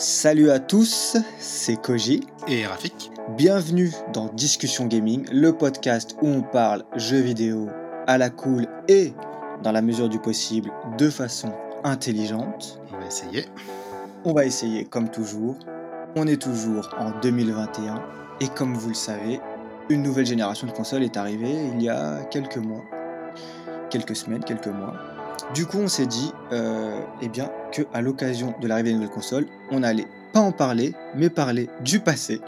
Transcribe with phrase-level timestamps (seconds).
[0.00, 2.26] Salut à tous, c'est Koji.
[2.48, 3.10] Et Rafik.
[3.36, 7.68] Bienvenue dans Discussion Gaming, le podcast où on parle jeux vidéo
[8.06, 9.12] à la cool et,
[9.62, 11.52] dans la mesure du possible, de façon
[11.84, 12.80] intelligente.
[12.94, 13.44] On va essayer.
[14.24, 15.58] On va essayer comme toujours.
[16.16, 18.02] On est toujours en 2021
[18.40, 19.38] et comme vous le savez,
[19.90, 22.84] une nouvelle génération de consoles est arrivée il y a quelques mois,
[23.90, 24.94] quelques semaines, quelques mois.
[25.54, 29.10] Du coup, on s'est dit, euh, eh bien, que à l'occasion de l'arrivée de nouvelle
[29.10, 32.40] console, on allait pas en parler, mais parler du passé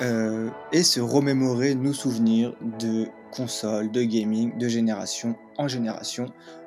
[0.00, 6.26] euh, et se remémorer nos souvenirs de consoles, de gaming, de génération en génération,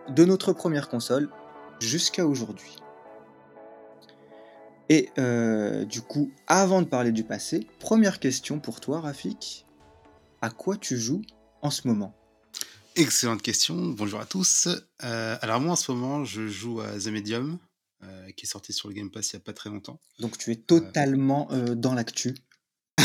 [0.10, 1.30] de notre première console
[1.80, 2.76] jusqu'à aujourd'hui.
[4.90, 9.66] Et euh, du coup, avant de parler du passé, première question pour toi, Rafik.
[10.42, 11.22] À quoi tu joues
[11.62, 12.14] en ce moment?
[12.96, 13.90] Excellente question.
[13.90, 14.68] Bonjour à tous.
[15.04, 17.58] Euh, alors moi en ce moment, je joue à The Medium,
[18.04, 20.00] euh, qui est sorti sur le Game Pass il n'y a pas très longtemps.
[20.20, 22.36] Donc tu es totalement euh, dans l'actu.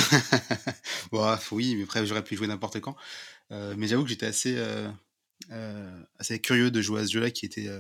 [1.10, 2.96] bon, oui, mais après j'aurais pu jouer n'importe quand.
[3.50, 4.62] mais j'avoue que j'étais assez,
[6.18, 7.70] assez curieux de jouer à ce jeu-là, qui était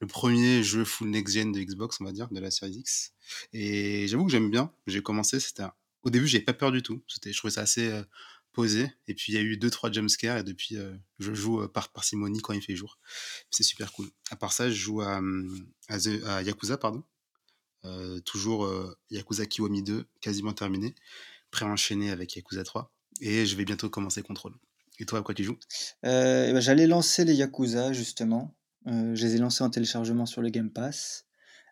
[0.00, 3.12] le premier jeu full next-gen de Xbox, on va dire, de la série X.
[3.52, 4.72] Et j'avoue que j'aime bien.
[4.88, 5.62] J'ai commencé, c'était
[6.02, 7.00] au début, j'avais pas peur du tout.
[7.06, 7.92] C'était, je trouvais ça assez
[8.54, 8.90] posé.
[9.08, 11.68] Et puis il y a eu deux trois jumpscares et depuis euh, je joue euh,
[11.68, 12.98] par parcimonie quand il fait jour.
[13.50, 14.08] C'est super cool.
[14.30, 17.02] À part ça, je joue à, hum, à, Yakuza pardon.
[17.84, 18.66] Euh, toujours
[19.10, 20.94] Yakuza Kiwami 2, quasiment terminé,
[21.50, 24.54] prêt à enchaîner avec Yakuza 3 et je vais bientôt commencer Control.
[25.00, 25.58] Et toi, à quoi tu joues?
[26.02, 28.56] Ben, J'allais lancer les Yakuza justement.
[28.86, 31.26] je les ai lancés en téléchargement sur le Game Pass.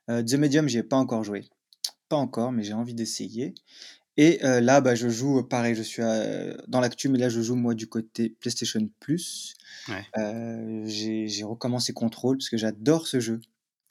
[0.08, 1.48] The Medium, j'y ai pas encore joué.
[2.10, 3.54] Pas encore, mais j'ai envie d'essayer.
[4.16, 6.02] Et là, bah, je joue, pareil, je suis
[6.68, 9.54] dans l'actu, mais là, je joue moi du côté PlayStation Plus.
[10.84, 13.40] j'ai recommencé Control parce que j'adore ce jeu.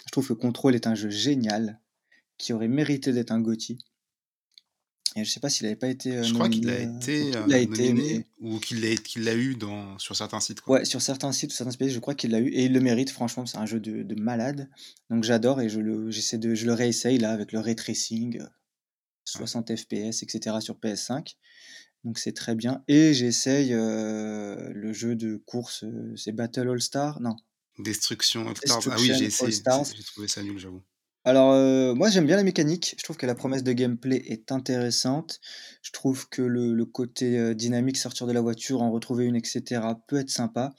[0.05, 1.80] Je trouve que Control est un jeu génial
[2.38, 3.78] qui aurait mérité d'être un GOTY.
[5.16, 6.23] Et je sais pas s'il n'avait pas été.
[6.23, 8.81] je crois qu'il a été, il a été ou qu'il
[9.25, 10.62] l'a eu dans, sur certains sites.
[10.62, 10.79] Quoi.
[10.79, 12.79] Ouais, sur certains sites ou certains pays, je crois qu'il l'a eu et il le
[12.79, 13.09] mérite.
[13.09, 14.69] Franchement, c'est un jeu de, de malade.
[15.09, 18.41] Donc j'adore et je le, j'essaie de, je le réessaye là avec le ray tracing.
[19.31, 20.58] 60 FPS, etc.
[20.59, 21.36] sur PS5.
[22.03, 22.84] Donc c'est très bien.
[22.88, 27.19] Et j'essaye le jeu de course, c'est Battle All Star?
[27.22, 27.36] Non.
[27.80, 28.88] Destruction All Stars.
[28.92, 29.52] ah oui, j'ai essayé.
[29.52, 30.81] J'ai trouvé ça nul, j'avoue.
[31.24, 32.96] Alors, moi j'aime bien la mécanique.
[32.97, 35.40] Je trouve que la promesse de gameplay est intéressante.
[35.84, 40.18] Je trouve que le, côté dynamique, sortir de la voiture, en retrouver une, etc., peut
[40.18, 40.74] être sympa.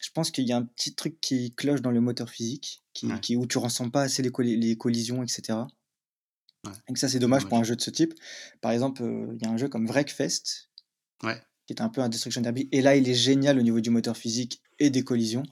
[0.00, 3.08] Je pense qu'il y a un petit truc qui cloche dans le moteur physique, qui,
[3.22, 5.58] qui où tu ressens pas assez les, les collisions, etc.
[6.88, 8.14] Et ça, c'est dommage pour un jeu de ce type.
[8.60, 10.70] Par exemple, il y a un jeu comme Wreckfest,
[11.22, 11.40] ouais.
[11.66, 12.68] qui est un peu un Destruction Derby.
[12.72, 15.44] Et là, il est génial au niveau du moteur physique et des collisions.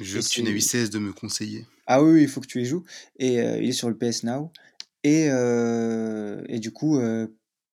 [0.00, 1.66] Je suis une 16 de me conseiller.
[1.86, 2.84] Ah oui, il faut que tu y joues.
[3.18, 4.52] Et il est sur le PS Now.
[5.04, 7.00] Et, et du coup,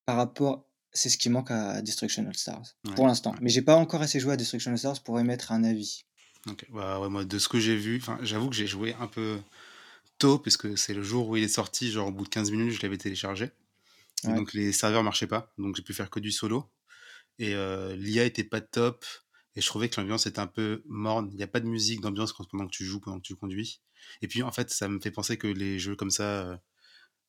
[0.05, 0.67] par rapport.
[0.95, 3.33] C'est ce qui manque à Destruction All Stars, pour l'instant.
[3.41, 6.03] Mais j'ai pas encore assez joué à Destruction All Stars pour émettre un avis.
[6.47, 9.39] Ok, bah, ouais, moi, de ce que j'ai vu, j'avoue que j'ai joué un peu
[10.23, 12.71] tôt, puisque c'est le jour où il est sorti, genre au bout de 15 minutes,
[12.71, 13.51] je l'avais téléchargé.
[14.23, 16.71] donc les serveurs marchaient pas, donc j'ai pu faire que du solo.
[17.39, 19.03] Et euh, l'IA était pas top,
[19.57, 21.27] et je trouvais que l'ambiance était un peu morne.
[21.33, 23.81] Il n'y a pas de musique d'ambiance pendant que tu joues, pendant que tu conduis.
[24.21, 26.57] Et puis en fait, ça me fait penser que les jeux comme ça, euh,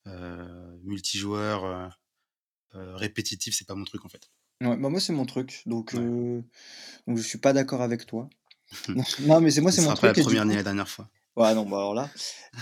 [0.07, 1.89] euh multijoueurs, euh,
[2.77, 4.31] euh, répétitifs, c'est pas mon truc en fait.
[4.61, 6.45] Ouais, bah moi c'est mon truc, donc, donc
[7.17, 8.31] je suis pas d'accord avec toi.
[8.89, 10.13] non, mais c'est moi c'est mon truc.
[10.13, 11.11] pas la première ni la dernière fois.
[11.37, 12.11] Ouais, non, bah alors là.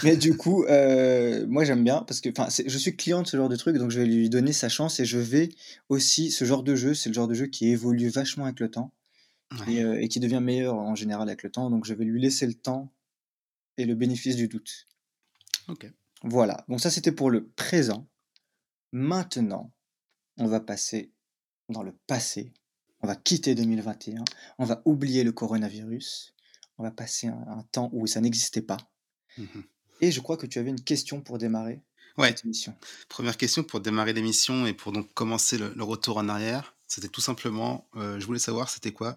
[0.02, 2.30] Mais du coup, euh, moi j'aime bien parce que
[2.66, 4.98] je suis client de ce genre de truc, donc je vais lui donner sa chance
[4.98, 5.50] et je vais
[5.90, 6.30] aussi.
[6.30, 8.92] Ce genre de jeu, c'est le genre de jeu qui évolue vachement avec le temps
[9.68, 12.20] et, euh, et qui devient meilleur en général avec le temps, donc je vais lui
[12.20, 12.90] laisser le temps
[13.76, 14.88] et le bénéfice du doute.
[15.68, 15.90] Ok.
[16.22, 18.06] Voilà, donc ça c'était pour le présent.
[18.92, 19.72] Maintenant,
[20.38, 21.12] on va passer
[21.68, 22.52] dans le passé.
[23.02, 24.24] On va quitter 2021,
[24.58, 26.31] on va oublier le coronavirus
[26.82, 28.78] on va passer un, temps où ça n'existait pas.
[29.38, 29.60] Mmh
[30.02, 31.80] et je crois que tu avais une question pour démarrer
[32.18, 32.30] ouais.
[32.30, 32.74] cette émission.
[33.08, 36.74] Première question pour démarrer l'émission et pour donc commencer le, retour en arrière.
[36.88, 39.16] C'était tout simplement, euh, je voulais savoir, c'était quoi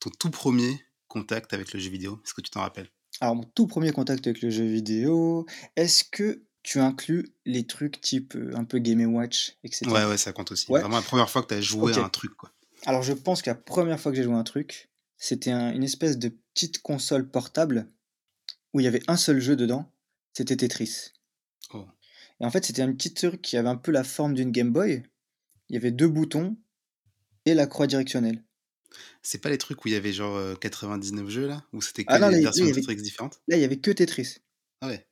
[0.00, 2.20] ton tout premier contact avec le jeu vidéo?
[2.24, 2.88] Est-ce que tu t'en rappelles?
[3.20, 5.46] Alors, mon tout premier contact avec le jeu vidéo,
[5.76, 9.90] est-ce que tu inclus les trucs type euh, un peu Game Watch, etc.
[9.90, 10.66] Ouais, ouais, ça compte aussi.
[10.68, 12.50] Vraiment la première fois que tu as joué à un truc, quoi.
[12.86, 14.88] Alors, je pense que la première fois que j'ai joué à un truc,
[15.24, 17.88] c'était une espèce de petite console portable
[18.74, 19.90] où il y avait un seul jeu dedans,
[20.34, 21.12] c'était Tetris.
[21.72, 21.86] Oh.
[22.40, 24.70] Et en fait, c'était un petit truc qui avait un peu la forme d'une Game
[24.70, 25.02] Boy.
[25.70, 26.58] Il y avait deux boutons
[27.46, 28.44] et la croix directionnelle.
[29.22, 31.64] C'est pas les trucs où il y avait genre 99 euh, jeux là?
[31.72, 33.40] Où c'était que ah des versions de Tetris différentes?
[33.48, 34.40] Là, il y avait que Tetris.
[34.82, 35.08] Ah ouais.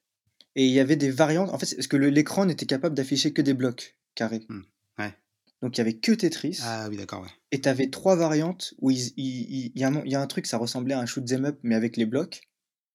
[0.56, 1.48] Et il y avait des variantes.
[1.48, 4.44] En fait, parce que l'écran n'était capable d'afficher que des blocs carrés.
[4.50, 4.60] Hmm.
[5.62, 6.58] Donc il y avait que Tetris.
[6.62, 7.28] Ah oui, d'accord, ouais.
[7.52, 10.10] Et tu avais trois variantes où il, il- il- il y, a un, mo- il
[10.10, 12.48] y a un truc, ça ressemblait à un shoot 'em up, mais avec les blocs.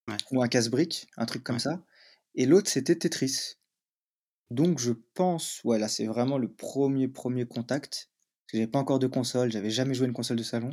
[0.10, 0.18] Ouais.
[0.32, 1.62] Ou un casse-brique, un truc comme Ouais.
[1.62, 1.84] ça.
[2.36, 3.56] Et l'autre, c'était Tetris.
[4.52, 8.10] Donc je pense, ouais, là, c'est vraiment le premier, premier contact.
[8.46, 10.70] Parce que j'avais pas encore de console, j'avais jamais joué à une console de salon.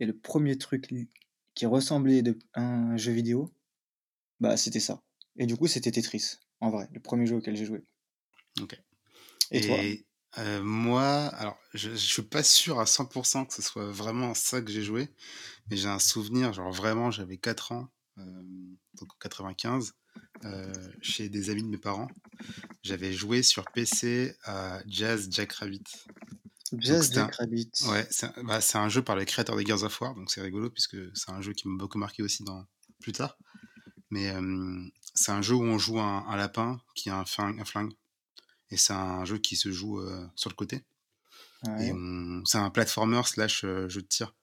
[0.00, 0.88] Et le premier truc
[1.54, 2.22] qui ressemblait
[2.54, 3.52] à un jeu vidéo,
[4.40, 5.02] bah c'était ça.
[5.38, 7.84] Et du coup, c'était Tetris, en vrai, le premier jeu auquel j'ai joué.
[8.60, 8.80] Ok.
[9.52, 9.78] Et, toi?
[10.38, 14.60] Euh, moi, alors, je, je suis pas sûr à 100% que ce soit vraiment ça
[14.60, 15.08] que j'ai joué,
[15.70, 17.88] mais j'ai un souvenir, genre vraiment, j'avais 4 ans,
[18.18, 18.22] euh,
[19.00, 19.94] donc en 95,
[20.44, 22.08] euh, chez des amis de mes parents.
[22.82, 25.82] J'avais joué sur PC à Jazz Jackrabbit.
[26.78, 27.70] Jazz c'était un- Jackrabbit.
[27.86, 30.30] Ouais, c'est un, bah, c'est un jeu par le créateur des Gears of War, donc
[30.30, 32.66] c'est rigolo puisque c'est un jeu qui m'a beaucoup marqué aussi dans
[33.00, 33.38] plus tard.
[34.10, 34.32] Mais
[35.14, 37.92] c'est un jeu où on joue un, un lapin qui a un flingue.
[38.70, 40.84] Et c'est un jeu qui se joue euh, sur le côté.
[41.64, 41.92] Ouais.
[42.44, 44.34] C'est un platformer slash jeu de tir.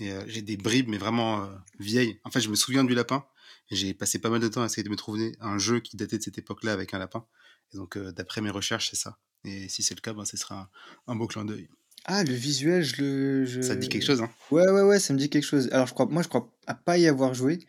[0.00, 1.48] Et j'ai des bribes, mais vraiment
[1.78, 2.18] vieilles.
[2.24, 3.24] En fait, je me souviens du lapin.
[3.70, 6.18] J'ai passé pas mal de temps à essayer de me trouver un jeu qui datait
[6.18, 7.24] de cette époque-là avec un lapin.
[7.72, 9.18] Et donc, d'après mes recherches, c'est ça.
[9.44, 10.70] Et si c'est le cas, ben, ce sera
[11.06, 11.68] un, un beau clin d'œil.
[12.04, 13.44] Ah, le visuel, je le.
[13.44, 13.60] Je...
[13.60, 14.30] Ça te dit quelque chose, hein?
[14.50, 15.68] Ouais, ouais, ouais, ça me dit quelque chose.
[15.70, 17.66] Alors, je crois, moi, je crois à pas y avoir joué,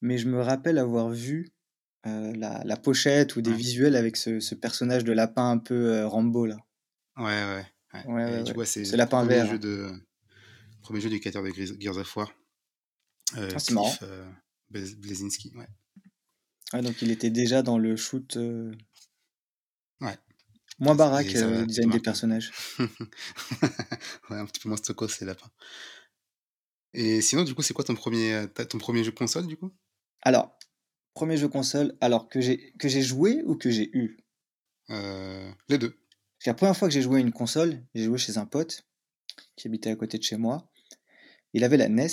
[0.00, 1.50] mais je me rappelle avoir vu
[2.06, 3.56] euh, la, la pochette ou des Ouais.
[3.56, 6.56] visuels avec ce, ce personnage de lapin un peu euh, Rambo, là.
[7.16, 7.66] Ouais, ouais.
[7.94, 8.06] ouais.
[8.06, 8.52] Ouais, ouais.
[8.54, 9.46] coup, c'est C'est le lapin premier vert.
[9.52, 9.90] jeu, de...
[10.82, 12.32] premier jeu du créateur de Gears of War.
[13.36, 13.88] Euh, Ah, c'est marrant.
[13.88, 14.30] Cliff euh,
[14.70, 15.68] Blaz- Blazinski, ouais.
[16.72, 18.36] Ouais, donc, il était déjà dans le shoot.
[20.00, 20.18] Ouais.
[20.80, 22.52] Moins baraque, le design des personnages.
[22.80, 25.46] ouais, un petit peu moins stocos, c'est lapin.
[26.92, 29.72] Et sinon, du coup, c'est quoi ton premier, ton premier jeu console, du coup?
[30.22, 30.56] Alors,
[31.14, 34.18] premier jeu console, alors que j'ai que j'ai joué ou que j'ai eu?
[34.90, 35.90] Euh, Les deux.
[35.90, 38.46] Parce que la première fois que j'ai joué à une console, j'ai joué chez un
[38.46, 38.84] pote
[39.56, 40.70] qui habitait à côté de chez moi.
[41.52, 42.08] Il avait la NES,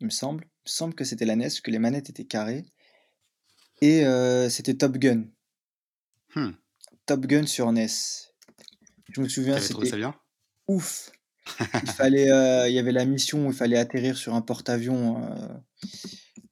[0.00, 0.44] il me semble.
[0.44, 2.64] Il me semble que c'était la NES, que les manettes étaient carrées.
[3.80, 5.24] Et euh, c'était Top Gun.
[6.36, 6.52] Hmm.
[7.06, 7.88] Top Gun sur NES.
[9.10, 10.14] Je me souviens, c'était bien?
[10.68, 11.10] ouf.
[11.82, 15.22] Il fallait, euh, il y avait la mission où il fallait atterrir sur un porte-avions.
[15.24, 15.48] euh,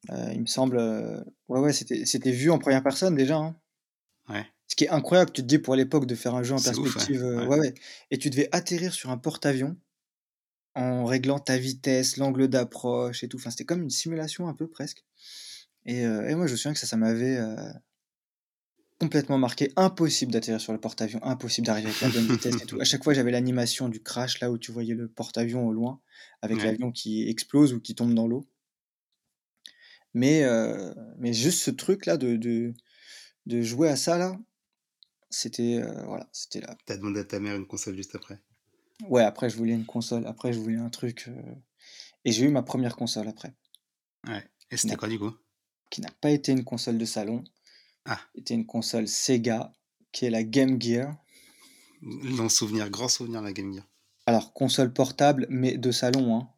[0.09, 0.77] euh, il me semble.
[0.77, 3.37] euh, ouais, ouais, c'était, vu en première personne déjà.
[3.37, 3.55] hein.
[4.29, 4.45] Ouais.
[4.67, 6.63] Ce qui est incroyable, tu te dis pour l'époque de faire un jeu en ouf,
[6.63, 7.23] perspective.
[7.23, 7.47] euh, Ouais.
[7.47, 7.73] ouais, ouais.
[8.09, 9.77] Et tu devais atterrir sur un porte-avions
[10.75, 13.37] en réglant ta vitesse, l'angle d'approche et tout.
[13.37, 15.05] Enfin, c'était comme une simulation un peu presque.
[15.85, 17.55] Et, euh, et moi, je me souviens que ça, ça m'avait euh,
[18.99, 19.71] complètement marqué.
[19.75, 22.79] Impossible d'atterrir sur le porte-avions, impossible d'arriver avec la bonne vitesse et tout.
[22.79, 26.01] À chaque fois, j'avais l'animation du crash là où tu voyais le porte-avions au loin
[26.41, 26.65] avec Ouais.
[26.67, 28.45] l'avion qui explose ou qui tombe dans l'eau.
[30.13, 32.73] Mais, euh, mais juste ce truc là de, de,
[33.45, 34.37] de jouer à ça là,
[35.29, 36.75] c'était euh, voilà, c'était là.
[36.85, 38.39] T'as demandé à ta mère une console juste après?
[39.07, 41.25] Ouais, après je voulais une console, après je voulais un truc.
[41.29, 41.55] euh,
[42.25, 43.53] Et j'ai eu ma première console après,
[44.27, 44.43] Ouais.
[44.69, 45.31] Et c'était quoi, du coup?
[45.89, 47.43] qui n'a pas été une console de salon,
[48.05, 48.19] Ah.
[48.35, 49.73] c'était une console Sega,
[50.13, 51.15] qui est la Game Gear.
[52.01, 53.85] Long souvenir, grand souvenir, la Game Gear.
[54.25, 56.49] Alors, console portable, mais de salon, hein.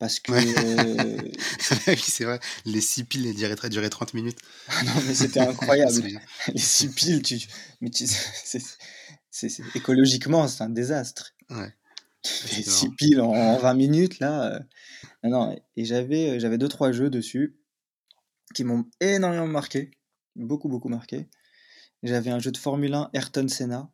[0.00, 0.32] Parce que.
[0.32, 0.44] Ouais.
[0.58, 1.18] euh,
[1.86, 2.40] oui, c'est vrai.
[2.64, 4.38] Les 6 piles elles duraient, duraient 30 minutes.
[4.68, 5.92] ah non, mais c'était incroyable.
[6.52, 7.38] Les six piles, tu...
[7.80, 8.06] mais tu...
[8.08, 11.34] c'est- écologiquement, c'est un désastre.
[11.50, 11.72] Ouais.
[12.56, 14.54] Les six piles en, en 20 minutes, là.
[14.54, 14.60] euh,
[15.22, 17.56] Non, non, et j'avais, euh, j'avais deux, trois jeux dessus
[18.54, 19.92] qui m'ont énormément marqué.
[20.34, 21.28] Beaucoup, beaucoup marqué.
[22.02, 23.90] J'avais un jeu de Formule 1 Ayrton Senna.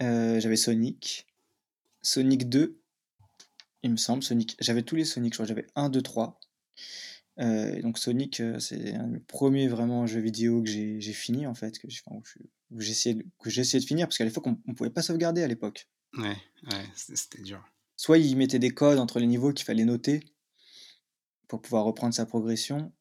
[0.00, 1.26] Euh, j'avais Sonic.
[2.02, 2.81] Sonic 2,
[3.82, 4.22] il me semble.
[4.22, 4.56] Sonic.
[4.60, 5.46] J'avais tous les Sonic, je crois.
[5.46, 6.38] J'avais 1, 2, 3.
[7.40, 11.46] Euh, et donc Sonic, euh, c'est un des premiers vraiment jeux vidéo que j'ai fini
[11.46, 15.00] en fait, que j'ai essayé, de- de finir, parce qu'à l'époque on, on pouvait pas
[15.02, 15.88] sauvegarder à l'époque.
[16.18, 16.36] Ouais,
[16.70, 17.64] ouais, c'était dur.
[17.96, 20.22] Soit ils mettaient des codes entre les niveaux qu'il fallait noter
[21.48, 22.92] pour pouvoir reprendre sa progression,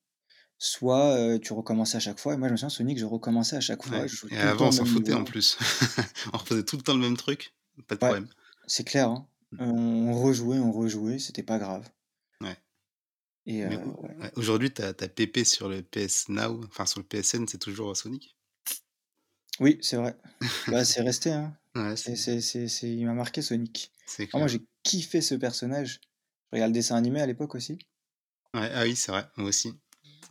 [0.58, 2.34] soit euh, tu recommençais à chaque fois.
[2.34, 4.00] Et moi je me souviens Sonic, je recommençais à chaque fois.
[4.00, 4.08] Ouais.
[4.32, 5.58] Et avant, on s'en foutait en plus.
[6.34, 7.54] on refaisait tout le temps le même truc.
[7.88, 8.08] Pas de Ouais.
[8.12, 8.28] problème.
[8.68, 9.28] C'est clair, hein.
[9.60, 11.90] On rejouait, on rejouait, c'était pas grave.
[12.42, 12.58] Ouais.
[13.46, 14.16] Et euh, ouais.
[14.20, 17.96] ouais, aujourd'hui, t'as as PP sur le PS Now, enfin sur le PSN, c'est toujours
[17.96, 18.36] Sonic?
[19.60, 20.16] Oui, c'est vrai.
[20.68, 21.56] Bah, c'est resté, hein.
[21.76, 23.92] Ouais, C'est, c'est c'est, c'est, c'est- Il m'a marqué Sonic.
[24.06, 26.02] c'est Ah, moi, j'ai kiffé ce personnage.
[26.52, 27.78] Je regardais le dessin animé à l'époque aussi.
[28.54, 29.74] Ouais, ah oui, c'est vrai, moi aussi.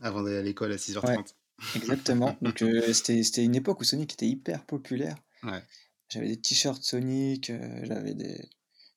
[0.03, 1.35] Avant d'aller à l'école à 6h30.
[1.75, 2.37] Ouais, exactement.
[2.43, 5.17] Donc, euh, c'était, c'était une époque où Sonic était hyper populaire.
[5.43, 5.62] Ouais.
[6.11, 8.49] J'avais des t-shirts Sonic, euh, j'avais des,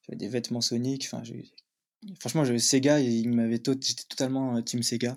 [0.03, 1.05] j'avais des vêtements Sonic.
[1.12, 1.24] Enfin.
[2.19, 5.15] Franchement, j'avais Sega et il m'avait tot- j'étais totalement euh, team Sega.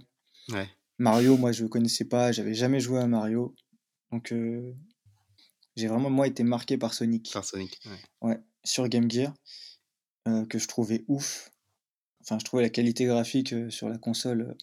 [0.51, 0.69] Ouais.
[0.99, 3.55] Mario, moi, je connaissais pas, j'avais jamais joué à Mario.
[4.13, 4.73] Donc, euh,
[5.77, 7.31] j'ai vraiment, moi, été marqué par Sonic.
[7.33, 7.99] Par Sonic, ouais.
[8.31, 9.35] Ouais, sur Game Gear,
[10.29, 11.51] euh, que je trouvais ouf.
[12.23, 14.57] Enfin, je trouvais la qualité graphique sur la console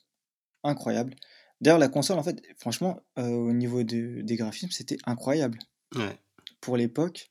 [0.63, 1.15] incroyable.
[1.62, 5.60] D'ailleurs, la console, en fait, franchement, euh, au niveau de- des graphismes, c'était incroyable.
[5.96, 6.18] Ouais,
[6.62, 7.30] Pour l'époque,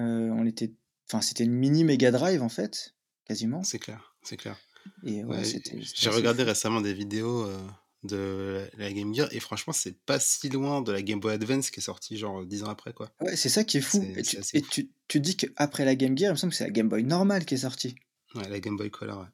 [0.00, 0.72] euh, on était,
[1.08, 2.94] enfin, c'était une mini Mega Drive, en fait,
[3.26, 3.62] quasiment.
[3.62, 4.56] c'est clair, c'est clair.
[5.04, 5.70] Et ouais, Ouais, c'était.
[5.82, 6.48] c'était j'ai regardé fou.
[6.48, 7.58] récemment des vidéos euh,
[8.02, 11.34] de la, la Game Gear et franchement, c'est pas si loin de la Game Boy
[11.34, 13.12] Advance qui est sortie genre 10 ans après, quoi.
[13.20, 14.02] Ouais, c'est ça qui est fou.
[14.16, 14.68] Et tu, et fou.
[14.70, 17.04] tu, tu dis qu'après la Game Gear, il me semble que c'est la Game Boy
[17.04, 17.94] normale qui est sortie.
[18.34, 19.26] Ouais, la Game Boy Color, ouais.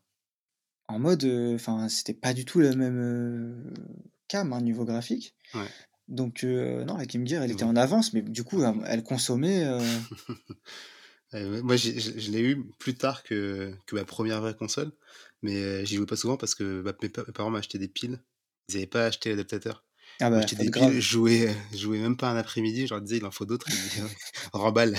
[0.89, 3.75] En mode, euh, enfin, c'était pas du tout le même euh,
[4.27, 5.35] cam, hein, niveau graphique.
[5.55, 5.69] Ouais.
[6.09, 9.65] Donc, non, la Game Gear, elle était en avance, mais du coup, elle, elle consommait.
[11.35, 14.93] euh, moi, je je l'ai eu plus tard que, que ma première vraie console,
[15.43, 17.89] mais euh, j'y jouais pas souvent parce que bah, mes, pa- mes parents m'achetaient des
[17.89, 18.21] piles.
[18.69, 19.85] Ils n'avaient pas acheté l'adaptateur.
[20.21, 22.87] Ah bah, des piles, je jouais, euh, je jouais même pas un après-midi.
[22.87, 23.69] Je leur disais, il en faut d'autres.
[23.73, 24.03] Ils disaient,
[24.53, 24.97] remballe.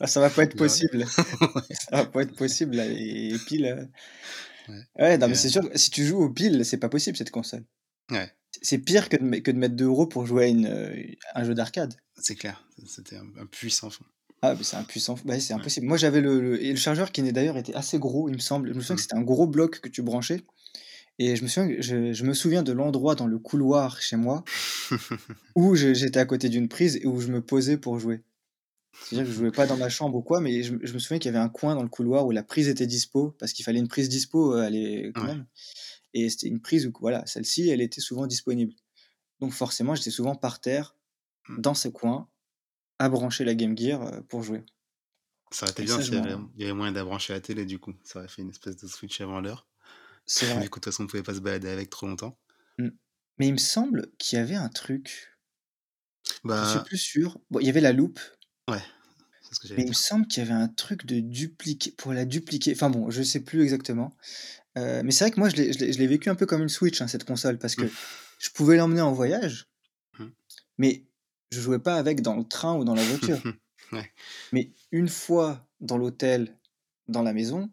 [0.00, 1.06] Ah, ça va pas être Genre, possible.
[1.06, 3.90] ouais, Ça va pas être possible, là, les piles.
[4.68, 4.86] ouais.
[4.98, 7.64] Ouais, non, mais c'est sûr, si tu joues aux piles, c'est pas possible cette console.
[8.10, 11.06] ouais, C'est pire que de, me- que de mettre 2 euros pour jouer à une,
[11.34, 11.94] un jeu d'arcade.
[12.22, 12.64] C'est clair.
[12.86, 14.04] C'était un, un puissant fond.
[14.44, 15.16] Ah, mais c'est impuissant.
[15.24, 15.60] Bah, c'est Ouais.
[15.60, 15.86] impossible.
[15.86, 18.68] Moi, j'avais le, le- et le chargeur qui d'ailleurs était assez gros, il me semble.
[18.70, 19.02] Je me souviens que Mm.
[19.02, 20.42] c'était un gros bloc que tu branchais.
[21.18, 24.16] Et je me souviens, que- je, je me souviens de l'endroit dans le couloir chez
[24.16, 24.42] moi
[25.56, 28.22] où j'étais à côté d'une prise et où je me posais pour jouer.
[29.08, 31.18] C'est-à-dire que je jouais pas dans ma chambre ou quoi, mais je, je me souviens
[31.18, 33.64] qu'il y avait un coin dans le couloir où la prise était dispo, parce qu'il
[33.64, 35.28] fallait une prise dispo, euh, elle est quand Ouais.
[35.28, 35.46] même.
[36.14, 38.74] Et c'était une prise où, voilà, celle-ci, elle était souvent disponible.
[39.40, 40.94] Donc forcément, j'étais souvent par terre.
[41.56, 42.28] Dans ce coin,
[42.98, 44.64] à brancher la Game Gear euh, pour jouer.
[45.52, 46.50] Ça aurait été Et bien s'il y avait, m'en...
[46.56, 47.94] il y avait moyen d'abrancher la télé, du coup.
[48.02, 49.68] Ça aurait fait une espèce de switch avant l'heure.
[50.26, 50.70] C'est Du vrai.
[50.70, 52.38] coup, de toute façon, on pouvait pas se balader avec trop longtemps.
[52.78, 52.88] Mm.
[53.38, 55.38] Mais il me semble qu'il y avait un truc,
[56.60, 57.38] je suis Bah, plus sûr.
[57.50, 58.18] Bon, il y avait la loupe,
[58.68, 58.82] ouais,
[59.42, 62.12] c'est ce que mais il me semble qu'il y avait un truc de dupliquer, pour
[62.12, 62.72] la dupliquer.
[62.74, 64.16] Enfin bon, je sais plus exactement.
[64.78, 67.08] Euh, mais c'est vrai que moi, je l'ai- vécu un peu comme une Switch, hein,
[67.08, 67.96] cette console, parce que Mm.
[68.38, 69.68] je pouvais l'emmener en voyage,
[70.78, 71.06] mais
[71.52, 73.40] je jouais pas avec dans le train ou dans la voiture.
[73.92, 74.12] ouais,
[74.52, 76.56] Mais une fois dans l'hôtel,
[77.08, 77.70] dans la maison,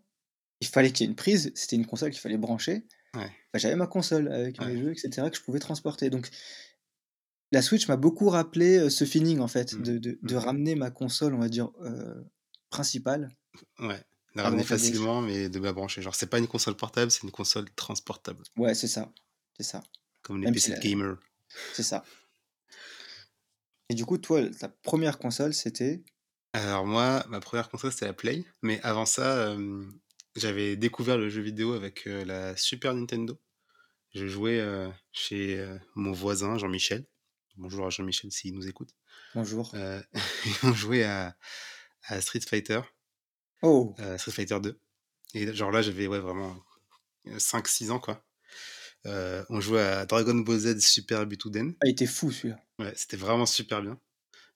[0.62, 2.86] il fallait qu'il y ait une prise, c'était une console qu'il fallait brancher.
[3.15, 4.77] ouais, Bah, j'avais ma console avec mes ouais.
[4.77, 6.09] jeux, etc., que je pouvais transporter.
[6.09, 6.29] Donc
[7.51, 10.38] la Switch m'a beaucoup rappelé euh, ce feeling, en fait, Mm, de, de, de mm.
[10.38, 12.21] ramener ma console, on va dire, euh,
[12.69, 13.29] principale
[13.79, 14.00] Ouais,
[14.36, 16.01] la ramener facilement, mais de la brancher.
[16.01, 18.43] Genre, c'est pas une console portable, c'est une console transportable.
[18.57, 19.12] Ouais, c'est ça.
[19.57, 19.81] C'est ça.
[20.21, 21.17] Comme les Même PC si de la- gamer.
[21.74, 22.03] c'est ça.
[23.89, 26.03] Et du coup, toi, ta première console, c'était...
[26.53, 28.46] Alors moi, ma première console, c'était la Play.
[28.62, 29.86] Mais avant ça, euh,
[30.36, 33.39] j'avais découvert le jeu vidéo avec euh, la Super Nintendo.
[34.13, 35.63] Je jouais euh, chez
[35.96, 37.05] mon voisin, Jean-Michel.
[37.58, 38.89] Bonjour à Jean-Michel s'il nous écoute.
[39.36, 39.72] Bonjour.
[39.75, 40.01] Euh,
[40.63, 41.36] on jouait à,
[42.08, 42.81] à Street Fighter,
[43.62, 44.79] Oh, euh, Street Fighter 2.
[45.34, 46.55] Et genre là, j'avais ouais, vraiment
[47.27, 48.25] 5-6 ans, quoi.
[49.05, 51.75] Euh, on jouait à Dragon Ball Z Super Butoden.
[51.81, 52.60] ah, il était fou, celui-là.
[52.79, 54.00] Ouais, c'était vraiment super bien.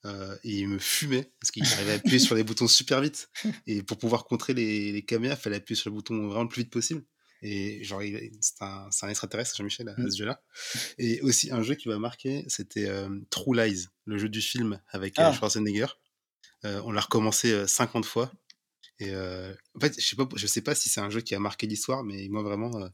[0.06, 3.30] Euh, et il me fumait parce qu'il arrivait à appuyer sur les boutons super vite.
[3.68, 6.50] Et pour pouvoir contrer les, les caméras, il fallait appuyer sur le bouton vraiment le
[6.50, 7.04] plus vite possible.
[7.42, 8.02] Et genre,
[8.42, 10.12] c'est un, c'est un extraterrestre, Jean-Michel, à, à Mm.
[10.12, 10.42] ce jeu-là.
[10.98, 14.82] Et aussi, un jeu qui m'a marqué, c'était euh, True Lies, le jeu du film
[14.90, 15.88] avec euh, Ah, Schwarzenegger.
[16.66, 18.32] Euh, on l'a recommencé euh, 50 fois.
[19.04, 21.36] Et euh, en fait, je sais pas, je sais pas si c'est un jeu qui
[21.36, 22.88] a marqué l'histoire, mais moi vraiment, euh,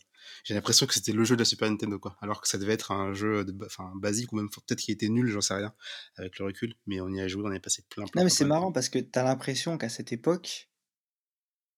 [0.44, 2.18] j'ai l'impression que c'était le jeu de la Super Nintendo, quoi.
[2.22, 5.10] Alors que ça devait être un jeu de, enfin, basique ou même peut-être qu'il était
[5.10, 5.74] nul, j'en sais rien,
[6.16, 6.74] avec le recul.
[6.88, 8.72] Mais on y a joué, on y a passé plein, plein, non, mais c'est marrant
[8.72, 10.70] parce que t'as l'impression qu'à cette époque,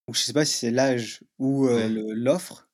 [0.07, 2.69] ou je sais pas si c'est l'âge ou euh, Ouais, l'offre,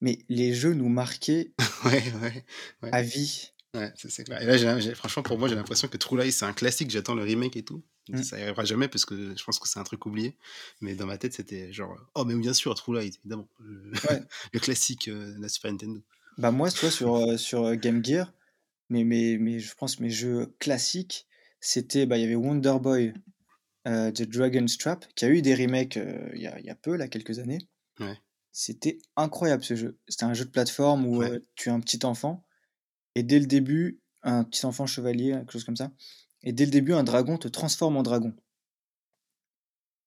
[0.00, 1.52] mais les jeux nous marquaient
[1.84, 2.44] ouais, ouais,
[2.82, 2.90] ouais.
[2.92, 3.52] à vie.
[3.74, 4.40] Ouais, c'est c'est clair.
[4.42, 6.90] Et là, franchement, pour moi, j'ai l'impression que True Lies, c'est un classique.
[6.90, 7.84] J'attends le remake et tout.
[8.08, 8.22] Mm.
[8.22, 10.36] Ça arrivera jamais parce que je pense que c'est un truc oublié.
[10.80, 13.48] Mais dans ma tête, c'était genre, oh, mais bien sûr, True Lies, évidemment.
[13.60, 14.22] Le, Ouais.
[14.52, 16.00] le classique euh, de la Super Nintendo.
[16.38, 18.32] Bah moi, tu vois, sur, euh, sur euh, Game Gear,
[18.90, 21.26] mais, mais, mais je pense mes jeux classiques,
[21.60, 23.14] c'était, bah, il y avait Wonder Boy,
[23.88, 26.70] euh, The Dragon's Trap, qui a eu des remakes euh, il y, a, il y
[26.70, 27.58] a peu, là, quelques années.
[28.00, 28.18] Ouais.
[28.52, 29.98] C'était incroyable ce jeu.
[30.08, 31.30] C'était un jeu de plateforme où Ouais.
[31.30, 32.44] euh, tu es un petit enfant,
[33.14, 35.90] et dès le début, un petit enfant chevalier, quelque chose comme ça,
[36.42, 38.34] et dès le début, un dragon te transforme en dragon.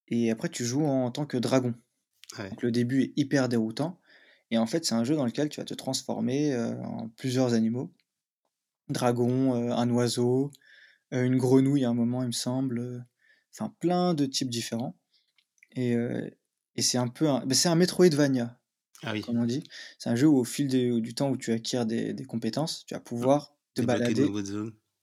[0.08, 1.74] Et après, tu joues en tant que dragon.
[2.38, 2.50] Ouais.
[2.50, 4.00] Donc le début est hyper déroutant.
[4.52, 7.54] Et en fait, c'est un jeu dans lequel tu vas te transformer euh, en plusieurs
[7.54, 7.92] animaux.
[8.90, 10.52] Dragon, euh, un oiseau,
[11.14, 13.06] euh, une grenouille à un moment, il me semble.
[13.54, 14.96] Enfin, plein de types différents.
[15.76, 15.96] Et,
[16.76, 17.44] et c'est un peu un...
[17.52, 18.60] c'est un Metroidvania.
[19.04, 19.22] Ah oui.
[19.22, 19.64] comme on dit.
[19.98, 22.86] C'est un jeu où au fil des du temps où tu acquiers des des compétences,
[22.86, 24.24] tu vas pouvoir te Débloquer balader.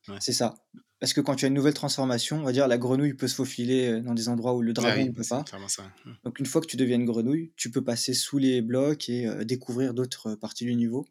[0.09, 0.18] Ouais.
[0.21, 0.54] c'est ça.
[1.00, 3.34] Parce que quand tu as une nouvelle transformation, on va dire la grenouille peut se
[3.34, 5.44] faufiler, heu, dans des endroits où le Ah dragon oui, ne peut pas.
[5.68, 5.82] ça.
[6.04, 6.10] Mmh.
[6.24, 9.26] Donc une fois que tu deviens une grenouille, tu peux passer sous les blocs et
[9.26, 11.06] heu, découvrir d'autres, heu, parties du niveau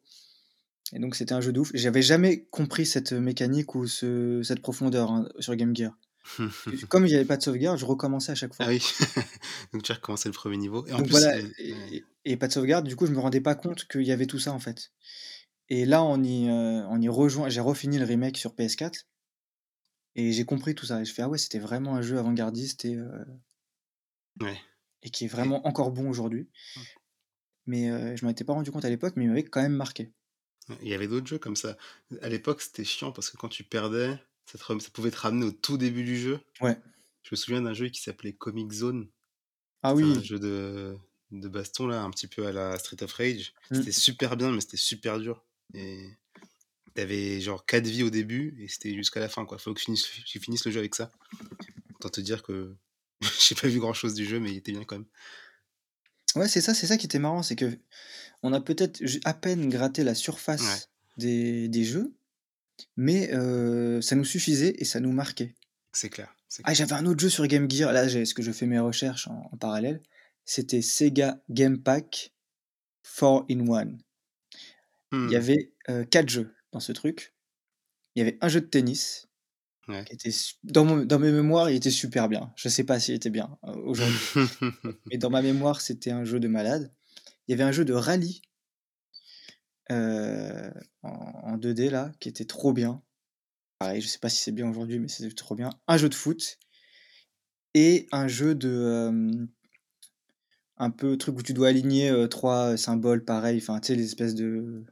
[0.94, 1.72] et donc c'était un jeu de ouf.
[1.74, 5.98] J'avais jamais compris cette, mécanique ou ce cette profondeur, hein, sur Game Gear.
[6.90, 8.68] Comme il y avait pas de sauvegarde, je recommençais à chaque Ah fois.
[8.68, 8.82] oui,
[9.74, 11.52] donc tu as recommencé le 1er niveau et en Donc plus, voilà heu, ouais.
[11.60, 14.26] et et pas de sauvegarde, du coup, je me rendais pas compte qu'il y avait
[14.26, 14.92] tout ça, en fait
[15.70, 19.06] et là, on y, heu, on y rejoint j'ai refini le remake sur PS4
[20.16, 22.86] et j'ai compris tout ça et je fais: «Ah ouais, c'était vraiment un jeu avant-gardiste
[22.86, 23.10] et heu»
[24.42, 24.62] Ouais
[25.04, 26.50] et qui est et vraiment encore bon aujourd'hui.
[26.76, 26.86] Mmh.
[27.68, 29.76] Mais heu, je m'en étais pas rendu compte à l'époque, mais il m'avait quand même
[29.76, 30.14] marqué.
[30.82, 31.78] Il y avait d'autres jeux comme ça.
[32.22, 35.46] À l'époque, c'était chiant parce que quand tu perdais, ça te ça pouvait te ramener
[35.46, 36.40] au tout début du jeu.
[36.62, 36.78] Ouais.
[37.24, 39.10] Je me souviens d'un jeu qui s'appelait Comix Zone.
[39.82, 40.24] Ah C'était un oui!
[40.24, 40.98] jeu de
[41.32, 43.54] de baston là, un petit peu à la Street of Rage.
[43.70, 43.86] Mmh.
[43.86, 45.46] C'était super bien, mais c'était super dur
[45.76, 46.10] et
[46.96, 49.58] tu avais genre 4 vies au début et c'était jusqu'à la fin, quoi.
[49.58, 51.14] Faut que tu finisses tu finisses le jeu avec ça.
[51.96, 52.76] Autant te dire que
[53.42, 55.08] j'ai pas vu grand chose du jeu, mais il était bien quand même.
[56.36, 60.04] Ouais, c'est ça, c'est ça qui était marrant, c'est qu'on a peut-être à peine gratté
[60.04, 60.16] la
[60.60, 60.82] Ouais.
[60.82, 62.16] surface des des jeux,
[62.98, 65.56] mais heu, ça nous suffisait et ça nous marquait.
[65.92, 68.66] C'est clair, Ah, j'avais un autre jeu sur Game Gear, là, parce que je fais
[68.66, 70.02] mes recherches en en parallèle,
[70.44, 72.34] c'était Sega Game Pack
[73.04, 73.98] 4 in 1.
[75.26, 75.36] Il y Mmh.
[75.36, 77.34] avait, heu, 4 jeux dans ce truc.
[78.16, 79.28] Il y avait un jeu de tennis
[79.88, 80.06] Ouais.
[80.06, 80.32] qui était
[80.64, 82.54] dans mon dans mes mémoires, il était super bien.
[82.58, 84.30] Je sais pas s'il était bien, heu, aujourd'hui,
[85.12, 86.94] mais dans ma mémoire, c'était un jeu de malade.
[87.48, 88.42] Il y avait un jeu de rallye
[89.92, 90.72] heu,
[91.04, 93.04] en en 2D là, qui était trop bien.
[93.80, 95.72] Pareil, je sais pas si c'est bien aujourd'hui, mais c'était trop bien.
[95.88, 96.60] Un jeu de foot
[97.76, 99.48] et un jeu de, hem
[100.78, 104.36] un peu truc où tu dois aligner, 3 symboles pareils, enfin, tu sais, les espèces
[104.36, 104.86] de,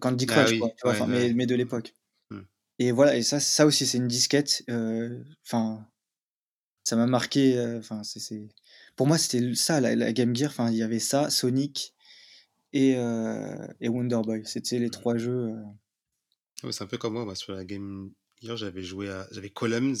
[0.00, 1.34] Candy Ah Crush oui, quoi, ouais, Enfin, mais ouais.
[1.34, 1.94] mais de l'époque
[2.30, 2.46] Mmh.
[2.80, 5.86] et voilà et ça ça aussi, c'est une disquette, heu, enfin,
[6.84, 8.48] ça m'a marqué, heu, enfin, c'est c'est
[8.96, 11.94] pour moi, c'était ça la la Game Gear, enfin, il y avait ça, Sonic
[12.74, 14.42] et heu et Wonder Boy.
[14.46, 14.90] C'était les Mmh.
[14.90, 15.54] 3 jeux,
[16.70, 18.12] c'est un peu comme moi, moi sur la Game
[18.42, 19.96] Gear, j'avais joué à j'avais Columns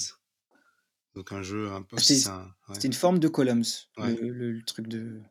[1.14, 2.82] donc un jeu un peu Ah, c'est un ouais.
[2.82, 3.64] c'était une forme de Columns,
[4.00, 4.16] le Ouais.
[4.16, 5.22] le le truc de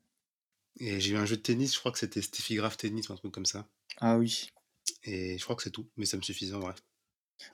[0.80, 3.14] Et j'ai eu un jeu de tennis, je crois que c'était Steffi Graf Tennis ou
[3.14, 3.68] un truc comme ça
[4.02, 4.50] Ah oui.
[5.04, 6.74] et je crois que c'est tout, mais ça me suffisait en vrai.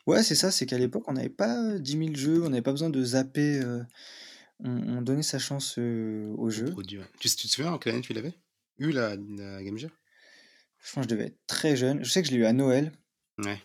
[0.07, 2.71] Ouais, c'est ça, c'est qu'à l'époque, on n'avait pas 10 000 jeux, on n'avait pas
[2.71, 3.86] besoin de zapper, heu,
[4.63, 6.71] on on donnait sa chance, aux Au jeux.
[6.71, 7.05] produit, ouais.
[7.19, 8.34] Tu tu te souviens en quelle année tu l'avais?
[8.77, 9.91] Eu la la Game Gear?
[10.77, 12.03] Franchement, je devais être très jeune.
[12.03, 12.91] Je sais que je l'ai eu à Noël.
[13.38, 13.62] Ouais.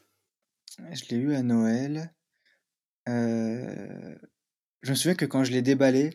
[0.92, 2.12] Je l'ai eu à Noël.
[3.06, 6.10] Je me souviens que quand je l'ai déballé,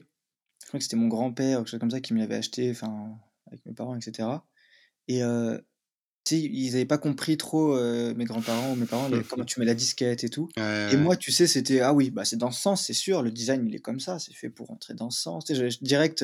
[0.61, 2.69] je crois que c'était mon grand-père ou quelque chose comme ça qui me l'avait acheté,
[2.71, 3.19] enfin,
[3.51, 4.47] avec mes parents et cetera.
[5.09, 5.21] Et
[6.27, 9.59] sais, ils avaient pas compris trop, heu, mes grands-parents ou mes parents, les comment tu
[9.59, 10.49] mets la disquette et tout.
[10.89, 13.31] Et moi, tu sais, c'était: «Ah oui, bah, c'est dans ce sens, c'est sûr, le
[13.31, 15.45] design, il est comme ça, c'est fait pour rentrer dans ce sens».
[15.45, 16.23] Tu sais, j'avais direct,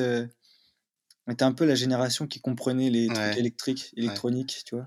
[1.28, 4.86] on était un peu la génération qui comprenait les trucs électriques, électroniques, tu vois?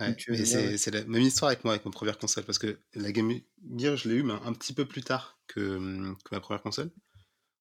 [0.00, 3.12] Ouais ouais, c'est la même histoire avec moi, avec ma 1re console parce que la
[3.12, 3.30] Game
[3.76, 6.62] Gear, je l'ai eu mais un petit peu plus tard que, mmh, que ma 1re
[6.62, 6.90] console.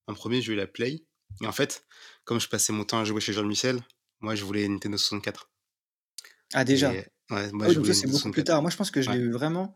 [0.08, 1.06] En 1er, j'ai eu la Play
[1.42, 1.86] et en fait,
[2.26, 3.82] comme je passais mon temps à jouer chez Jean-Michel,
[4.22, 5.50] moi, je voulais une Nintendo 64
[6.54, 6.98] Ah déjà?
[6.98, 8.46] et ouais, moi, Ah je donc c'est beaucoup plus 64.
[8.46, 8.62] tard.
[8.62, 9.76] Moi, je pense que je l'ai eu vraiment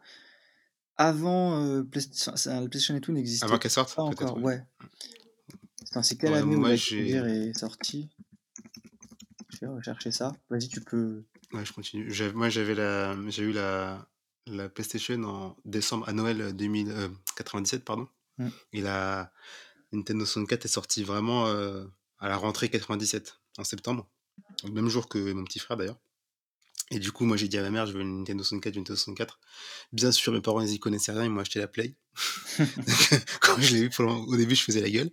[0.97, 1.83] avant,
[2.15, 3.95] ça le PlayStation et tout Avant n'existait qu'elle sorte?
[3.95, 4.43] pas encore, ouais.
[4.43, 4.65] ouais.
[6.03, 6.77] C'est quelle Ouais, année où la
[7.27, 8.09] est sortie?
[9.49, 10.33] Je vais rechercher ça.
[10.51, 12.11] Vas-y, tu peux Ouais, je continue.
[12.33, 14.07] Moi, j'avais la j'ai eu la
[14.47, 18.51] la PlayStation en décembre à Noël, heu, 2000, heu, 97 pardon Mmh.
[18.73, 19.33] et la
[19.95, 24.07] Nintendo 64 est sortie vraiment, heu, à la rentrée 97, en septembre,
[24.65, 25.99] le même jour que mon petit frère d'ailleurs
[26.91, 28.79] et du coup, moi, j'ai dit à ma mère: «Je veux une Nintendo 64, je
[28.79, 29.39] veux une Nintendo 64».
[29.93, 31.95] Bien sûr, mes parents, ils y connaissaient rien, ils m'ont acheté la Play.
[33.41, 35.11] Quand je l'ai eu pour le au début, je faisais la gueule,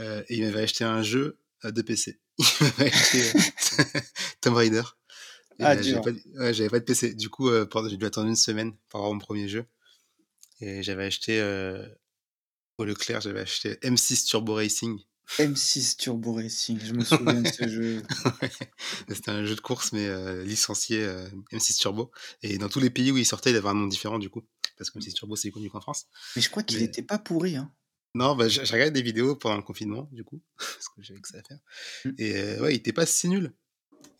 [0.00, 2.20] heu et ils m'avaient acheté un jeu, heu, de PC.
[2.38, 3.32] Ils m'avaient acheté, heu,
[4.42, 4.82] Tomb Raider
[5.60, 7.14] Ah heu, j'avais pas d ouais, j'avais pas de PC.
[7.14, 7.50] Du coup,
[7.88, 9.66] j'ai dû attendre 1 semaine pour avoir mon 1er jeu
[10.60, 11.40] et j'avais acheté,
[12.80, 14.98] au Leclerc, j'avais acheté M6 Turbo Racing.
[15.38, 18.02] M6 Turbo Racing, je me souviens de ce jeu.
[19.08, 22.10] c'était un jeu de course mais heu, licencié, heu, M6 Turbo
[22.42, 24.42] et dans tous les pays où il sortait, il avait un nom différent du coup,
[24.76, 27.20] parce que M6 Turbo, c'est connu qu'en France Mais je crois qu'il mais était pas
[27.20, 27.72] pourri, hein?
[28.14, 31.28] Non, bah, j'ai regardé des vidéos pendant le confinement du coup, parce que j'avais que
[31.28, 31.58] ça à faire
[32.04, 32.16] Mmh.
[32.18, 33.54] et heu, ouais, il était pas si nul.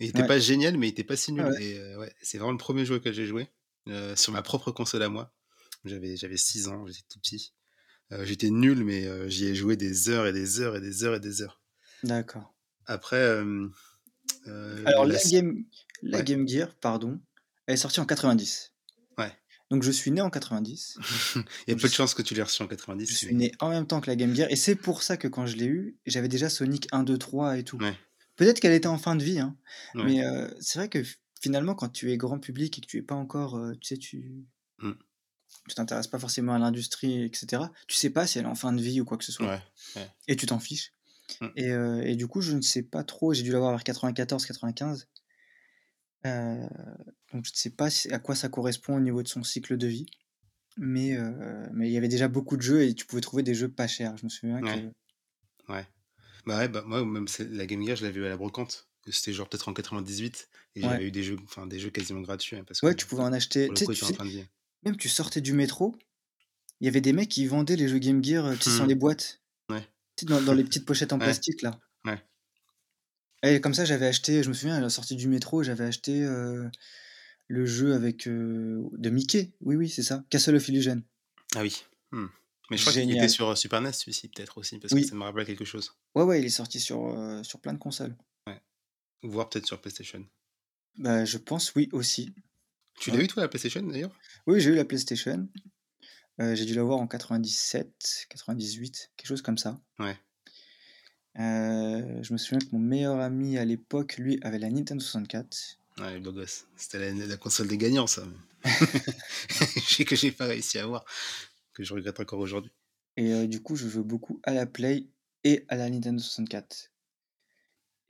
[0.01, 0.27] Il était Ouais.
[0.27, 1.61] pas génial, mais il était pas si nul ouais.
[1.61, 3.49] et ouais, c'est vraiment le 1er jeu auquel j'ai joué,
[4.17, 5.35] sur ma propre console à moi.
[5.85, 7.55] J'avais j'avais 6 ans, j'étais tout petit,
[8.25, 11.15] j'étais nul mais heu, j'y ai joué des heures et des heures et des heures
[11.17, 11.61] et des heures.
[12.03, 12.55] D'accord.
[12.87, 13.43] Après,
[14.47, 15.65] Heu, Alors la Game
[16.03, 16.25] la ouais.
[16.25, 17.21] Game Gear, pardon,
[17.67, 18.73] elle est sortie en 90.
[19.19, 19.33] Ouais.
[19.71, 20.99] Donc je suis né en 90.
[21.37, 23.07] Il y a je peu de suis chances que tu l'aies reçu en je 90,
[23.15, 25.29] suis mais né en même temps que la Game Gear et c'est pour ça que
[25.29, 27.79] quand je l'ai eue, j'avais déjà Sonic 1, 2, 3 et tout.
[27.79, 27.97] ouais,
[28.37, 29.57] Peut-être qu'elle était en fin de vie, hein,
[29.95, 30.05] ouais.
[30.05, 30.23] mais
[30.61, 31.03] c'est vrai que
[31.41, 34.47] finalement quand tu es grand public et que tu es pas encore, tu sais, tu
[34.79, 34.93] Mmh.
[35.69, 38.55] Tu t'intéresses pas forcément à l'industrie et cetera, tu sais pas si elle est en
[38.55, 39.61] fin de vie ou quoi que ce soit Ouais,
[39.97, 40.11] ouais.
[40.29, 40.95] et tu t'en fiches
[41.41, 41.51] Mmh.
[41.57, 45.09] et heu et du coup, je ne sais pas trop, j'ai dû l'avoir vers 94-95,
[46.27, 46.69] heu,
[47.33, 49.87] donc je ne sais pas à quoi ça correspond au niveau de son cycle de
[49.87, 50.07] vie,
[50.79, 53.55] mais heu, mais il y avait déjà beaucoup de jeux et tu pouvais trouver des
[53.55, 54.17] jeux pas chers.
[54.19, 54.93] Je me souviens que
[55.69, 55.87] Ouais.
[56.47, 58.91] Bah, ouais, bah, moi, même la Game Gear, je l'avais eu à la brocante.
[59.09, 62.57] C'était genre peut-être en 98 et j'avais eu des jeux enfin des jeux quasiment gratuits,
[62.57, 64.05] hein, parce que ouais, tu pouvais en acheter pour le tu sais coup, tu était
[64.05, 64.47] en sais, fin de vie.
[64.85, 65.97] Même tu sortais du métro,
[66.81, 68.87] il y avait des mecs qui vendaient les jeux Game Gear, heu, tu sais, sans
[68.87, 68.89] Mmh.
[68.89, 69.89] les boîtes, Ouais,
[70.23, 72.23] dans dans les petites pochettes en ouais, plastique là ouais.
[73.43, 76.23] et comme ça, j'avais acheté je me souviens à la sortie du métro, j'avais acheté,
[76.23, 76.71] heu,
[77.49, 79.53] le jeu avec, heu, de Mickey.
[79.63, 81.03] Oui, oui, c'est ça, Castle of Illusion.
[81.55, 81.85] Ah oui.
[82.13, 82.27] Mmh.
[82.71, 85.23] Mais je crois qu'il était sur, Super NES celui-ci peut-être aussi, parce que ça me
[85.23, 85.93] rappelait quelque chose.
[86.15, 87.13] ouais, ouais, il est sorti sur,
[87.45, 88.17] sur plein de consoles.
[88.47, 88.61] Ouais.
[89.23, 90.27] Voire peut-être sur PlayStation.
[90.99, 92.33] Bah, je pense oui aussi.
[93.01, 93.25] Tu l'as Ouais.
[93.25, 94.15] eu toi la PlayStation d'ailleurs?
[94.47, 95.49] Oui, j'ai eu la PlayStation,
[96.41, 99.81] heu, j'ai dû l'avoir en 97, 98, quelque chose comme ça.
[99.99, 100.17] Ouais.
[101.39, 105.79] Heu, je me souviens que mon meilleur ami à l'époque, lui, avait la Nintendo 64.
[105.99, 106.67] Ouais, beau gosse.
[106.77, 108.23] C'était la la console des gagnants ça.
[110.07, 111.05] Que j'ai pas réussi à avoir,
[111.73, 112.71] que je regrette encore aujourd'hui.
[113.17, 115.07] Et heu, du coup, je jouais beaucoup à la Play
[115.45, 116.91] et à la Nintendo 64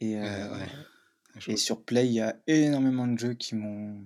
[0.01, 4.03] et ouais, sur Play, il y a énormément de jeux qui m'ont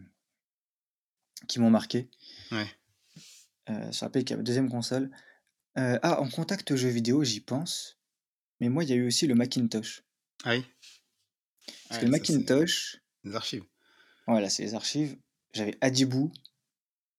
[1.48, 2.10] qui m'ont marqué.
[2.50, 2.74] Ouais.
[3.68, 4.10] Heu, sur la
[4.42, 5.10] 2 console.
[5.78, 8.00] Heu, ah, en contact jeux vidéo, j'y pense,
[8.60, 10.04] mais moi, il y a eu aussi le Macintosh.
[10.44, 10.64] Ah oui?
[11.88, 13.64] Parce que Ouais, le ça c'est Macintosh, des archives.
[14.26, 15.16] voilà, c'est les archives,
[15.54, 16.30] j'avais Hadibou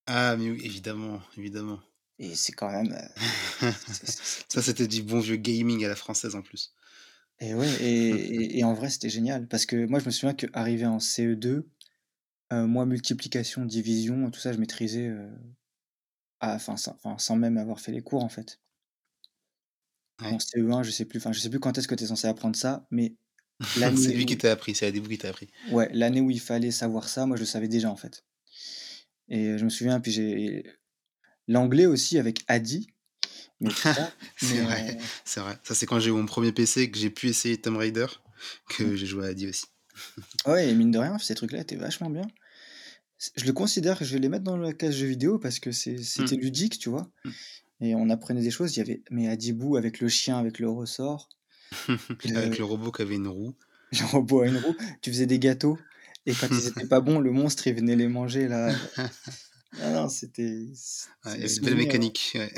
[0.08, 1.80] Ah mais oui, évidemment, évidemment.
[2.20, 2.94] et c'est quand même,
[3.88, 6.74] c'est Ça, c'était du bon vieux gaming à la française en plus.
[7.40, 8.10] et ouais et
[8.44, 11.50] et et en vrai, c'était génial parce que moi, je me souviens qu'arrivé en CE2,
[11.50, 11.70] heu,
[12.68, 15.30] moi, multiplication, division, tout ça, je maîtrisais, heu,
[16.40, 18.62] à enfin, sans même avoir fait les cours, en fait.
[20.30, 20.40] En Ouais.
[20.40, 22.56] CE1, je sais plus, enfin, je sais plus quand est-ce que tu es censé apprendre
[22.56, 23.16] ça, mais
[23.96, 25.50] C'est lui qui t'a appris, c'est Adibou qui t'a appris.
[25.68, 28.24] ouais, l'année où il fallait savoir ça, moi, je le savais déjà, en fait
[29.28, 30.64] et je me souviens, puis j'ai
[31.48, 32.90] l'anglais aussi avec Adi,
[33.62, 33.76] mais
[34.38, 35.58] C'est mais vrai, c'est vrai.
[35.64, 38.08] Ça, c'est quand j'ai eu mon premier PC que j'ai pu essayer Tomb Raider,
[38.80, 39.66] mmh, que j'ai joué à Adi aussi.
[40.48, 42.24] ouais et mine de rien, ces trucs-là étaient vachement bien.
[43.36, 45.98] Je le considère, je vais les mettre dans la case jeux vidéo parce que Mmh,
[46.04, 47.10] c'était ludique, tu vois?
[47.24, 47.30] mmh.
[47.82, 50.70] Et on apprenait des choses, il y avait mais Hadibou avec le chien, avec le
[50.70, 51.30] ressort,
[52.36, 53.54] Avec le robot qui avait une roue.
[53.92, 55.78] le robot à une roue, tu faisais des gâteaux
[56.26, 58.74] et quand ils étaient pas bons, le monstre, il venait les manger là.
[59.80, 60.68] Non, non, c'était
[61.26, 61.76] Ouais, hein.
[61.76, 62.52] mécaniques, ouais.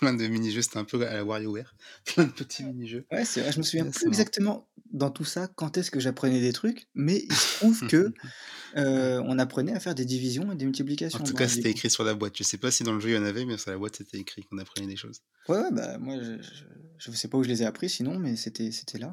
[0.00, 1.74] Plein de mini-jeux, c'était un peu à la WarioWare.
[2.04, 3.06] Plein de petits mini-jeux.
[3.12, 6.40] Ouais, c'est vrai, je me souviens plus exactement dans tout ça, quand est-ce que j'apprenais
[6.40, 8.14] des trucs, mais il se trouve que,
[8.76, 10.66] heu, on apprenait à faire des divisions et des
[11.12, 12.36] En multiplications tout dans cas, c'était écrit sur la boîte.
[12.36, 13.96] Je sais pas si dans le jeu il y en avait, mais sur la boîte,
[13.96, 15.22] c'était écrit qu'on apprenait des choses.
[15.48, 16.40] Ouais, ouais, bah, moi je
[16.98, 19.12] je sais pas où je les ai appris sinon, mais c'était c'était là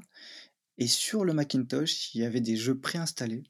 [0.80, 3.44] et sur le Macintosh, il y avait des jeux préinstallés.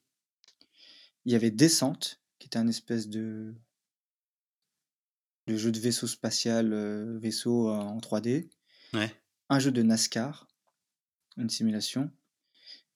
[1.23, 1.93] Il y avait Descent,
[2.39, 3.55] qui était un espèce de
[5.47, 8.49] de jeu de vaisseau spatial, heu, vaisseau, heu, en 3D.
[8.93, 9.19] Ouais.
[9.49, 10.47] Un jeu de NASCAR,
[11.37, 12.11] une simulation.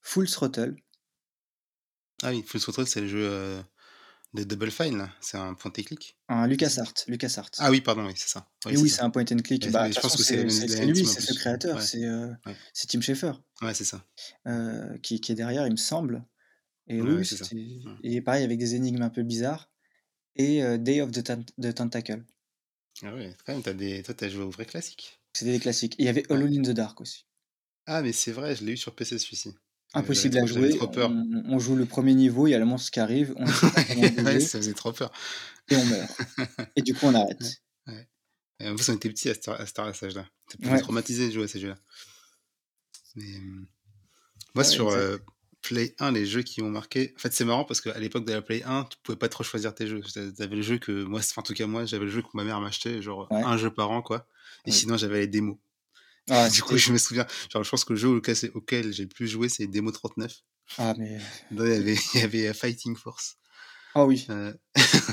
[0.04, 0.76] Full Throttle,
[2.24, 3.64] Ah oui, Full Throttle, c'est le jeu, heu,
[4.34, 5.12] de Double Fine?
[5.22, 6.18] C'est un point et click?
[6.28, 6.48] un?
[6.48, 7.52] LucasArts LucasArts.
[7.58, 8.50] Ah oui, pardon, oui, c'est ça.
[8.66, 9.68] Oui, Et c'est oui, c'est un point and click.
[9.68, 10.44] Et Bah, je pense que c'est
[10.86, 12.06] lui, c'est ce créateur, Ouais, c'est,
[12.48, 12.58] ouais.
[12.88, 14.06] Tim Schafer, Ouais, c'est ça.
[14.48, 16.26] heu, qui qui est derrière, il me semble.
[16.88, 17.52] Et Ouais, oui, oui, ça.
[18.04, 19.72] et pareil avec des énigmes un peu bizarres
[20.36, 22.26] et Day of the Tent the Tentacle.
[23.04, 25.22] Ah ouais, quand même, tu des toi, tu as joué aux vrais classiques.
[25.32, 25.94] C'était des classiques.
[26.00, 26.26] Et il y avait.
[26.32, 27.28] Alone in the Dark aussi.
[27.86, 29.56] Ah mais c'est vrai, je l'ai eu sur PC celui-ci.
[29.94, 31.12] Impossible à jouer, trop peur.
[31.12, 33.46] on on joue le premier niveau, il y a le monstre qui arrive, on
[34.26, 35.12] Ouais, ça faisait trop peur.
[35.70, 36.12] et on meurt.
[36.76, 37.62] Et du coup, on arrête.
[37.88, 38.08] ouais.
[38.60, 40.26] Et en plus, on était petits à cette à cette à cet âge-là.
[40.62, 41.78] Pouvait Ouais, traumatiser de jouer à ces jeux-là.
[43.16, 43.68] Mais, hem,
[44.56, 45.22] moi sur, heu,
[45.62, 48.34] Play 1, les jeux qui m'ont marqué en fait, c'est marrant parce qu'à l'époque de
[48.34, 50.02] la Play 1, tu pouvais pas trop choisir tes jeux.
[50.02, 52.22] Tu a avais le jeu que moi enfin, en tout cas moi, j'avais le jeu
[52.22, 54.28] que ma mère m'achetait, genre un jeu par an, quoi.
[54.66, 55.58] Et sinon, j'avais les démos.
[56.30, 58.10] Ah, Du coup, je me souviens, genre, je pense que le jeu
[58.54, 60.34] auquel j'ai plus joué, c'est Demo 39.
[60.78, 61.20] ah mais
[61.52, 63.38] il y avait il y avait, heu, Fighting Force.
[63.96, 64.30] Ah oui.
[64.30, 64.58] Heu,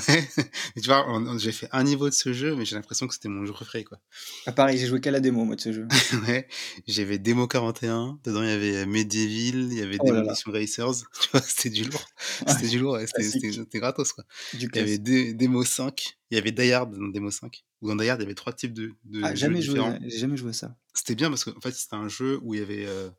[0.09, 0.29] ouais,
[0.75, 1.05] et tu vois,
[1.37, 3.83] j'ai fait un niveau de ce jeu, mais j'ai l'impression que c'était mon jeu préféré,
[3.83, 3.99] quoi.
[4.45, 5.87] Ah pareil, j'ai joué qu'à la démo moi de ce jeu.
[6.27, 6.47] Ouais,
[6.87, 10.11] j'avais Demo 41, dedans il y avait, heu, Medieval, il y avait Oh.
[10.11, 11.41] Demolition Racers, tu vois?
[11.41, 12.05] C'était du lourd,
[12.45, 14.23] Ouais, c'était du lourd, ouais, c'était gratos, quoi.
[14.53, 14.99] Du Il y avait classique.
[14.99, 18.19] Dé Demo 5, il y avait Die Hard dans Demo 5, où dans Die Hard,
[18.21, 20.53] il y avait 3 types de de Ah jeux jamais joué j'ai jamais joué à
[20.53, 20.77] ça.
[20.93, 23.11] C'était bien parce qu'en fait, c'était un jeu où il y avait, heu,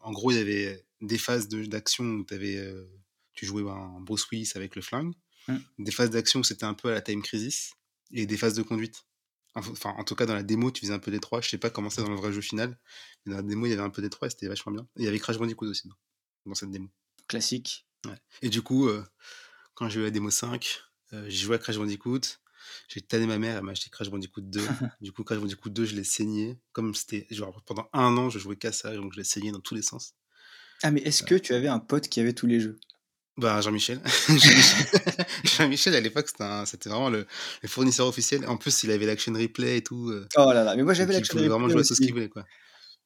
[0.00, 2.56] en gros, il y avait des phases de d'action où tu avais,
[3.36, 5.14] tu jouais en Bruce Willis avec le flingue,
[5.48, 5.58] Mmh.
[5.78, 7.74] des phases d'action c'était un peu à la Time Crisis
[8.12, 9.04] et des phases de conduite.
[9.54, 11.40] Enf enfin, en tout cas, dans la démo, tu faisais un peu des 3.
[11.40, 12.78] Je sais pas comment c'est dans le vrai jeu final,
[13.24, 14.82] mais dans la démo, il y avait un peu des 3 et c'était vachement bien.
[14.96, 15.88] Et il y avait Crash Bandicoot aussi
[16.46, 16.88] dans cette démo.
[17.28, 17.86] Classique.
[18.06, 19.04] Ouais et du coup, heu,
[19.74, 20.80] quand j'ai eu la démo 5,
[21.12, 22.20] heu, j'ai joué à Crash Bandicoot,
[22.88, 24.66] j'ai tanné ma mère, elle m'a acheté Crash Bandicoot 2.
[25.00, 28.38] Du coup, Crash Bandicoot 2, je l'ai saigné, comme c'était genre pendant 1 an, je
[28.40, 30.14] jouais qu'à ça, donc je l'ai saigné dans tous les sens.
[30.82, 32.78] Ah mais est-ce que tu avais un pote qui avait tous les jeux?
[33.38, 34.00] Bah, Jean-Michel.
[34.36, 34.86] Jean-Michel
[35.44, 37.26] Jean-Michel, à l'époque, c'était un c'était vraiment le
[37.62, 38.46] le fournisseur officiel.
[38.48, 41.12] En plus, il avait l'Action Replay et tout, heu, Oh là là, mais moi j'avais
[41.12, 42.48] donc il l'Action pouvait vraiment Replay jouer à ce qu'il voulait, quoi.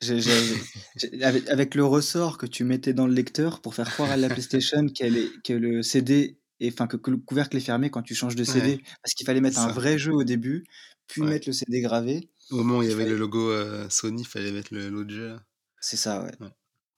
[0.01, 0.67] J'ai j'avais
[0.97, 4.17] j'ai avec avec le ressort que tu mettais dans le lecteur pour faire croire à
[4.17, 7.91] la PlayStation qu'elle est que le CD est enfin que que le couvercle est fermé
[7.91, 8.83] quand tu changes de Ouais, CD.
[9.03, 9.71] Parce qu'il fallait mettre un ça.
[9.71, 10.65] vrai jeu au début,
[11.07, 11.27] puis Ouais.
[11.27, 12.31] mettre le CD gravé.
[12.51, 14.73] Au moment où il y Il avait le fallait logo, heu, Sony, il fallait mettre
[14.75, 15.43] le l'autre jeu là.
[15.81, 16.33] C'est ça, ouais.
[16.41, 16.51] Ouais.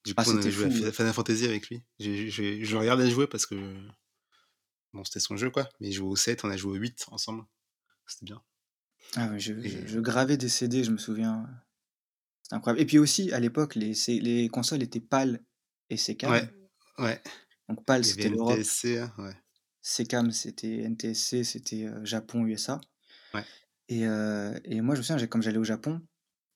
[0.05, 0.93] Du Ah coup, on avait joué à fou, ouais.
[0.93, 1.85] Final Fantasy avec lui.
[2.01, 3.55] J'ai je le regardais jouer parce que
[4.93, 7.05] bon, c'était son jeu, quoi, mais il jouait au 7, on a joué au 8
[7.09, 7.45] ensemble.
[8.07, 8.43] C'était bien.
[9.17, 11.47] Ah ouais, je je Et je gravais des CD, je me souviens.
[12.43, 15.41] C'était incroyable et puis aussi à l'époque les les consoles étaient PAL
[15.91, 16.53] et Ouais, SECAM.
[16.99, 17.23] ouais.
[17.69, 19.37] Donc PAL c'était l'Europe NTSC, hein, ouais.
[19.83, 22.81] SECAM c'était NTSC, c'était, heu, Japon, USA
[23.35, 23.47] Ouais.
[23.89, 26.03] et heu et moi je me souviens, comme j'allais au Japon,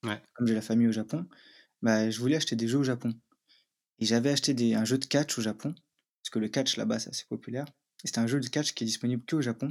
[0.05, 0.21] Ouais.
[0.35, 1.27] comme j'ai la famille au Japon,
[1.83, 3.15] bah, je voulais acheter des jeux au Japon
[3.99, 5.75] et j'avais acheté des un jeu de catch au Japon,
[6.23, 7.67] parce que le catch là-bas c'est assez populaire
[8.05, 9.71] et c'était un jeu de catch qui est disponible qu'au Japon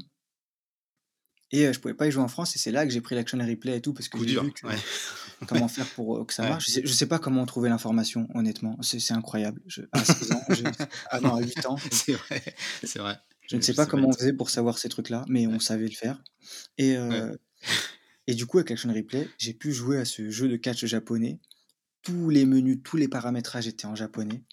[1.51, 3.15] et heu, je pouvais pas y jouer en France et c'est là que j'ai pris
[3.15, 4.75] l'Action Replay et tout parce que j'ai vu que ouais.
[5.47, 6.45] comment faire pour, heu, que ça Ouais.
[6.45, 6.67] marche.
[6.67, 9.61] Je sais je sais pas comment on trouvait l'information honnêtement, c'est incroyable.
[9.67, 10.65] Je à 16 ans, je
[11.11, 12.43] ah non à 8 ans, C'est vrai,
[12.83, 13.19] c'est vrai.
[13.47, 15.95] je ne sais pas comment on faisait pour savoir ces trucs-là, mais on savait le
[15.95, 16.23] faire
[16.77, 16.97] et
[18.27, 21.39] et du coup avec l'Action Replay, j'ai pu jouer à ce jeu de catch japonais.
[22.05, 24.43] Tous les menus, tous les paramétrages étaient en japonais.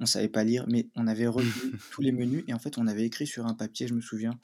[0.00, 2.86] On savait pas lire, mais on avait retenu tous les menus et en fait, on
[2.88, 4.40] avait écrit sur un papier, je me souviens.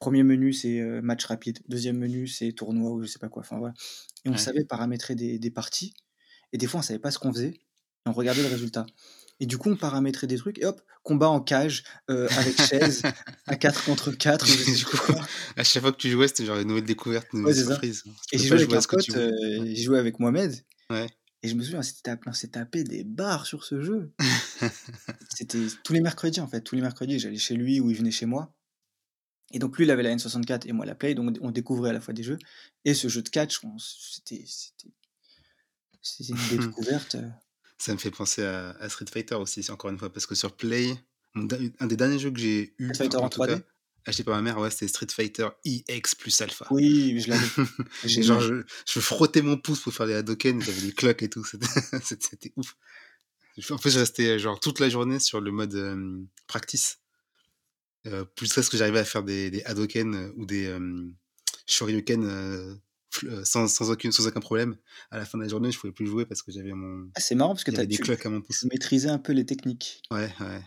[0.00, 1.60] 1er menu, c'est, heu, match rapide.
[1.68, 3.74] 2e menu, c'est tournoi ou je sais pas quoi, enfin voilà
[4.26, 4.48] et on Ouais.
[4.48, 5.94] savait paramétrer des des parties
[6.52, 7.50] et des fois, on savait pas ce qu'on faisait
[8.06, 8.86] et on regardait le résultat
[9.40, 13.06] et du coup, on paramétrait des trucs et hop, combat en cage, heu, avec chaise,
[13.48, 15.30] à 4 contre 4 ou je sais Du plus coup, quoi.
[15.56, 18.04] à chaque fois que tu jouais, c'était genre une nouvelle découverte, une nouvelle surprise.
[18.32, 19.18] Et j'ai joué avec un pote,
[19.74, 20.54] j'ai joué avec Mohamed
[20.90, 21.08] Ouais.
[21.44, 21.80] Et je me souviens,
[22.26, 24.10] on s'est tapé des barres sur ce jeu.
[25.36, 28.10] C'était tous les mercredis, en fait, tous les mercredis, j'allais chez lui ou il venait
[28.10, 28.56] chez moi.
[29.52, 31.92] Et donc lui, il avait la N64 et moi la Play, donc on découvrait à
[31.92, 32.38] la fois des jeux.
[32.86, 34.42] Et ce jeu de catch, c'était
[36.20, 37.30] une découverte, heu
[37.76, 40.56] Ça me fait penser à à Street Fighter aussi, encore une fois, parce que sur
[40.56, 40.96] Play,
[41.34, 43.64] un des derniers jeux que j'ai eu, Street Fighter en en tout cas, 3D?
[44.06, 47.46] Acheté par ma mère, ouais, c'était Street Fighter EX plus alpha Oui, je l'avais.
[48.22, 51.44] genre je je frottais mon pouce pour faire les Hadouken, j'avais des cloques et tout,
[51.44, 52.76] c'était ouf.
[53.70, 56.98] En fait, je restais genre toute la journée sur le mode, hem, practice.
[58.06, 60.78] Heu, jusqu'à ce que j'arrivais à faire des des heu, ou des,
[61.66, 62.78] Shoryuken,
[63.44, 64.76] sans sans aucune sans aucun problème.
[65.10, 67.20] À la fin de la journée, je pouvais plus jouer parce que j'avais mon Ah,
[67.20, 68.64] c'est marrant parce que tu as des tu cloques à mon pouce.
[68.64, 70.02] maîtrisais un peu les techniques.
[70.10, 70.62] Ouais, ouais.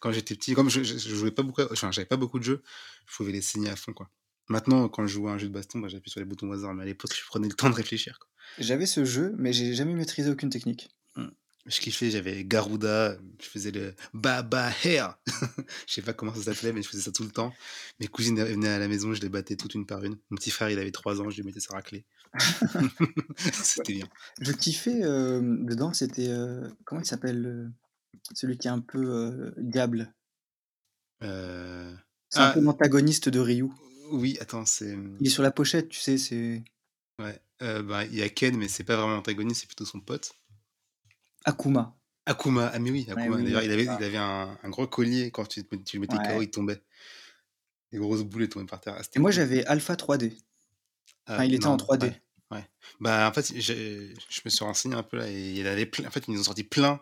[0.00, 2.44] Quand j'étais petit, comme je je je jouais pas beaucoup enfin, j'avais pas beaucoup de
[2.44, 2.62] jeux,
[3.06, 4.10] je pouvais les saigner à fond, quoi.
[4.48, 6.52] Maintenant, quand je joue à un jeu de baston, bah, j'appuie sur les boutons au
[6.52, 8.18] hasard, mais à l'époque, je prenais le temps de réfléchir.
[8.58, 10.90] J'avais ce jeu, mais j'ai jamais maîtrisé aucune technique.
[11.16, 11.28] Mmh.
[11.66, 15.18] Je kiffais, j'avais Garuda, je faisais le Baba Hair.
[15.86, 17.54] Je sais pas comment ça s'appelait, mais je faisais ça tout le temps.
[18.00, 20.18] Mes cousines, venaient à la maison, je les battais toutes une par une.
[20.28, 22.04] Mon petit frère, il avait 3 ans, je lui mettais sa raclée.
[23.62, 24.08] C'était bien.
[24.42, 27.72] Je kiffais, hem, dedans, c'était, heu, comment il s'appelle,
[28.34, 30.12] celui qui est un peu, diable?
[31.20, 33.68] C'est un ah, peu l'antagoniste de Ryu.
[34.10, 36.62] oui, attends, c'est, Il est sur la pochette, tu sais, c'est
[37.20, 40.00] ouais, heu, bah, il y a Ken, mais c'est pas vraiment l'antagoniste, c'est plutôt son
[40.00, 40.32] pote.
[41.44, 41.96] Akuma.
[42.26, 43.36] Akuma, ah mais oui, Ouais, Akuma.
[43.36, 46.16] oui, D'ailleurs, il avait il avait un un gros collier, quand tu tu le mettais
[46.16, 46.82] KO, Ouais il tombait.
[47.92, 48.96] Des grosses boules, tombaient par terre.
[48.98, 50.36] Ah, et moi, j'avais Alpha 3D.
[51.26, 52.12] Ah Enfin, il était en non, ouais, 3D.
[52.50, 52.64] ouais.
[53.00, 56.10] Bah, en fait, je me suis renseigné un peu là et il avait plein en
[56.10, 57.00] fait, ils nous ont sorti plein,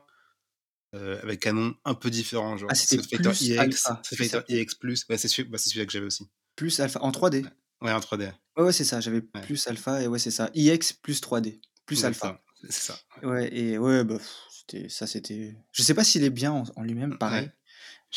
[0.94, 4.02] heu, avec un nom un peu différent, Ah, genre c'était Street Fighter plus EX, Alpha.
[4.48, 6.28] EX Plus, ouais, c'est celui bah, c'est celui-là que j'avais aussi.
[6.56, 7.44] Plus Alpha en 3D?
[7.80, 7.92] Ouais.
[7.92, 8.72] En 3D, ouais.
[8.72, 10.50] C'est ça, j'avais Ouais, plus Alpha et ouais, c'est ça.
[10.54, 12.40] EX plus 3D, plus Alpha.
[12.68, 13.54] c'est ça, ouais.
[13.56, 14.18] Et ouais, bah,
[14.50, 17.50] c'était ça, c'était je sais pas s'il est bien en en lui-même, pareil,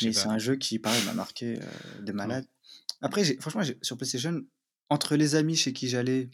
[0.02, 2.46] Mais c'est un jeu qui, pareil, m'a marqué, heu, de malade.
[3.02, 4.42] Après, franchement, sur PlayStation,
[4.90, 6.30] entre les amis chez qui j'allais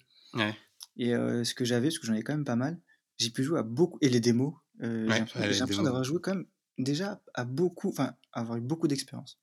[0.97, 2.79] et heu, ce que j'avais, parce que j'en avais quand même pas mal,
[3.17, 5.25] j'ai pu jouer à beaucoup et les démos, heu, j'ai Ouais,
[5.59, 9.39] l'impression j'ai d'avoir joué quand même déjà à beaucoup enfin, avoir eu beaucoup d'expérience.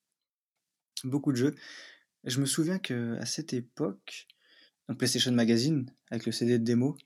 [1.05, 1.55] Beaucoup de jeux.
[2.25, 4.29] Je me souviens qu'à cette époque,
[4.89, 6.97] donc PlayStation Magazine avec le CD de démo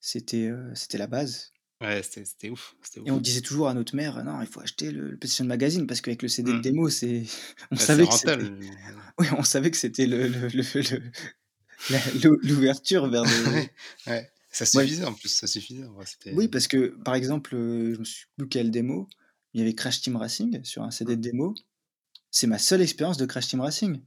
[0.00, 2.74] c'était, heu, c'était la base Ouais, c'était ouf,
[3.04, 5.86] et on disait toujours à notre mère: «Non, il faut acheter le le PlayStation Magazine
[5.86, 6.62] parce qu'avec le CD de Mmh.
[6.62, 7.24] démo, c'est»
[7.72, 8.16] on Bah, savait que
[9.18, 11.10] oui, on savait que c'était le le le
[12.42, 13.26] l'ouverture vers
[14.06, 14.90] ouais, ça ouais.
[14.90, 18.26] suffisait en plus, ça suffisait en vrai, Oui, parce que, par exemple, je me souviens
[18.38, 19.08] plus quelle démo,
[19.54, 21.16] il y avait Crash Team Racing sur un CD Mmh.
[21.16, 21.54] de démo.
[22.30, 24.02] C'est ma seule expérience de Crash Team Racing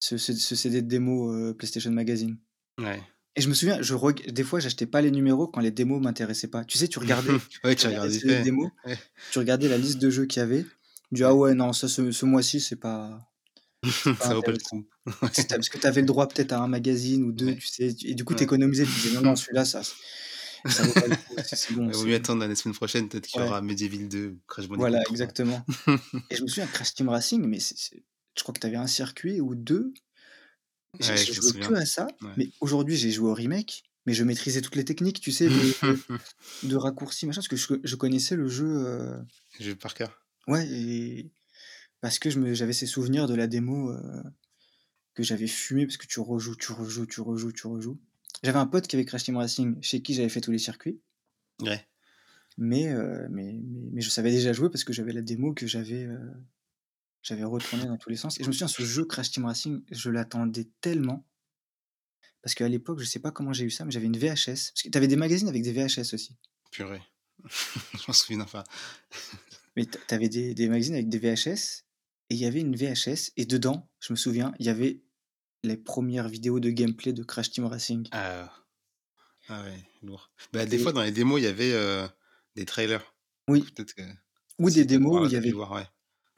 [0.00, 2.38] ce ce ce CD de démo, PlayStation Magazine
[2.78, 3.06] Ouais.
[3.36, 6.02] et je me souviens, je reg des fois, j'achetais pas les numéros quand les démos
[6.02, 6.64] m'intéressaient pas.
[6.64, 8.20] Tu sais, tu regardais Ouais, tu tu regardais
[8.84, 8.98] Ouais.
[9.30, 11.54] tu la liste de jeux qu'il y avait, tu dis: «Ah Ouais.
[11.54, 13.30] non, ça, ce ce mois-ci, c'est pas
[14.20, 14.60] Ça vaut pas le intéressant».
[14.60, 14.88] coup.
[15.20, 17.56] Parce que tu avais le droit peut-être à 1 magazine ou 2, Ouais.
[17.56, 18.44] tu sais et du coup, tu Ouais.
[18.44, 19.82] économisais, tu disais: «Non, non, celui-là, ça
[20.68, 22.16] ça vaut pas le coup, c'est bon, vaut mieux bon».
[22.16, 25.08] attendre la semaine prochaine, peut-être qu'il y aura Medieval 2 ou Crash Bandicoot Voilà, 3.
[25.08, 25.64] exactement
[26.30, 28.04] et je me souviens Crash Team Racing, mais c'est c'est
[28.36, 29.94] je crois que tu avais 1 circuit ou 2.
[31.00, 32.36] J'ai Ouais, joué que à ça, Ouais.
[32.36, 35.50] mais aujourd'hui, j'ai joué au remake, mais je maîtrisais toutes les techniques, tu sais,
[36.62, 39.26] de raccourcis, machin, parce que je co je connaissais le jeu, heu
[39.58, 40.22] Jeu par cœur.
[40.48, 41.32] ouais et
[42.06, 44.22] parce que j'avais ces souvenirs de la démo, heu,
[45.14, 47.98] que j'avais fumé parce que tu rejoues, tu rejoues, tu rejoues, tu rejoues.
[48.44, 51.00] J'avais un pote qui avait Crash Team Racing, chez qui j'avais fait tous les circuits
[51.62, 51.84] Ouais.
[52.58, 55.66] mais heu, mais mais mais je savais déjà jouer parce que j'avais la démo que
[55.66, 56.30] j'avais, heu,
[57.22, 59.82] j'avais retournée dans tous les sens et je me souviens, ce jeu Crash Team Racing,
[59.90, 61.26] je l'attendais tellement
[62.40, 64.82] parce qu'à l'époque, je sais pas comment j'ai eu ça, mais j'avais une VHS, parce
[64.84, 66.36] que tu avais des magazines avec des VHS aussi.
[66.70, 67.02] Purée.
[67.94, 68.62] Je m'en souviens enfin.
[69.74, 71.85] Mais tu avais des des magazines avec des VHS
[72.30, 75.02] et il y avait une VHS et dedans, je me souviens, il y avait
[75.64, 78.08] les 1res vidéos de gameplay de Crash Team Racing.
[78.12, 78.52] Ah.
[79.48, 80.30] Ah ouais, lourd.
[80.52, 82.08] Bah, des fois, dans les démos, il y avait, heu,
[82.56, 83.14] des trailers.
[83.48, 84.02] Oui peut-être que
[84.58, 85.86] ou des démos où il y avait voir, ouais.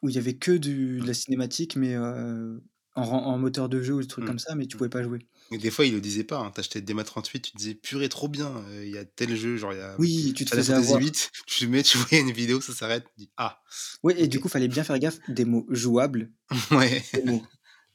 [0.02, 2.62] où il y avait que du de la cinématique mais heu,
[3.02, 4.26] en moteur de jeu ou des trucs Mmh.
[4.26, 4.78] comme ça, mais tu Mmh.
[4.78, 5.20] pouvais pas jouer.
[5.52, 6.52] Et des fois, ils le disaient pas, hein.
[6.52, 9.72] Tu achetais DMA38, tu disais: «Purée, trop bien, heu, il y a tel jeu», genre
[9.74, 11.02] il y a Oui, tu te faisais avoir.
[11.02, 13.62] 8, tu mets, tu voyais une vidéo, ça s'arrête, tu dis: «Ah,
[14.02, 14.40] Ouais et du OK».
[14.40, 16.32] coup, fallait bien faire gaffe, démo jouable,
[16.70, 17.02] Ouais.
[17.12, 17.48] démo.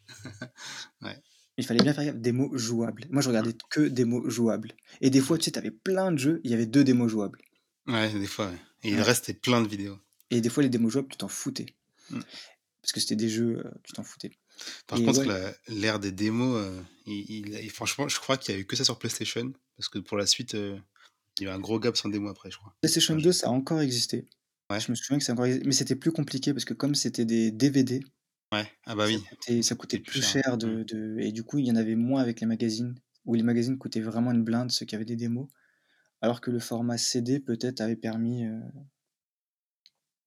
[1.01, 1.23] Ouais.
[1.57, 3.05] Il fallait bien faire gaffe, démo jouable.
[3.09, 3.29] Moi, je Mmh.
[3.29, 6.51] regardais que démo jouable et des fois, tu sais, tu avais plein de jeux, il
[6.51, 7.39] y avait 2 démos jouables.
[7.87, 9.97] Ouais, des fois, ouais et Ouais reste, c'était plein de vidéos.
[10.31, 11.77] et des fois, les démos jouables, tu t'en foutais
[12.09, 12.23] Mmh.
[12.81, 14.31] parce que c'était des jeux, heu, tu t'en foutais
[14.87, 15.33] Par et contre, ouais.
[15.67, 18.75] l'ère des démos, heu, il il a franchement, je crois qu'il y a eu que
[18.75, 20.79] ça sur PlayStation parce que pour la suite, heu,
[21.39, 22.75] il y a eu un gros gap sans démo après, je crois.
[22.81, 24.27] PlayStation Enfin, 2, je ça a encore existé.
[24.69, 24.85] Ouais?
[24.85, 26.95] Je me souviens que ça a encore exis mais c'était plus compliqué parce que comme
[26.95, 28.01] c'était des DVD
[28.51, 28.71] Ouais.
[28.85, 30.77] Ah bah ça coûtait ça plus plus cher, cher mmh.
[30.77, 32.95] de de et du coup, il y en avait moins avec les magazines,
[33.25, 35.47] où les magazines coûtaient vraiment une blinde, ceux qui avaient des démos,
[36.21, 38.61] alors que le format CD peut-être avait permis, heu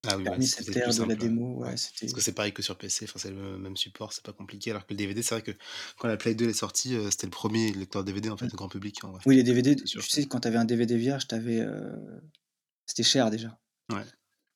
[0.04, 1.30] Ah oui, ouais, cette plus ère de la simple, ouais.
[1.30, 1.70] démo, Ouais.
[1.70, 4.22] ouais, Parce que c'était c'est pareil que sur PC, enfin, c'est le même support, c'est
[4.24, 5.52] pas compliqué alors que le DVD, c'est vrai que
[5.98, 8.68] quand la Play 2 est sortie, heu, c'était le 1er lecteur DVD, en fait, grand
[8.68, 9.22] public, en vrai.
[9.24, 11.60] Oui, les DVD, C'est tu sûr sais, quand tu avais un DVD vierge, tu avais,
[11.60, 12.22] heu,
[12.86, 13.58] c'était cher déjà.
[13.90, 14.06] Ouais.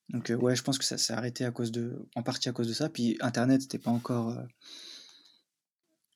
[0.08, 2.52] Donc heu, ouais, je pense que ça s'est arrêté à cause de en partie à
[2.52, 4.36] cause de ça, puis internet, c'était pas encore,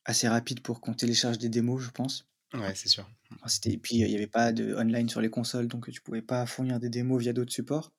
[0.05, 2.27] assez rapide pour qu'on télécharge des démos, je pense.
[2.53, 3.05] Ouais, c'est sûr.
[3.31, 3.35] Mmh.
[3.41, 6.01] Enfin, c'était et puis, il y avait pas de online sur les consoles, donc tu
[6.01, 7.93] pouvais pas fournir des démos via d'autres supports.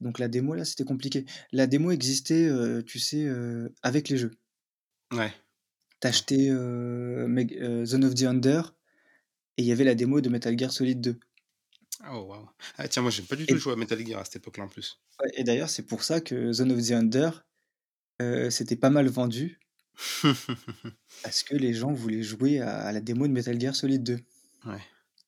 [0.00, 1.26] Donc la démo, là, c'était compliqué.
[1.52, 2.50] La démo existait,
[2.86, 3.28] tu sais,
[3.82, 4.32] avec les jeux.
[5.12, 5.32] Ouais.
[6.02, 6.18] Tu Ouais.
[6.18, 8.62] achetais, heu, Meg heu, Zone of the Ender
[9.58, 11.20] et il y avait la démo de Metal Gear Solid 2.
[12.06, 12.48] Oh waouh!
[12.76, 14.64] Ah tiens, moi, j'ai pas du tout Et joué à Metal Gear à cette époque-là,
[14.64, 15.00] en plus.
[15.20, 17.30] Ouais et d'ailleurs, c'est pour ça que Zone of the Ender,
[18.22, 19.58] heu, s'était pas mal vendu
[21.22, 24.18] parce que les gens voulaient jouer à à la démo de Metal Gear Solid 2.
[24.64, 24.82] Ouais.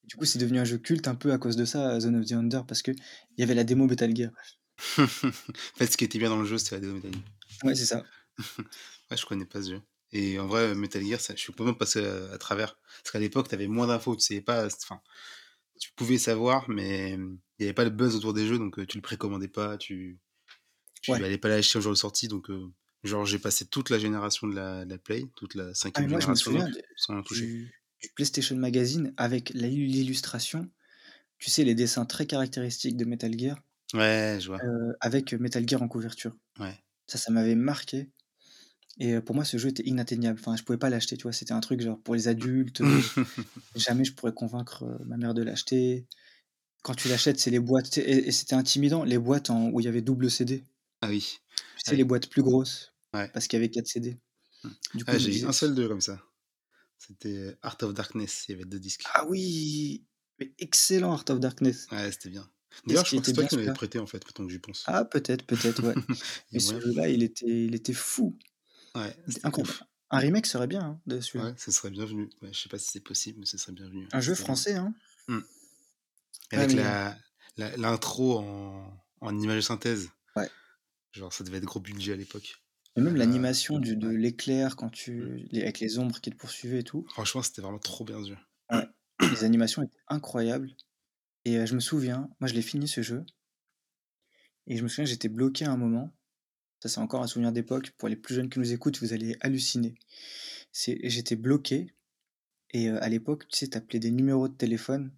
[0.04, 2.26] Du coup, c'est devenu un jeu culte un peu à cause de ça, Zone of
[2.26, 2.96] the Ender, parce qu'il
[3.38, 4.30] y avait la démo Metal Gear.
[5.24, 7.22] En fait, ce qui était bien dans le jeu, c'était la démo Metal Gear.
[7.64, 8.04] Ouais, c'est ça.
[9.10, 11.74] Ouais, je connais pas ce jeu et en vrai, Metal Gear, ça je suis complètement
[11.74, 12.76] passé à à travers.
[13.02, 15.00] Parce qu'à l'époque, tu avais moins d'infos, tu savais pas, enfin,
[15.80, 18.78] tu pouvais savoir, mais mmh, il y avait pas le buzz autour des jeux, donc
[18.78, 20.18] heu, tu le précommandais pas, tu
[21.02, 21.18] tu Ouais.
[21.24, 22.70] allais pas l'acheter au jour de sortie, donc heu,
[23.04, 26.08] genre, j'ai passé toute la génération de la de la Play, toute la Ah mais
[26.08, 27.46] 5e moi, je me génération, souviens de sans toucher.
[27.46, 27.72] du
[28.02, 30.68] du PlayStation Magazine avec l'illustration,
[31.38, 33.62] tu sais, les dessins très caractéristiques de Metal Gear,
[33.94, 34.62] Ouais, je vois.
[34.62, 36.36] heu, avec Metal Gear en couverture.
[36.58, 36.84] Ouais.
[37.08, 38.10] Ça, ça m'avait marqué
[39.00, 40.38] et heu, pour moi, ce jeu était inatteignable.
[40.40, 41.32] Enfin, je pouvais pas l'acheter, tu vois?
[41.32, 43.10] C'était un truc genre pour les adultes, heu,
[43.76, 46.06] jamais je pourrais convaincre, ma mère de l'acheter.
[46.82, 49.84] Quand tu l'achètes, c'est les boîtes, et et c'était intimidant, les boîtes en où il
[49.86, 50.66] y avait double CD.
[51.02, 51.40] Ah oui.
[51.76, 51.96] Tu Ah oui.
[51.96, 53.28] les boîtes plus grosses, Ouais.
[53.28, 54.18] parce qu'il y avait 4 CD.
[54.62, 54.68] Mmh.
[54.94, 56.22] Du coup, Ah, j'ai eu un seul d'eux comme ça.
[56.98, 59.02] C'était Art of Darkness, il y avait 2 disques.
[59.14, 60.04] Ah oui!
[60.38, 61.86] Mais excellent Art of Darkness.
[61.90, 62.48] Ouais, c'était bien.
[62.86, 63.72] D'ailleurs, je crois que c'est toi qui celui-là?
[63.72, 64.84] prêté en fait, maintenant que j'y pense.
[64.86, 65.94] Ah peut-être, peut-être, ouais.
[66.52, 68.38] Mais ce jeu-là, il était il était fou.
[68.94, 69.48] Ouais, c'était.
[70.12, 71.50] Un remake serait bien, hein, de celui-là.
[71.50, 72.30] Ouais, ce serait bienvenu.
[72.42, 74.08] Ouais, je sais pas si c'est possible, mais ce serait bienvenu.
[74.12, 74.92] Un jeu français, hein?
[75.28, 75.36] Mmh.
[76.52, 80.10] Ouais, avec mais la l'intro en en image de synthèse.
[80.36, 80.48] Ouais.
[81.12, 82.56] Genre, ça devait être gros budget à l'époque.
[82.96, 85.26] Et même Heu, l'animation du de l'éclair quand Mmh.
[85.28, 87.08] tu les avec les ombres qui te poursuivaient et tout.
[87.08, 88.16] Franchement, c'était vraiment trop bien.
[88.72, 88.86] Ouais.
[89.28, 90.72] Les animations étaient incroyables
[91.46, 93.24] et heu, je me souviens, moi je l'ai fini ce jeu
[94.66, 96.12] et je me souviens, j'étais bloqué à un moment.
[96.82, 97.92] Ça, c'est encore un souvenir d'époque.
[97.98, 99.94] Pour les plus jeunes qui nous écoutent, vous allez halluciner.
[100.72, 101.94] C'est j'étais bloqué
[102.72, 105.12] et heu, à l'époque, tu sais, tu appelais des numéros de téléphone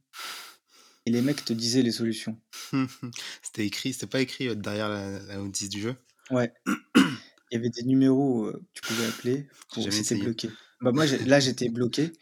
[1.07, 2.41] et les mecs te disaient les solutions.
[3.43, 5.97] C'était écrit, c'était pas écrit, derrière la la notice du jeu?
[6.31, 6.53] Ouais.
[7.53, 10.59] Il y avait des numéros, heu, que tu pouvais appeler pour si bloqué.
[10.83, 12.13] Bah, moi, là, j'étais bloqué.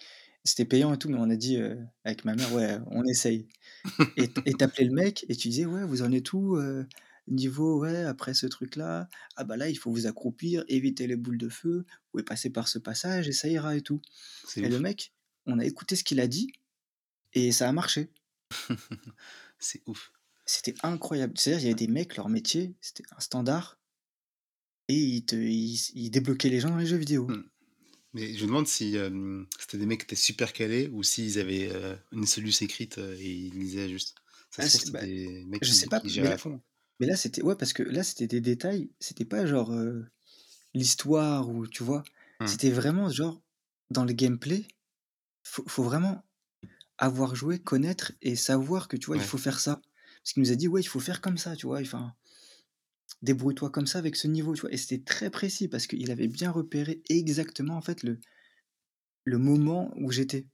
[0.45, 3.49] C'était payant et tout, mais on a dit, heu, avec ma mère: «Ouais, on essaye»
[4.17, 6.57] et t et tu appelais le mec et tu disais: «Ouais, vous en êtes où,
[6.59, 6.87] heu,
[7.29, 9.09] niveau ouais, après ce truc-là?
[9.37, 12.51] Ah bah, là, il faut vous accroupir, éviter les boules de feu, vous pouvez passer
[12.51, 14.03] par ce passage et ça ira et tout»
[14.63, 15.15] et le mec,
[15.47, 16.53] on a écouté ce qu'il a dit
[17.35, 18.13] et ça a marché.
[19.59, 20.13] C'est ouf.
[20.45, 21.35] C'était incroyable.
[21.39, 23.80] C'est-à-dire, il y avait des mecs, leur métier, c'était un standard
[24.91, 27.35] et ils te débloquaient les gens dans les jeux vidéo.
[27.35, 27.43] Mmh.
[28.15, 31.39] Mais je me demande si, hem, c'était des mecs qui étaient super calés ou s'ils
[31.41, 34.17] avaient, heu, une soluce écrite, heu, et ils lisaient juste.
[34.51, 36.29] Ça Ah se trouve, c'est bah, c'était des mecs je sais qui pas, qui mais
[36.29, 36.63] là à fond.
[37.01, 39.73] mais là, c'était ouais, parce que là, c'était des détails, c'était pas genre,
[40.75, 42.03] l'histoire ou tu vois?
[42.41, 42.47] Mmh.
[42.47, 43.43] C'était vraiment genre,
[43.91, 44.67] dans le gameplay,
[45.45, 46.25] faut faut vraiment
[46.99, 49.83] avoir joué, connaître et savoir que, tu vois, il faut faire ça.
[50.23, 51.81] Parce qu'il nous a dit: «Ouais, il faut faire comme ça», tu vois?
[51.81, 52.15] Enfin,
[53.23, 54.73] «Débrouille-toi comme ça avec ce niveau», tu vois?
[54.73, 58.21] Et c'était très précis parce qu'il avait bien repéré exactement, en fait, le
[59.25, 60.47] le moment où j'étais.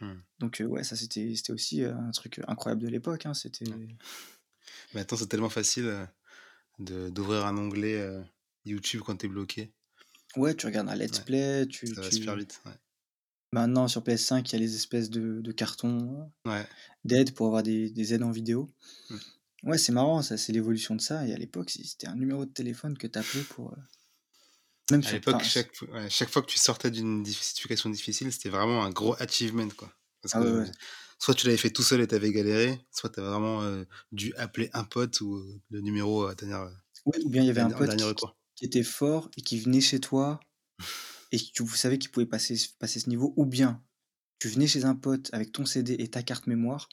[0.00, 0.20] Mmh.
[0.40, 3.34] Donc heu, ouais, ça, c'était c'était aussi, heu, un truc, heu, incroyable de l'époque, hein,
[3.34, 3.96] c'était Ouais.
[4.94, 6.08] Maintenant, c'est tellement facile,
[6.80, 8.06] de d'ouvrir un onglet,
[8.66, 9.72] YouTube quand tu es bloqué.
[10.36, 11.20] ouais, tu regardes un let's Ouais.
[11.20, 12.74] play, tu Ça va super vite, ouais.
[13.52, 16.70] maintenant sur PS5, il y a les espèces de de cartons, Ouais.
[17.04, 18.68] d'aide pour avoir des des aides en vidéo.
[19.10, 19.20] Mmh.
[19.62, 22.52] Ouais, c'est marrant, ça, c'est l'évolution de ça et à l'époque, c'était un numéro de
[22.52, 23.76] téléphone que tu appelais pour, heu
[24.90, 28.50] même À l'époque, chaque fois ouais, chaque fois que tu sortais d'une situation difficile, c'était
[28.50, 29.92] vraiment un gros achievement, quoi.
[30.22, 30.70] Parce ah que ouais.
[31.18, 33.86] soit tu l'avais fait tout seul et tu avais galéré, soit tu as vraiment, heu,
[34.12, 36.68] dû appeler un pote ou, heu, le numéro à dernière,
[37.04, 37.94] Ouais, ou bien il y avait un pote
[38.56, 40.40] qui était fort et qui venait chez toi
[41.32, 43.84] et que tu vous savez qu'il pouvait passer ce passer ce niveau ou bien
[44.40, 46.88] tu venais chez un pote avec ton CD et ta carte mémoire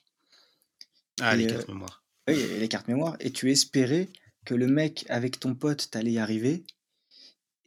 [1.22, 2.04] Ah, les et cartes mémoire.
[2.28, 4.10] Oui, il y avait les cartes mémoire et tu espérais
[4.46, 6.64] que le mec avec ton pote, tu allais y arriver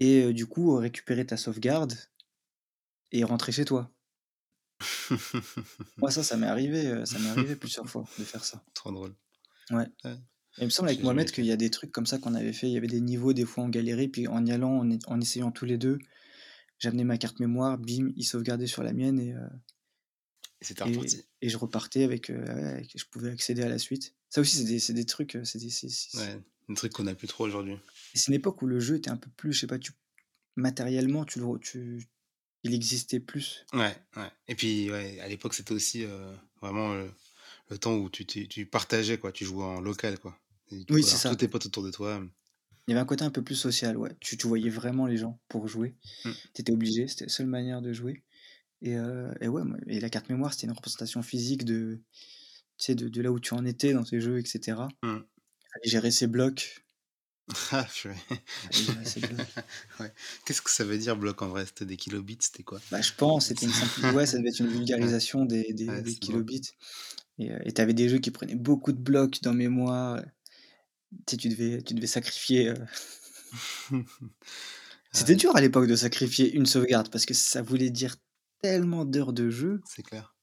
[0.00, 1.94] et heu, du coup, récupérer ta sauvegarde
[3.12, 3.92] et rentrer chez toi.
[5.98, 8.64] Moi, ça, ça m'est arrivé, heu, ça m'est arrivé plusieurs fois de faire ça.
[8.74, 9.14] Trop drôle.
[9.70, 9.86] Ouais.
[10.04, 10.16] Ouais,
[10.58, 12.52] Et il me semble avec Mohamed qu'il y a des trucs comme ça qu'on avait
[12.52, 12.68] fait.
[12.68, 15.20] Il y avait des niveaux, des fois on galérait, puis en y allant, en, en
[15.20, 15.98] essayant tous les deux,
[16.78, 19.48] j'amenais ma carte mémoire, bim, il sauvegardait sur la mienne et, euh,
[21.42, 22.44] Et je repartais avec, euh,
[22.74, 24.14] avec- je pouvais accéder à la suite.
[24.28, 25.70] Ça aussi, c'est des, des trucs, euh, c'est des-
[26.18, 26.38] Ouais,
[26.68, 27.76] un truc qu'on a plus trop aujourd'hui.
[28.14, 29.92] c'est une époque où le jeu était un peu plus, je sais pas, tu,
[30.56, 32.06] matériellement, tu, le re- tu,
[32.62, 33.64] il existait plus.
[33.72, 34.30] Ouais, ouais.
[34.48, 36.94] Et puis, ouais, à l'époque, c'était aussi, heu, vraiment,
[37.68, 39.32] le temps où tu tu tu partageais, quoi.
[39.32, 40.38] Tu jouais en local, quoi.
[40.70, 41.36] Et tu Oui, c'est avoir tous ça.
[41.36, 42.22] tes potes autour de toi.
[42.86, 44.10] Il y avait un côté un peu plus social, ouais.
[44.20, 45.94] Tu, tu voyais vraiment les gens pour jouer.
[46.24, 46.30] Mmh.
[46.54, 48.22] Tu étais obligé, c'était la seule manière de jouer.
[48.82, 52.00] Et, euh, et ouais, et la carte mémoire, c'était une représentation physique de,
[52.78, 54.88] tu sais, de, de là où tu en étais dans tes jeux, etc.
[55.02, 56.84] Fallait gérer ses blocs.
[57.72, 57.86] Ah,
[58.72, 59.40] gérer ses blocs.
[60.00, 60.12] Ouais.
[60.44, 61.66] Qu'est-ce que ça veut dire bloc en vrai?
[61.66, 62.80] C'était des kilobits, c'était quoi?
[62.90, 66.02] Bah, je pense, c'était une simpli- ouais, ça devait être une vulgarisation des, des, Ouais,
[66.04, 66.70] kilobits.
[67.38, 70.22] Et euh, et t'avais des jeux qui prenaient beaucoup de blocs dans mémoire.
[71.26, 72.68] Tu sais, tu devais, tu devais sacrifier.
[72.68, 72.74] euh,
[75.12, 78.16] C'était dur à l'époque de sacrifier une sauvegarde parce que ça voulait dire
[78.62, 79.80] tellement d'heures de jeu.
[79.86, 80.36] c'est clair.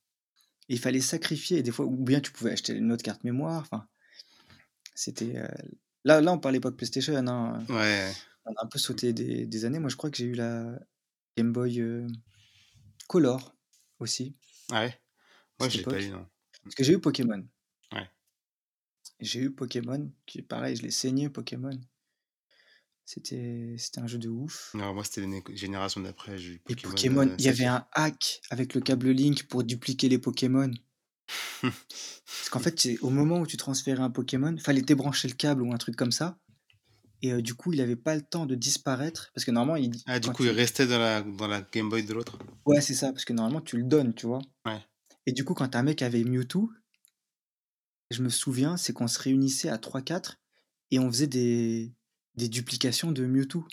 [0.69, 1.59] Et il fallait sacrifier.
[1.59, 3.61] Et des fois, ou bien tu pouvais acheter une autre carte mémoire.
[3.61, 3.87] Enfin,
[4.95, 5.37] c'était.
[5.37, 5.47] euh,
[6.03, 7.15] Là, là, on parle l'époque PlayStation.
[7.15, 7.65] Hein.
[7.69, 8.11] Ouais,
[8.45, 9.79] On a un peu sauté des, des années.
[9.79, 10.79] Moi, je crois que j'ai eu la
[11.37, 12.07] Game Boy euh,
[13.07, 13.55] Color
[13.99, 14.35] aussi,
[14.71, 14.99] ouais?
[15.59, 16.19] Moi, cette je l'ai pas eu, époque.
[16.19, 16.27] non.
[16.63, 17.45] Parce que j'ai eu Pokémon.
[17.93, 18.09] Ouais.
[19.19, 21.77] J'ai eu Pokémon, qui est pareil, je l'ai saigné Pokémon.
[23.07, 24.71] C'était c'était un jeu de ouf.
[24.73, 27.87] Non, moi, c'était l'année génération d'après, j'ai eu Pokémon, Pokémon, heu, il y avait un
[27.93, 30.69] hack avec le câble Link pour dupliquer les Pokémon.
[31.61, 35.71] Parce qu'en fait, au moment où tu transférais un Pokémon, fallait débrancher le câble ou
[35.73, 36.37] un truc comme ça.
[37.21, 39.31] Et euh, du coup, il avait pas le temps de disparaître.
[39.33, 40.01] Parce que normalement, il.
[40.05, 42.37] Ah, du coup, il restait dans la, dans la Game Boy de l'autre?
[42.65, 43.13] Ouais, c'est ça.
[43.13, 44.41] Parce que normalement, tu le donnes, tu vois.
[44.65, 44.81] Ouais.
[45.25, 46.69] Et du coup, quand un mec avait Mewtwo,
[48.11, 50.41] je me souviens, c'est qu'on se réunissait à 3-4
[50.91, 51.96] et on faisait des,
[52.37, 53.67] des duplications de Mewtwo.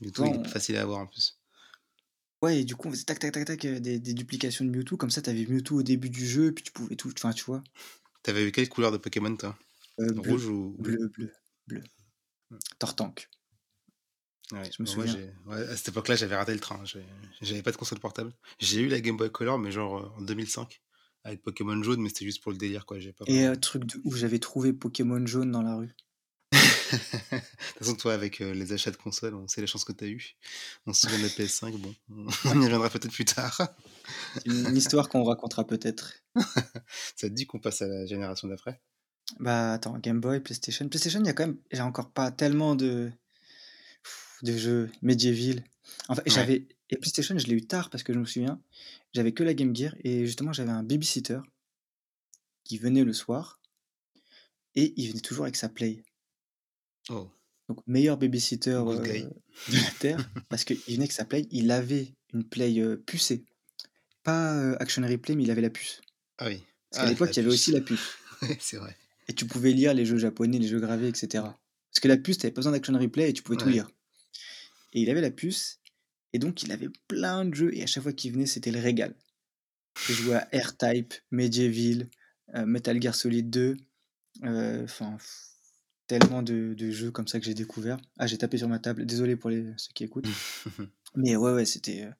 [0.00, 1.38] il est on- facile à avoir en plus.
[2.42, 4.70] Ouais, et du coup, on faisait tac, tac, tac, tac, euh, des, des duplications de
[4.70, 4.96] Mewtwo.
[4.96, 7.10] Comme ça, t'avais Mewtwo au début du jeu, puis tu pouvais tout.
[7.16, 7.62] Enfin, tu vois.
[8.22, 9.56] T'avais eu quelle couleur de Pokémon, toi?
[10.00, 11.32] Euh, bleu, Rouge ou bleu, bleu,
[11.66, 11.82] bleu.
[12.78, 13.28] Tortank.
[14.52, 15.32] Ouais, Je me moi, souviens.
[15.46, 16.82] ouais, à cette époque-là, j'avais raté le train.
[17.40, 18.32] J'avais pas de console portable.
[18.58, 20.82] J'ai eu la Game Boy Color, mais genre euh, en 2005,
[21.24, 22.98] avec Pokémon jaune, mais c'était juste pour le délire, quoi.
[22.98, 25.94] Pas Et vraiment- euh, truc de où j'avais trouvé Pokémon jaune dans la rue.
[26.52, 29.92] de toute façon, toi, avec euh, les achats de consoles, on sait la chance que
[29.92, 30.36] t'as eu.
[30.86, 32.28] On se souvient de la PS5, bon, on
[32.60, 33.60] y reviendra peut-être plus tard.
[34.34, 36.12] C'est une histoire qu'on racontera peut-être.
[37.16, 38.80] Ça te dit qu'on passe à la génération d'après?
[39.40, 40.86] Bah attends, Game Boy, PlayStation.
[40.88, 41.58] PlayStation, il y a quand même.
[41.72, 43.10] J'ai encore pas tellement de.
[44.42, 45.58] de jeux médiévaux.
[46.08, 46.30] En fait, Ouais.
[46.30, 46.68] j'avais.
[46.90, 48.60] Et PlayStation, je l'ai eu tard parce que je me souviens,
[49.14, 51.40] j'avais que la Game Gear et justement, j'avais un babysitter
[52.64, 53.58] qui venait le soir
[54.74, 56.02] et il venait toujours avec sa Play.
[57.10, 57.28] Oh,
[57.68, 61.46] Donc, meilleur babysitter euh, de la Terre parce qu'il venait avec sa Play.
[61.50, 63.44] Il avait une Play euh, pucée.
[64.22, 66.00] Pas euh, Action Replay, mais il avait la puce.
[66.38, 66.62] ah oui.
[66.90, 67.54] Parce qu'à Ah, l'époque, il y avait puce.
[67.60, 68.10] aussi la puce.
[68.60, 68.96] C'est vrai.
[69.28, 71.44] Et tu pouvais lire les jeux japonais, les jeux gravés, etc.
[71.44, 73.88] Parce que la puce, tu pas besoin d'action replay et tu pouvais tout lire.
[74.92, 75.80] Et il avait la puce,
[76.34, 78.80] et donc il avait plein de jeux, et à chaque fois qu'il venait, c'était le
[78.80, 79.14] régal.
[80.08, 82.10] Il jouait à R-Type, Medieval,
[82.56, 83.76] euh, Metal Gear Solid 2,
[84.42, 85.16] euh, enfin,
[86.08, 87.98] tellement de, de jeux comme ça que j'ai découvert.
[88.18, 90.26] Ah, j'ai tapé sur ma table, désolé pour les, ceux qui écoutent.
[91.14, 92.10] Mais ouais, ouais, c'était euh,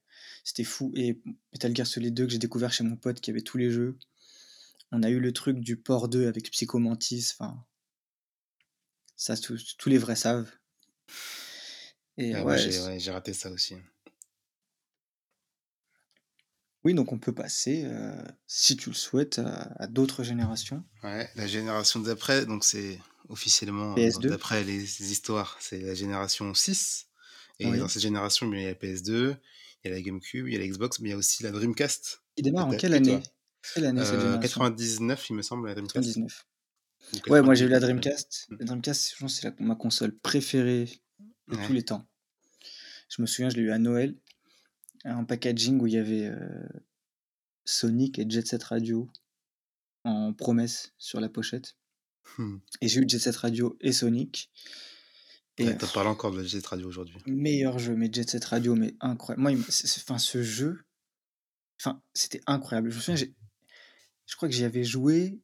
[0.44, 0.92] c'était fou.
[0.94, 1.20] Et
[1.52, 3.98] Metal Gear Solid 2 que j'ai découvert chez mon pote qui avait tous les jeux.
[4.92, 7.32] On a eu le truc du port 2 avec Psychomantis.
[7.32, 7.66] Enfin,
[9.16, 10.52] ça, tous, tous les vrais savent.
[12.16, 13.74] Et Ah, j'ai ouais, j'ai raté ça aussi.
[16.84, 18.14] Oui, donc on peut passer, euh,
[18.46, 20.84] si tu le souhaites, à, à d'autres générations.
[21.02, 24.28] Ouais, la génération d'après, donc c'est officiellement, euh, PS2.
[24.28, 27.06] d'après les histoires, c'est la génération 6.
[27.60, 27.78] Et Oui.
[27.78, 29.36] dans cette génération, il y a la PS2,
[29.84, 31.42] il y a la GameCube, il y a la Xbox, mais il y a aussi
[31.42, 32.22] la Dreamcast.
[32.36, 33.22] Il démarre en quelle année?
[33.74, 34.60] Quelle année cette Euh, génération?
[34.60, 36.04] 99, il me semble, la Dreamcast.
[36.04, 36.46] 99.
[37.28, 38.10] Ou Ouais, moi j'ai eu la 98, ouais.
[38.10, 38.46] Dreamcast.
[38.58, 40.88] La Dreamcast, je pense c'est ma console préférée
[41.48, 41.66] de Ouais.
[41.66, 42.06] tous les temps.
[43.08, 44.16] Je me souviens, je l'ai eu à Noël,
[45.04, 46.68] un packaging où il y avait euh,
[47.64, 49.10] Sonic et Jet Set Radio
[50.04, 51.76] en promesse sur la pochette.
[52.38, 52.58] Hmm.
[52.80, 54.50] Et j'ai eu Jet Set Radio et Sonic.
[55.58, 57.18] Et Ouais, T'en parles encore de Jet Radio aujourd'hui.
[57.26, 59.42] meilleur jeu, mais Jet Set Radio, mais incroyable.
[59.42, 60.84] Moi, enfin, ce jeu,
[61.80, 62.90] enfin, c'était incroyable.
[62.90, 63.26] Je me souviens,
[64.26, 65.38] je crois que j'y avais joué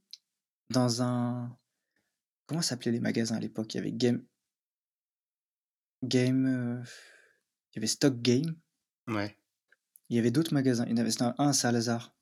[0.70, 1.56] dans un.
[2.46, 3.72] Comment s'appelaient les magasins à l'époque?
[3.74, 4.24] Il y avait Game.
[6.02, 6.46] Game.
[6.46, 6.82] euh,
[7.72, 8.56] Il y avait Stock Game.
[9.06, 9.36] Ouais.
[10.10, 10.84] Il y avait d'autres magasins.
[10.86, 12.12] Il y en avait un à Saint-Lazare.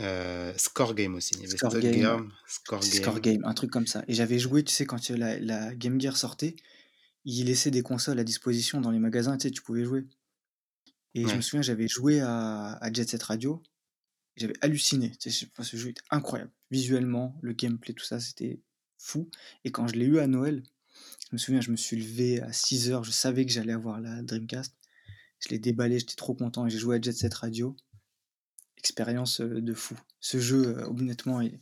[0.00, 1.34] Euh, Score Game aussi.
[1.36, 2.90] Il y avait Score Game, Game, Score Game.
[2.90, 4.04] Score Game, un truc comme ça.
[4.08, 6.56] Et j'avais joué, tu sais, quand la, la Game Gear sortait,
[7.24, 10.04] ils laissaient des consoles à disposition dans les magasins, tu sais, tu pouvais jouer.
[11.14, 13.62] Et je me souviens, j'avais joué à, à Jet Set Radio.
[14.36, 15.12] J'avais halluciné.
[15.18, 16.50] Tu sais, ce jeu était incroyable.
[16.70, 18.60] Visuellement, le gameplay, tout ça, c'était
[18.98, 19.30] fou.
[19.64, 20.62] Et quand je l'ai eu à Noël,
[21.22, 23.02] je me souviens, je me suis levé à 6 heures.
[23.02, 24.75] Je savais que j'allais avoir la Dreamcast.
[25.40, 26.66] Je l'ai déballé, j'étais trop content.
[26.66, 27.76] Et j'ai joué à Jet Set Radio.
[28.78, 29.98] Expérience euh, de fou.
[30.20, 31.60] Ce jeu, euh, honnêtement, est-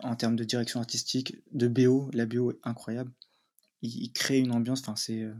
[0.00, 3.12] en termes de direction artistique, de BO, la BO est incroyable.
[3.82, 4.80] Il, il crée une ambiance.
[4.80, 5.22] Enfin, c'est.
[5.22, 5.34] euh,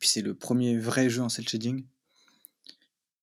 [0.00, 1.84] Puis c'est le premier vrai jeu en cel shading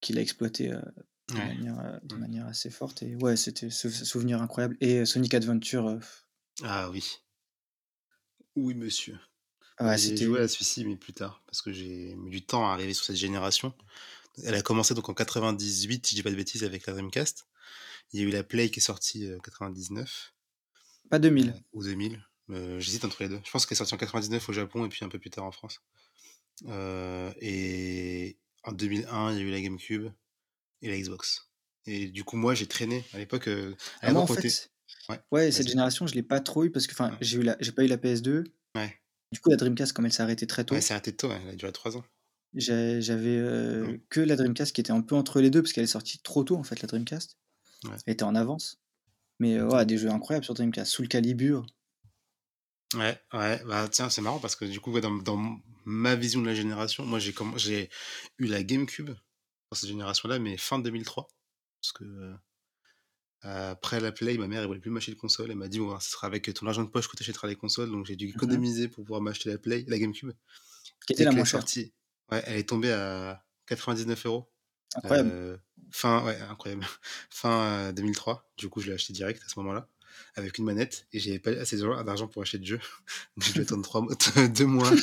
[0.01, 0.81] qu'il a exploité euh,
[1.29, 1.47] de, Ouais.
[1.55, 3.03] manière, euh, de manière assez forte.
[3.03, 4.75] Et ouais, c'était ce ce souvenir incroyable.
[4.81, 5.99] Et euh, Sonic Adventure, euh,
[6.63, 7.03] Ah oui.
[8.55, 9.17] Oui, monsieur.
[9.79, 10.25] Ouais, j'ai c'était.
[10.25, 13.05] joué à celui-ci, mais plus tard, parce que j'ai mis du temps à arriver sur
[13.05, 13.73] cette génération.
[14.43, 17.47] Elle a commencé donc en 98, si je dis pas de bêtises, avec la Dreamcast.
[18.13, 20.33] Il y a eu la Play qui est sortie en 99
[21.09, 21.49] Pas 2000.
[21.49, 22.23] euh, ou 2000.
[22.49, 23.39] Euh, J'hésite entre les deux.
[23.45, 25.45] Je pense qu'elle est sortie en 99 au Japon et puis un peu plus tard
[25.45, 25.81] en France.
[26.67, 30.11] Euh, et en 2001, il y a eu la GameCube
[30.81, 31.49] et la Xbox.
[31.85, 33.47] Et du coup, moi, j'ai traîné à l'époque.
[33.47, 34.69] euh, à Ah, moi, en fait,
[35.09, 37.17] Ouais, ouais, cette génération, je l'ai pas trop eu parce que, enfin, Ouais.
[37.21, 38.43] j'ai eu la, j'ai pas eu la PS2.
[38.75, 39.00] Ouais.
[39.31, 41.49] Du coup, la Dreamcast, comme elle s'est arrêtée très tôt, Ouais, c'est arrêté tôt, elle
[41.49, 42.03] a duré 3 ans.
[42.53, 45.87] j'avais euh, que la Dreamcast qui était un peu entre les deux parce qu'elle est
[45.87, 47.37] sortie trop tôt en fait, la Dreamcast.
[47.85, 47.95] Ouais.
[48.05, 48.81] Elle était en avance.
[49.39, 50.91] Mais euh, ouais, des jeux incroyables sur Dreamcast.
[50.91, 51.65] Soul Calibur.
[52.93, 56.41] Ouais, ouais, bah tiens, c'est marrant parce que du coup, ouais, dans, dans ma vision
[56.41, 57.89] de la génération, moi j'ai j'ai
[58.37, 61.27] eu la GameCube dans cette génération-là, mais fin 2003.
[61.81, 62.33] Parce que euh,
[63.43, 65.51] Après la Play, ma mère, elle voulait plus m'acheter de console.
[65.51, 67.55] Elle m'a dit: «Bon, ce sera avec ton argent de poche que tu achèteras les
[67.55, 68.61] consoles», donc j'ai dû Mmh mh.
[68.61, 70.31] économiser pour pouvoir m'acheter la Play la GameCube.
[71.05, 71.45] Qui était la moins chère.
[71.45, 71.93] sortie
[72.31, 74.51] ouais, elle est tombée à 99 €,
[74.95, 75.35] Incroyable.
[75.35, 75.59] heu,
[75.91, 76.85] fin ouais, incroyable,
[77.29, 78.51] fin, heu, 2003.
[78.57, 79.89] Du coup, je l'ai acheté direct à ce moment-là,
[80.35, 82.79] avec une manette et j'avais pas assez d'argent pour acheter de jeux.
[83.37, 84.15] Donc j'ai dû attendre 3 mois
[84.55, 84.95] 2 mois.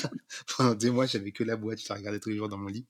[0.56, 2.68] Pendant 2 mois, j'avais que la boîte, je la regardais tous les jours dans mon
[2.68, 2.86] lit.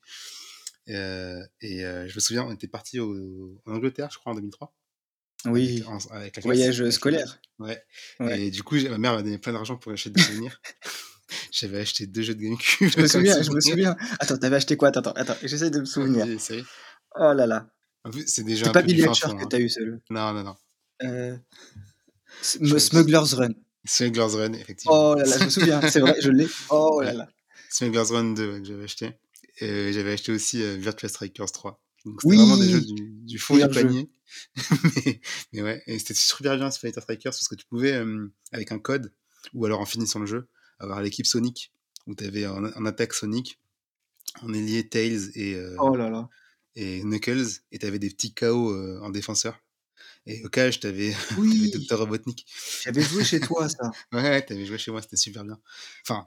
[0.88, 4.36] Heu et heu, je me souviens, on était partis au en Angleterre, je crois, en
[4.36, 4.74] 2003
[5.44, 6.94] avec Oui, en avec la classe, voyage, classe.
[6.94, 7.40] scolaire.
[7.58, 7.82] Ouais
[8.20, 8.40] Ouais.
[8.46, 10.60] et du coup, ma mère m'a donné plein d'argent pour acheter des souvenirs.
[11.52, 13.96] J'avais acheté 2 jeux de GameCube Je me souviens, je me souviens.
[14.18, 14.88] Attends, tu avais acheté quoi?
[14.88, 16.26] Attends, attends, j'essaie de me souvenir.
[17.16, 17.68] Oh là là.
[18.26, 19.46] C'est C'est un pas peu que hein.
[19.50, 20.00] tu as eu, jeu?
[20.10, 20.56] Non, non, non.
[21.00, 21.36] Que
[22.40, 23.52] c Smuggler's Run.
[23.84, 25.12] Smuggler's Run, effectivement.
[25.12, 26.46] Oh là là, je me souviens, c'est vrai, je l'ai.
[26.70, 27.28] Oh là là.
[27.70, 29.10] Smuggler's Run 2, ouais, que j'avais acheté
[29.60, 31.80] et j'avais acheté aussi, heu, Virtua Strikers 3.
[32.10, 32.86] Donc c'était vraiment des jeux Oui!
[32.86, 34.10] du du fond du panier.
[35.06, 35.20] Mais
[35.52, 38.72] mais ouais et c'était super bien ce Virtua Strikers parce que tu pouvais, hem, avec
[38.72, 39.12] un code
[39.54, 40.48] ou alors en finissant le jeu,
[40.78, 41.72] avoir l'équipe Sonic
[42.06, 43.60] où tu avais en en attaque Sonic,
[44.42, 46.28] en ailier Tails et heu Oh là là.
[46.76, 49.60] et Knuckles et tu avais des petits KO, heu, en défenseur
[50.26, 51.12] et au cage, tu avais
[51.50, 51.70] tu avais Oui!
[51.70, 52.46] Docteur Robotnik.
[52.84, 53.96] J'avais joué chez toi ça.
[54.12, 55.60] Ouais, ouais, tu avais joué chez moi, c'était super bien.
[56.08, 56.26] Enfin,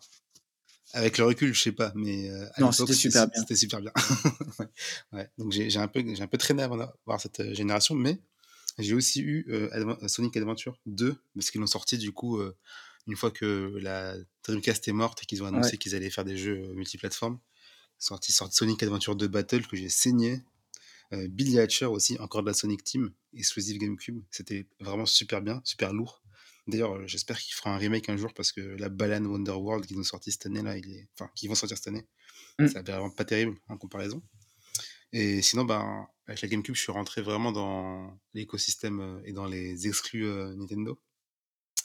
[0.94, 3.42] avec le recul, je sais pas, mais heu, à Non, c'était super su bien.
[3.42, 3.92] c'était super bien.
[5.14, 8.20] Ouais, donc j'ai un peu j'ai un peu traîné avant d'avoir cette, heu, génération, mais
[8.80, 12.42] j'ai aussi eu, Adven Sonic Adventure 2 parce qu'ils l'ont sorti du coup,
[13.08, 14.16] une fois que la
[14.46, 15.52] Dreamcast est morte et qu'ils ont Ouais.
[15.52, 17.40] annoncé qu'ils allaient faire des jeux, multiplateformes.
[18.00, 20.44] Sorti sorti Sonic Adventure 2 Battle que j'ai saigné.
[21.12, 24.22] Billy Hatcher aussi, encore de la Sonic Team, exclusive GameCube.
[24.32, 26.21] C'était vraiment super bien, super lourd.
[26.68, 29.98] D'ailleurs, heu, j'espère qu'il fera un remake un jour parce que la Balan Wonderworld qu'ils
[30.00, 32.08] ont sorti cette année là, il est enfin, qu'ils vont sortir cette année,
[32.66, 32.82] ça Mmh.
[32.82, 34.24] a l'air vraiment pas terrible en comparaison
[35.14, 39.46] et sinon, ben, avec la GameCube, je suis rentré vraiment dans l'écosystème, heu et dans
[39.48, 41.02] les exclus, heu, Nintendo.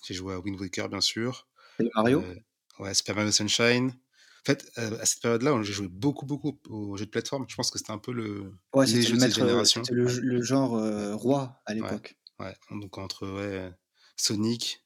[0.07, 1.49] J'ai joué à Wind Waker, bien sûr,
[1.81, 2.37] Et Mario?
[2.79, 3.91] ouais, Super Mario Sunshine.
[3.91, 7.47] En fait, à cette période-là, j'ai joué beaucoup, beaucoup aux jeux de plateforme.
[7.49, 9.89] Je pense que c'était un peu le Ouais, les jeux le de cette génération.
[9.89, 12.16] le Ouais, genre, ouais, roi à ouais, l'époque.
[12.41, 13.72] ouais, donc entre, ouais,
[14.16, 14.82] Sonic,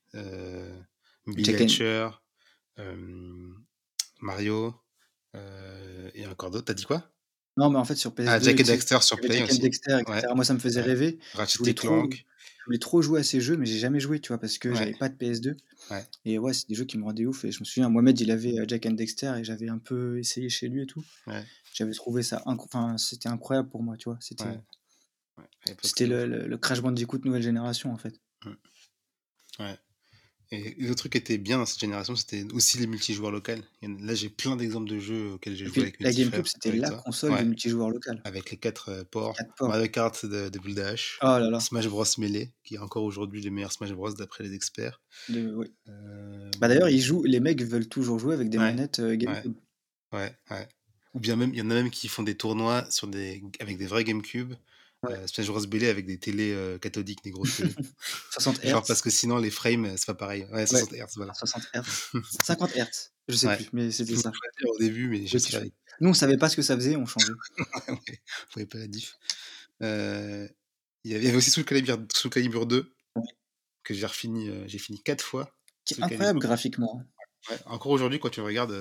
[1.37, 2.11] Jak and Hatcher,
[2.77, 3.67] hem,
[4.21, 4.75] Mario,
[5.35, 6.67] heu et encore d'autres.
[6.67, 7.13] Tu as dit quoi?
[7.57, 9.55] Non, mais en fait, sur Ah, PS2, Jak and tu sais, Daxter sur Play and
[9.55, 9.61] aussi.
[9.61, 10.25] Dexter et Ouais.
[10.35, 10.83] Moi, ça me faisait ouais.
[10.83, 11.19] rêver.
[11.53, 12.11] Je Ratchet voulais et trop
[12.61, 14.39] je voulais trop jouer à ces jeux, mais j'ai jamais joué, tu vois?
[14.39, 15.57] Parce que Ouais, j'avais pas de PS2
[15.91, 16.07] ouais.
[16.25, 18.31] et ouais, c'est des jeux qui me rendaient ouf et je me souviens, Mohamed, il
[18.31, 21.05] avait, Jak and Dexter et j'avais un peu essayé chez lui et tout.
[21.73, 24.19] J'avais trouvé ça inc enfin, c'était incroyable pour moi, tu vois?
[24.21, 24.61] C'était
[25.83, 28.21] c'était le le le Crash Bandicoot nouvelle génération, en fait.
[29.61, 29.79] Ouais
[30.53, 34.15] et le truc qui était bien dans cette génération, c'était aussi les multijoueurs en là,
[34.15, 37.31] j'ai plein d'exemples de jeux auxquels j'ai joué avec mes la GameCube, c'était la console
[37.31, 38.21] de Ouais, multijoueur local.
[38.25, 39.33] avec les 4, heu, Les ports.
[39.35, 39.69] 4 ports.
[39.69, 41.61] Mario Kart de de Boule Dash, Oh là là.
[41.61, 45.01] Smash Bros Melee, qui est encore aujourd'hui le meilleur Smash Bros d'après les experts.
[45.29, 45.69] De oui.
[46.59, 49.55] Bah, d'ailleurs, ils jouent les mecs veulent toujours jouer avec des ouais, manettes, ouais, GameCube.
[50.13, 50.69] ouais, ouais.
[51.15, 53.79] Ou bien même, il y en a même qui font des tournois sur des avec
[53.79, 54.55] des vrais GameCube,
[55.03, 55.21] Ouais.
[55.47, 57.77] Bros Melee avec des télés, heu, cathodiques, des grosses télés.
[58.31, 60.47] 60 Genre parce que sinon les frames, heu, c'est pas pareil.
[60.53, 61.33] Ouais, Ouais, 60 Hz, voilà.
[61.33, 62.09] 60 hertz.
[62.43, 63.57] 50 hertz, je sais Ouais.
[63.57, 64.39] plus, mais c'était ça.
[64.67, 65.65] au début, mais je sais pas
[66.01, 67.35] nous, on savait pas ce que ça faisait, on changeait.
[67.89, 67.99] on
[68.55, 69.15] voyait pas la diff.
[69.83, 70.49] Heu,
[71.05, 73.31] il y avait aussi Soul Calibur Soul Calibur 2 Ouais.
[73.85, 75.53] que j'ai refini, heu, j'ai fini 4 fois
[75.87, 77.03] Qui est incroyable graphiquement.
[77.51, 78.75] Ouais, encore aujourd'hui quand tu regardes,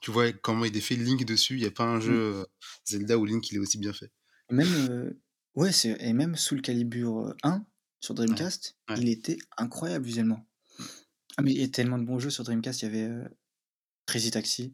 [0.00, 2.20] tu vois comment il est fait Link dessus, il y a pas un jeu, Mmh.
[2.42, 2.46] heu,
[2.86, 4.10] Zelda où Link il est aussi bien fait.
[4.50, 5.14] Même,
[5.56, 7.64] ouais, c'est et même Soul Calibur, heu, 1
[8.00, 8.96] sur Ouais, Dreamcast, ouais.
[8.96, 10.46] il était incroyable visuellement.
[10.78, 10.90] Mmh.
[11.38, 13.24] Ah, mais il y a tellement de bons jeux sur Dreamcast, il y avait, heu,
[14.06, 14.72] Crazy Taxi.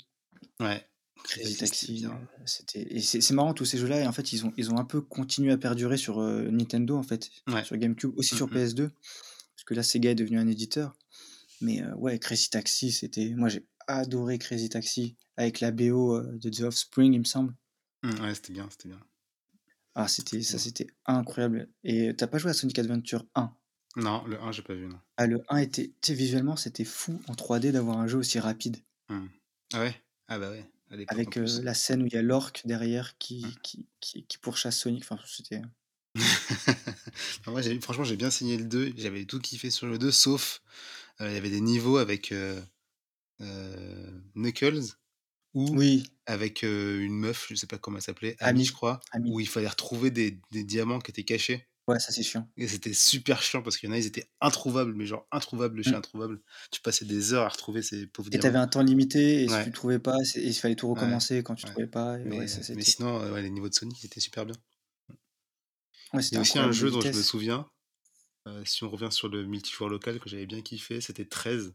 [0.61, 0.87] Ouais,
[1.24, 2.29] Crazy Taxi, c'était Taxi, heu, bien.
[2.47, 4.79] c'était et c'est c'est marrant tous ces jeux-là et en fait, ils ont ils ont
[4.79, 7.66] un peu continué à perdurer sur, Nintendo, en fait, Ouais.
[7.66, 8.51] sur GameCube, aussi Mmh sur mh.
[8.51, 10.97] PS2, parce que là, Sega est devenu un éditeur.
[11.61, 16.62] Mais, ouais, Crazy Taxi, c'était moi, j'ai adoré Crazy Taxi avec la BO, de The
[16.62, 17.55] Offspring, il me semble.
[18.03, 19.01] Mmh, ouais, c'était bien, c'était bien.
[19.99, 23.57] Ah, c'était ça, c'était incroyable et tu as pas joué à Sonic Adventure 1?
[23.97, 25.01] Non, le 1 j'ai pas vu, non.
[25.18, 28.38] Ah, le 1 était tu sais, visuellement, c'était fou en 3D d'avoir un jeu aussi
[28.38, 28.78] rapide.
[29.09, 29.26] Mmh.
[29.74, 29.94] Ah ouais?
[30.28, 30.64] Ah bah ouais,
[31.09, 31.62] Avec, plus.
[31.64, 33.57] la scène où il y a l'orque derrière qui Mmh.
[33.64, 35.62] qui qui qui pourchasse Sonic, enfin, c'était
[37.47, 40.62] moi franchement j'ai bien saigné le 2, j'avais tout kiffé sur le 2 sauf,
[41.20, 42.62] heu, il y avait des niveaux avec, heu,
[44.34, 44.97] Knuckles
[45.57, 49.01] ou oui, avec, une meuf, je sais pas comment elle s'appelait, Amy je Ami, crois,
[49.13, 49.33] Ami.
[49.33, 52.49] où il fallait retrouver des des diamants qui étaient cachés Ouais, ça, c'est chiant.
[52.59, 55.83] et c'était super chiant parce qu'il y en a, ils étaient introuvables, mais genre introuvables
[55.85, 56.43] chez Mmh introuvable.
[56.73, 58.59] Tu passais des heures à retrouver ces pauvres et tu avais diamants.
[58.59, 61.43] un temps limité et si tu le trouvais pas, c'est il fallait tout ouais, recommencer
[61.43, 64.05] quand tu ouais, trouvais pas et mais ça, mais c'était sinon, les niveaux de Sonic,
[64.05, 64.57] étaient super bien.
[66.13, 67.69] ouais, Il y c'était a aussi un jeu dont je me souviens
[68.49, 71.75] Heu, si on revient sur le multijoueur local que j'avais bien kiffé, c'était 13.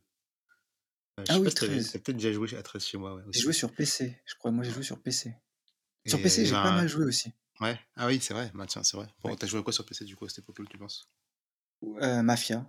[1.26, 2.00] Je Ah oui, si tu avais 13.
[2.00, 4.52] peut-être déjà joué à 13 chez moi, ouais, J'ai joué sur PC, je crois.
[4.52, 5.36] Moi, j'ai joué sur PC.
[6.06, 7.34] Et Sur PC, j'ai pas un mal joué aussi.
[7.62, 7.80] ouais?
[7.96, 9.08] Ah oui, c'est vrai, bah tiens, c'est vrai.
[9.20, 9.38] Bon, Ouais.
[9.38, 11.10] tu as joué à quoi sur PC du coup à cette époque-là, tu penses?
[11.84, 12.66] Heu, Mafia.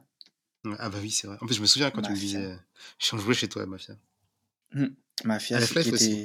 [0.65, 1.37] Ouais, ah bah oui, c'est vrai.
[1.41, 2.65] En plus, je me souviens quand tu me disais, Mafia.
[2.99, 3.97] je jouais chez toi à Mafia.
[4.75, 4.87] Mmh.
[5.25, 6.19] Mafia, Half-Life aussi.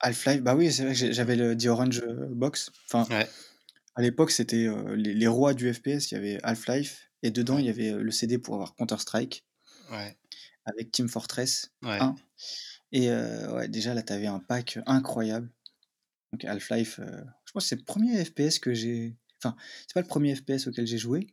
[0.00, 2.70] Half-Life, bah oui, c'est vrai que j'ai j'avais le The Orange, Box.
[2.86, 3.28] Enfin, Ouais.
[3.96, 6.10] à l'époque, c'était, heu, les les rois du FPS.
[6.12, 8.98] Il y avait Half-Life et dedans, il y avait, heu, le CD pour avoir Counter
[8.98, 9.46] Strike
[9.90, 10.16] Ouais.
[10.68, 12.00] Avec Team Fortress Ouais.
[12.00, 12.16] 1
[12.92, 15.50] et heu, ouais, déjà là, tu avais un pack incroyable.
[16.32, 19.56] Donc Half-Life, heu, je pense que c'est le 1er FPS que j'ai enfin,
[19.88, 21.28] c'est pas le 1er FPS auquel j'ai joué,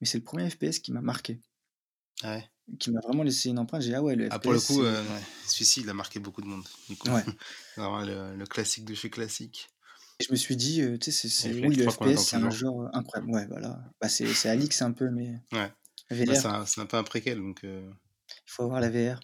[0.00, 1.40] mais c'est le 1er FPS qui m'a marqué.
[2.22, 2.50] Ouais?
[2.78, 3.82] Qui m'a vraiment laissé une empreinte.
[3.82, 5.94] J'ai «Ah ouais, le Ah pour le FPS, coup, c'est» heu, ouais, celui-ci, il a
[5.94, 7.08] marqué beaucoup de monde, du coup.
[7.08, 7.24] Ouais.
[7.76, 9.68] Vraiment le le classique de chez classique.
[10.18, 12.36] Et je me suis dit, tu sais, c'est c'est oui, le 3 qu'on FPS, c'est
[12.36, 13.32] un genre, incroyable.
[13.32, 13.82] Ouais, voilà.
[14.00, 15.72] Bah, c'est c'est Alix un peu, mais Ouais.
[16.26, 17.64] Bah, c'est un un peu un préquel donc
[18.50, 19.20] Il faut avoir la VR.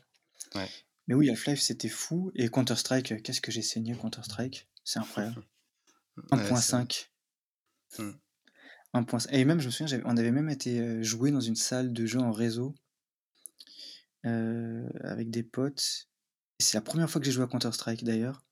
[0.54, 0.76] Ouais.
[1.08, 4.68] Mais oui, Half-Life, c'était fou et Counter Strike, heu, qu'est-ce que j'ai saigné Counter Strike,
[4.84, 5.38] c'est incroyable.
[6.32, 6.62] un Ouais, point.
[8.92, 11.92] 1.5 et même, je me souviens, on avait même été, heu, jouer dans une salle
[11.92, 12.74] de jeu en réseau
[14.24, 16.08] heu, avec des potes.
[16.60, 18.44] C'est la 1re fois que j'ai joué à Counter Strike d'ailleurs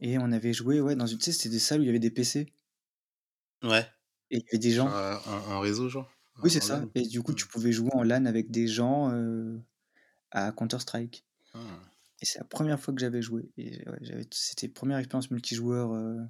[0.00, 1.90] et on avait joué, ouais, dans une tu sais, c'était des salles où il y
[1.90, 2.46] avait des PC
[3.62, 3.92] Ouais.
[4.30, 4.94] et il y avait des gens.
[5.24, 6.10] en en réseau, genre?
[6.42, 7.34] Oui, c'est ça et du coup, Mmh.
[7.34, 9.60] tu pouvais jouer en LAN avec des gens, heu,
[10.32, 11.24] à Counter Strike
[11.54, 11.58] Ah.
[12.20, 16.28] et c'est la 1re fois que j'avais joué et ouais, c'était 1re expérience multijoueur, 1re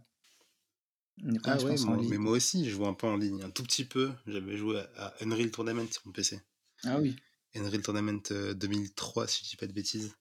[1.44, 3.84] Ah ouais, moi mais moi aussi, je jouais un peu en ligne, un tout petit
[3.84, 4.12] peu.
[4.26, 6.40] J'avais joué à Unreal Tournament sur mon PC.
[6.84, 7.16] Ah oui.
[7.54, 10.12] Unreal Tournament, heu, 2003 si je dis pas de bêtises.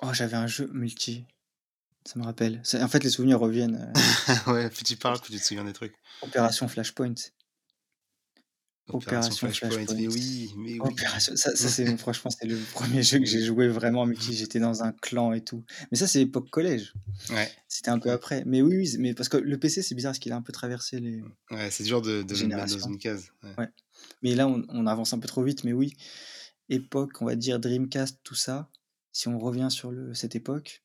[0.00, 1.24] Oh, j'avais un jeu multi,
[2.04, 2.62] ça me rappelle.
[2.80, 3.92] En fait, les souvenirs reviennent, heu
[4.52, 5.94] Ouais, plus tu parles, plus tu te souviens des trucs.
[6.22, 7.14] Opération Flashpoint.
[8.88, 9.96] Opération Opération Flashpoint, Flashpoint.
[9.96, 10.78] mais oui, mais oui.
[10.80, 14.34] Opération ça ça c'est franchement, c'est le 1er jeu que j'ai joué vraiment en multi.
[14.34, 15.64] J'étais dans un clan et tout.
[15.90, 16.92] Mais ça, c'est époque collège.
[17.30, 17.50] Ouais.
[17.68, 18.42] C'était un peu après.
[18.46, 20.52] Mais oui, oui, mais parce que le PC, c'est bizarre parce qu'il a un peu
[20.52, 21.22] traversé les.
[21.50, 22.88] Ouais, c'est dur de de mettre dans générations.
[22.88, 23.50] une case, ouais.
[23.58, 23.68] Ouais.
[24.22, 25.94] Mais là, on on avance un peu trop vite, mais oui,
[26.68, 28.70] époque, on va dire Dreamcast, tout ça,
[29.12, 30.82] si on revient sur le cette époque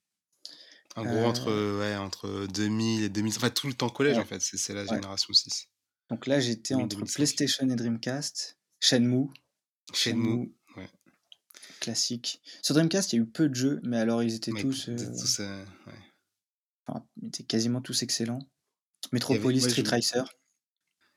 [0.96, 4.24] En gros, entre, heu, ouais, entre 2000 et 2000 enfin, tout le temps collège, Ouais.
[4.24, 5.68] en fait, c'est la génération 6.
[6.10, 7.14] Donc là, j'étais entre 2000-2005.
[7.14, 8.58] PlayStation et Dreamcast.
[8.80, 9.28] Shenmue.
[9.94, 10.90] Shenmue, Shenmue ouais.
[11.80, 12.42] classique.
[12.64, 14.88] Sur Dreamcast, il y a eu peu de jeux, mais alors ils étaient Mais tous,
[14.88, 15.66] ils étaient heu tous, ouais.
[16.88, 18.40] enfin, ils étaient quasiment tous excellents.
[19.30, 20.26] Avait Metropolis, Street je Racer.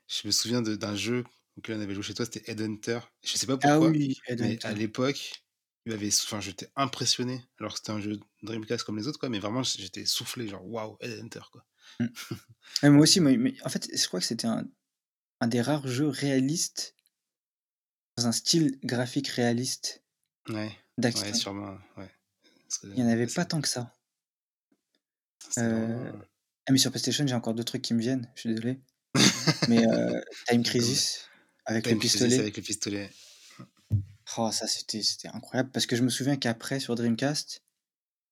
[0.07, 1.23] je me souviens d'un jeu
[1.57, 2.99] auquel on avait joué chez toi, c'était Headhunter.
[3.23, 5.33] Je sais pas Ah pourquoi, oui, mais à l'époque,
[5.89, 9.63] enfin, j'étais impressionné alors que c'était un jeu Dreamcast comme les autres, quoi, mais vraiment,
[9.63, 11.65] j'étais soufflé, genre: «Waouh, Headhunter», quoi.
[12.83, 14.65] Ouais, moi aussi, mais en fait, je crois que c'était un
[15.41, 16.95] un des rares jeux réalistes
[18.17, 20.03] dans un style graphique réaliste
[20.49, 22.09] Ouais, sûrement, ouais.
[22.83, 23.93] Il y en avait pas tant que ça.
[25.55, 26.11] vraiment
[26.67, 28.81] ah mais sur PlayStation, j'ai encore 2 trucs qui me viennent, je suis désolé.
[29.67, 31.29] Mais heu, Time Crisis
[31.65, 32.39] avec le Crisis pistolet.
[32.39, 33.09] avec le pistolet.
[34.37, 35.01] Oh ça, c'était
[35.33, 37.63] incroyable parce que je me souviens qu'après sur Dreamcast,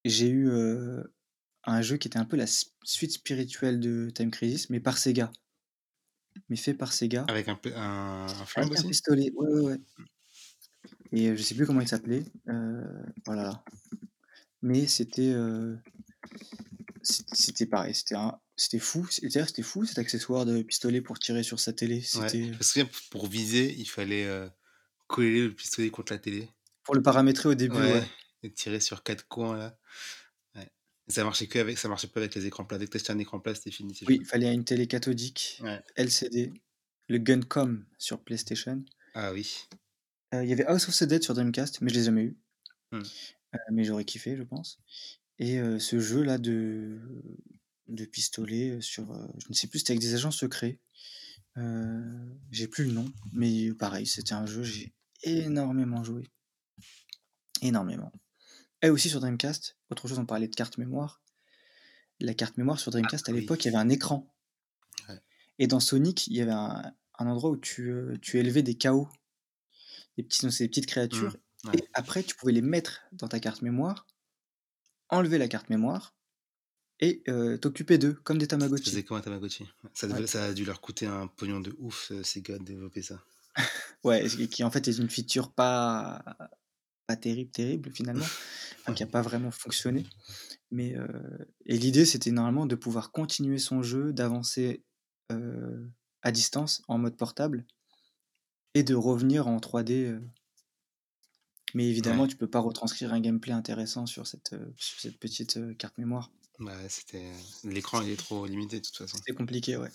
[0.06, 1.14] j'ai eu, heu,
[1.66, 5.32] un jeu qui était un peu la suite spirituelle de Time Crisis, mais par Sega.
[6.50, 7.28] Mais fait par Sega.
[7.28, 8.88] Avec un un un flingue Avec un aussi?
[8.88, 9.78] pistolet, ouais, ouais, ouais.
[9.98, 10.06] Mmh.
[11.12, 12.84] Et heu, je sais plus comment il s'appelait, heu,
[13.28, 13.64] oh là là.
[14.64, 15.34] Mais c'était,
[17.04, 21.44] c'é c'était pareil, c'était un c'était fou, c'était fou cet accessoire de pistolet pour tirer
[21.44, 24.26] sur sa télé, Ouais, c'était, je heu me souviens p pour viser, il fallait,
[25.08, 26.50] coller le pistolet contre la télé.
[26.86, 28.08] Pour le paramétrer au début, Ouais ouais.
[28.44, 29.78] et tirer sur 4 coins, là.
[31.08, 32.78] Ça marchait qu'avec ça marchait pas avec les écrans plats.
[32.80, 34.08] Dès que tu achetais un écran plat, c'était finitif.
[34.08, 35.82] Oui, il fallait une télé cathodique, Ouais.
[35.96, 36.54] LCD,
[37.10, 38.84] le Guncom sur PlayStation.
[39.14, 39.68] Ah oui.
[40.34, 42.38] Heu, il y avait House of the Dead sur Dreamcast, mais je l'ai jamais eu.
[42.92, 43.10] Mmh.
[43.54, 44.80] Heu, mais j'aurais kiffé, je pense.
[45.40, 47.00] Et heu, ce jeu-là de
[47.88, 50.80] de pistolet, heu, sur, je ne sais plus, c'était avec des agents secrets.
[52.52, 54.94] J'ai plus le nom, mais pareil, c'était un jeu, j'ai
[55.24, 56.24] énormément joué.
[57.62, 58.12] Énormément.
[58.86, 61.22] Et aussi sur Dreamcast, autre chose, on parlait de carte mémoire.
[62.20, 63.34] La carte mémoire sur Ah Dreamcast, à oui.
[63.34, 64.28] l'époque, il y avait un écran.
[65.10, 65.22] Ouais.
[65.60, 68.78] Et dans Sonic, il y avait un un endroit où tu, heu, tu élevais des
[68.78, 69.08] KO.
[70.18, 71.80] Des petits petites Mmh, créatures ouais.
[71.80, 74.08] et après tu pouvais les mettre dans ta carte mémoire,
[75.10, 76.16] enlever la carte mémoire
[77.02, 79.04] et heu, t'occuper d'eux comme des Tamagotchi.
[79.04, 79.68] comme un Tamagotchi.
[79.94, 80.26] Ça Ouais.
[80.28, 83.24] ça a dû leur coûter un pognon de ouf, heu, Sega de développer ça.
[84.04, 86.24] Ouais, qui en fait est une feature pas
[87.08, 88.34] pas terrible, terrible finalement,
[88.82, 90.10] enfin qui a pas vraiment fonctionné.
[90.72, 94.86] Mais heu et l'idée, c'était normalement de pouvoir continuer son jeu, d'avancer,
[95.32, 95.92] heu,
[96.24, 97.66] à distance en mode portable
[98.76, 100.22] et de revenir en 3D, heu
[101.76, 102.28] mais évidemment, Ouais.
[102.28, 106.32] tu peux pas retranscrire un gameplay intéressant sur cette, heu, sur cette petite, carte mémoire.
[106.60, 107.32] Bah, c'était
[107.64, 109.20] l'écran, il est trop limité de toute façon.
[109.20, 109.90] C'était compliqué, ouais.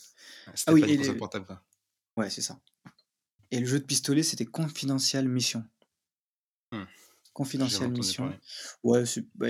[0.67, 1.61] Ah oui pas une les portable,
[2.17, 2.61] ouais, c'est ça
[3.53, 5.65] et le jeu de pistolet, c'était Confidential Mission.
[6.73, 6.87] Mmh.
[7.33, 8.35] Confidential Mission.
[8.83, 9.47] Ouais, c'est bah,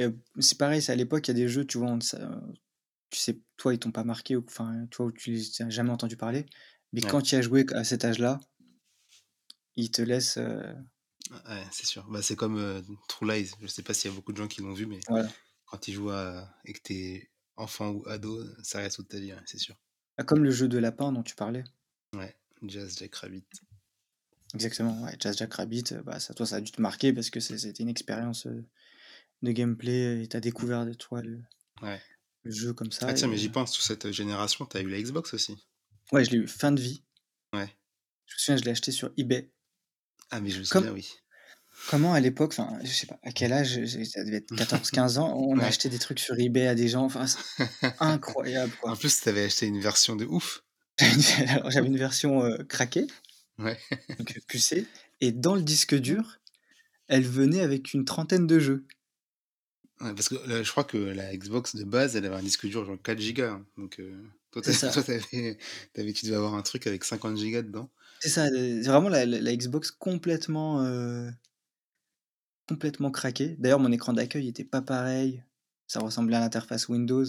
[0.58, 2.40] pareil, c'est à l'époque, il y a des jeux, tu vois, on sa
[3.10, 6.16] tu sais, toi, ils t'ont pas marqué ou enfin, où tu les as jamais entendu
[6.16, 6.46] parler,
[6.92, 7.10] mais Ouais.
[7.10, 8.40] quand tu as joué à cet âge-là
[9.76, 10.38] ils te laissent,
[11.30, 12.04] Ouais, c'est sûr.
[12.08, 13.50] Bah, c'est comme, heu, True Lies.
[13.60, 15.34] Je sais pas s'il y a beaucoup de gens qui l'ont vu, mais Voilà.
[15.66, 19.20] quand tu joues à et que tu es enfant ou ado, ça reste toute ta
[19.20, 19.76] vie, c'est sûr.
[20.16, 21.64] Bah, comme le jeu de lapin dont tu parlais.
[22.14, 23.44] Ouais, Jazz Jackrabbit.
[24.54, 27.38] Exactement, ouais, Jazz Jackrabbit, heu, bah, ça toi, ça a dû te marquer parce que
[27.40, 28.64] c'est c'était une expérience, heu,
[29.42, 30.70] de gameplay et tu as Mmh.
[30.70, 31.42] découvert de toi le
[31.82, 32.02] Ouais.
[32.42, 34.80] le jeu comme Ah ça tiens, mais et j'y pense, toute cette génération, tu as
[34.80, 35.58] eu la Xbox aussi?
[36.12, 37.04] Ouais, je l'ai eu fin de vie.
[37.52, 37.76] Ouais.
[38.24, 39.52] Je me souviens, je l'ai acheté sur eBay.
[40.30, 41.08] Ah mais je me Comme souviens, oui.
[41.86, 45.18] comment à l'époque, enfin, je sais pas à quel âge, j'ai ça devait être 14-15
[45.18, 45.70] ans, on Ouais.
[45.70, 47.44] achetait des trucs sur eBay à des gens, enfin, c'est
[47.98, 48.96] incroyable, En quoi.
[48.96, 50.62] plus, tu avais acheté une version de ouf.
[51.48, 53.06] Alors j'avais une version, heu, craquée
[53.58, 53.78] Ouais.
[54.18, 56.38] donc heu, pucée et dans le disque dur,
[57.08, 58.86] elle venait avec une trentaine de jeux.
[60.00, 62.66] Ouais, parce que, heu, je crois que la Xbox de base, elle avait un disque
[62.66, 67.04] dur genre 4 gigas, hein, donc heu, toi, toi, tu devais avoir un truc avec
[67.04, 67.90] 50 gigas dedans.
[68.18, 71.30] C'est ça, c'est vraiment la la la Xbox complètement, heu
[72.66, 73.56] complètement craquée.
[73.58, 75.44] D'ailleurs, mon écran d'accueil était pas pareil,
[75.86, 77.24] ça ressemblait à l'interface Windows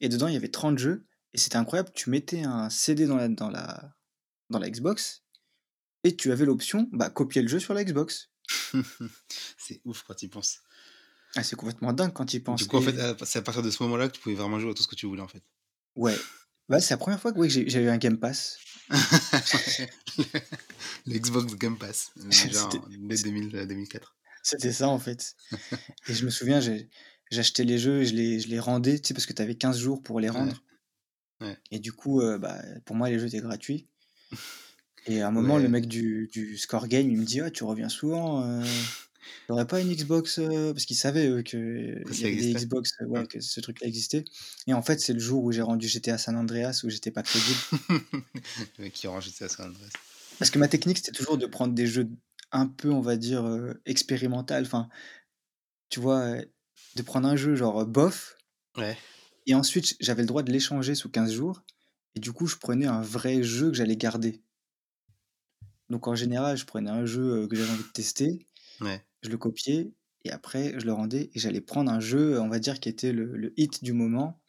[0.00, 1.90] et dedans, il y avait 30 jeux et c'était incroyable.
[1.94, 3.94] Tu mettais un CD dans la dans la
[4.52, 5.24] dans la Xbox
[6.04, 8.30] et tu avais l'option, bah, copier le jeu sur la Xbox.
[9.58, 10.60] C'est ouf quand tu y penses.
[11.34, 12.94] Ah, c'est complètement dingue quand tu y Du penses coup, en fait,
[13.24, 14.94] c'est à partir de ce moment-là que tu pouvais vraiment jouer à tout ce que
[14.94, 15.42] tu voulais, en fait.
[15.96, 16.16] Ouais,
[16.68, 18.58] bah, c'est la 1re fois que, ouais, que j'ai eu un Game Pass.
[21.06, 22.48] Le Xbox Game Pass, c
[23.22, 24.16] 2000, heu, 2004.
[24.42, 25.34] c'était ça, en fait
[26.08, 26.60] et je me souviens,
[27.30, 29.56] j'achetais les jeux et je les je les rendais, tu sais, parce que tu avais
[29.56, 30.62] 15 jours pour les rendre
[31.40, 31.58] Ouais.
[31.70, 33.88] et du coup, heu, bah, pour moi, les jeux étaient gratuits
[35.06, 37.64] et à un moment, le mec du du Score Game, il me dit: «Ah, tu
[37.64, 38.88] reviens souvent, heu,
[39.48, 42.54] tu aurais pas une Xbox, heu?» parce qu'ils savaient, eux, qu'il Que y avait des?
[42.54, 43.26] Xbox, ouais, Mmh.
[43.26, 44.24] que ce truc-là existait
[44.66, 47.22] et en fait, c'est le jour où j'ai rendu GTA San Andreas où j'étais pas
[47.22, 47.64] crédible.
[48.78, 49.98] Le mec qui range GTA San Andreas.
[50.38, 52.10] Parce que ma technique, c'était toujours de prendre des jeux
[52.52, 54.88] un peu, on va dire, heu, expérimental, enfin,
[55.90, 56.36] tu vois,
[56.96, 58.36] de prendre un jeu genre, bof
[58.76, 59.02] Ouais.
[59.46, 61.62] et ensuite, j'avais le droit de l'échanger sous 15 jours
[62.14, 64.42] et du coup, je prenais un vrai jeu que j'allais garder.
[65.90, 68.46] Donc en général, je prenais un jeu, heu, que j'avais envie de tester,
[68.80, 69.04] Ouais.
[69.22, 69.92] je le copiais
[70.24, 73.12] et après je le rendais et j'allais prendre un jeu, on va dire, qui était
[73.12, 74.40] le le hit du moment,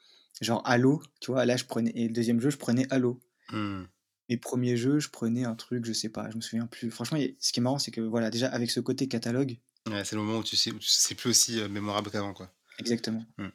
[0.41, 1.45] genre Halo, tu vois?
[1.45, 3.21] Là, je prenais et le 2e jeu, je prenais Halo.
[3.51, 3.93] Mmh.
[4.29, 6.89] Mes 1ers jeux, je prenais un truc, je sais pas, je me souviens plus.
[6.91, 9.57] Franchement, ce qui est marrant, c'est que, voilà, déjà avec ce côté catalogue
[9.89, 12.33] Ouais, c'est le moment où tu sais où tu c'est plus aussi, heu, mémorable qu'avant,
[12.33, 12.53] quoi.
[12.79, 13.49] Exactement et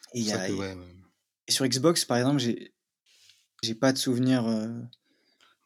[0.00, 1.04] C'est il pour y ça a que et ouais, hem
[1.48, 2.73] et sur Xbox, par exemple, j'ai
[3.64, 4.86] j'ai pas de souvenir, heu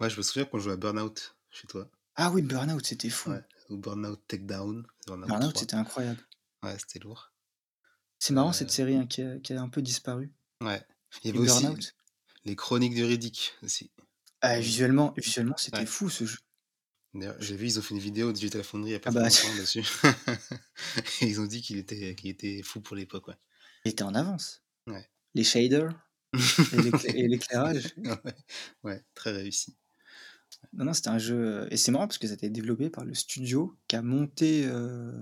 [0.01, 1.89] Ouais, je me souviens quand je jouais à Burnout chez toi.
[2.17, 3.45] Ah oui, Burnout, c'était Ouais, fou!
[3.69, 5.57] ou Burnout Takedown, Burnout Burnout, 3.
[5.57, 6.27] c'était incroyable.
[6.63, 7.33] Ouais, c'était lourd.
[8.21, 10.33] C'est marrant cette Heu série, hein, qui a qui a un peu disparu.
[10.61, 10.87] Ouais.
[11.25, 11.97] Il y Et avait aussi Burnout?
[12.45, 13.91] les Chroniques de Riddick aussi.
[14.41, 15.87] Ah, visuellement visuellement, c'était ouais.
[15.87, 16.39] fou ce jeu.
[17.15, 19.11] D'ailleurs, j'ai vu, ils ont fait une vidéo Digital Foundry il y a pas Ah
[19.11, 19.85] très bah longtemps dessus
[21.21, 23.37] et ils ont dit qu'il était qu'il était fou pour l'époque, ouais.
[23.85, 24.63] Il était en avance.
[24.87, 25.09] Ouais.
[25.35, 25.95] Les shaders
[26.71, 27.95] et l'éclai et l'éclairage.
[28.05, 28.35] Ouais,
[28.85, 29.77] ouais, très réussi.
[30.73, 32.91] Non, non, c'était un jeu, heu et c'est marrant parce que ça a été développé
[32.91, 35.13] par le studio qui a monté, heu,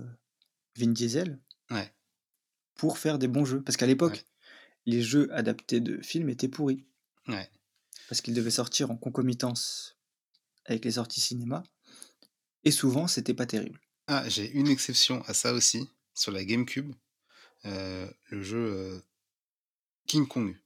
[0.77, 1.39] Vin Diesel
[1.71, 1.93] Ouais.
[2.75, 3.61] pour faire des bons jeux.
[3.61, 4.17] Parce qu'à Ouais.
[4.17, 4.25] l'époque,
[4.85, 6.85] les jeux adaptés de films étaient pourris.
[7.27, 7.49] Ouais.
[8.07, 9.97] Parce qu'ils devaient sortir en concomitance
[10.65, 11.63] avec les sorties cinéma
[12.63, 13.81] et souvent, c'était pas terrible.
[14.07, 16.93] Ah, j'ai une exception à ça aussi, sur la GameCube,
[17.65, 19.03] heu, le jeu,
[20.07, 20.57] King Kong.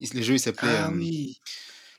[0.00, 1.40] Le jeu, il s'appelait, Ah oui!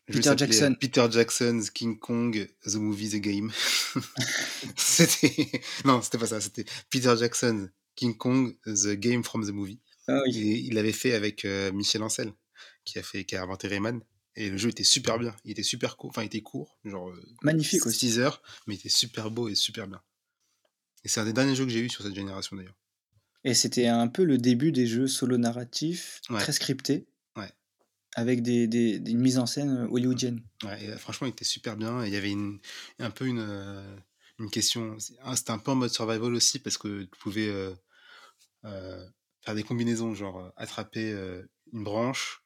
[0.07, 0.75] Peter Jackson.
[0.79, 3.51] Peter Jackson's King Kong: The Movie: The Game.
[4.75, 5.49] C'était
[5.85, 10.19] non, c'était pas ça, c'était Peter Jackson: King Kong: The Game from the Movie Ah
[10.25, 10.37] oui.
[10.37, 12.33] et il l'avait fait avec, Michel Ancel,
[12.85, 14.01] qui a fait qui a inventé Rayman
[14.35, 15.35] et le jeu était super bien.
[15.45, 17.99] Il était super court, enfin, il était court, genre, Magnifique aussi.
[18.11, 20.01] 6 heures, mais il était super beau et super bien
[21.03, 22.77] et c'est un des derniers jeux que j'ai eu sur cette génération, d'ailleurs.
[23.43, 26.39] Et c'était un peu le début des jeux solo narratifs, Ouais.
[26.39, 27.07] très scriptés.
[28.16, 29.88] Avec des des des mises en scène.
[30.64, 32.59] Ouais et heu, franchement, il était super bien il y avait une
[32.99, 33.95] un peu une, heu,
[34.39, 37.49] une question un c'était un peu en mode survival aussi parce que tu pouvais,
[39.45, 41.12] faire des combinaisons, genre, attraper,
[41.74, 42.43] une branche,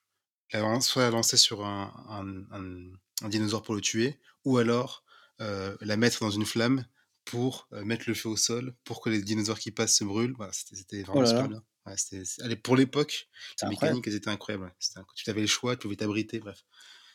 [0.54, 2.92] la soit la lancer sur un un, un,
[3.24, 5.06] un dinosaure pour le tuer ou alors,
[5.40, 6.86] la mettre dans une flamme
[7.26, 10.36] pour, mettre le feu au sol, pour que les dinosaures qui passent se brûlent.
[10.38, 11.50] Voilà, c'était Oh vraiment là super là!
[11.50, 11.64] bien.
[11.86, 13.30] Ouais, c'était c allez, pour l'époque,
[13.62, 14.00] incroyable.
[14.00, 14.72] mécaniques, elles étaient incroyables, ouais.
[15.16, 16.64] Tu avais le choix, tu pouvais t'abriter, bref.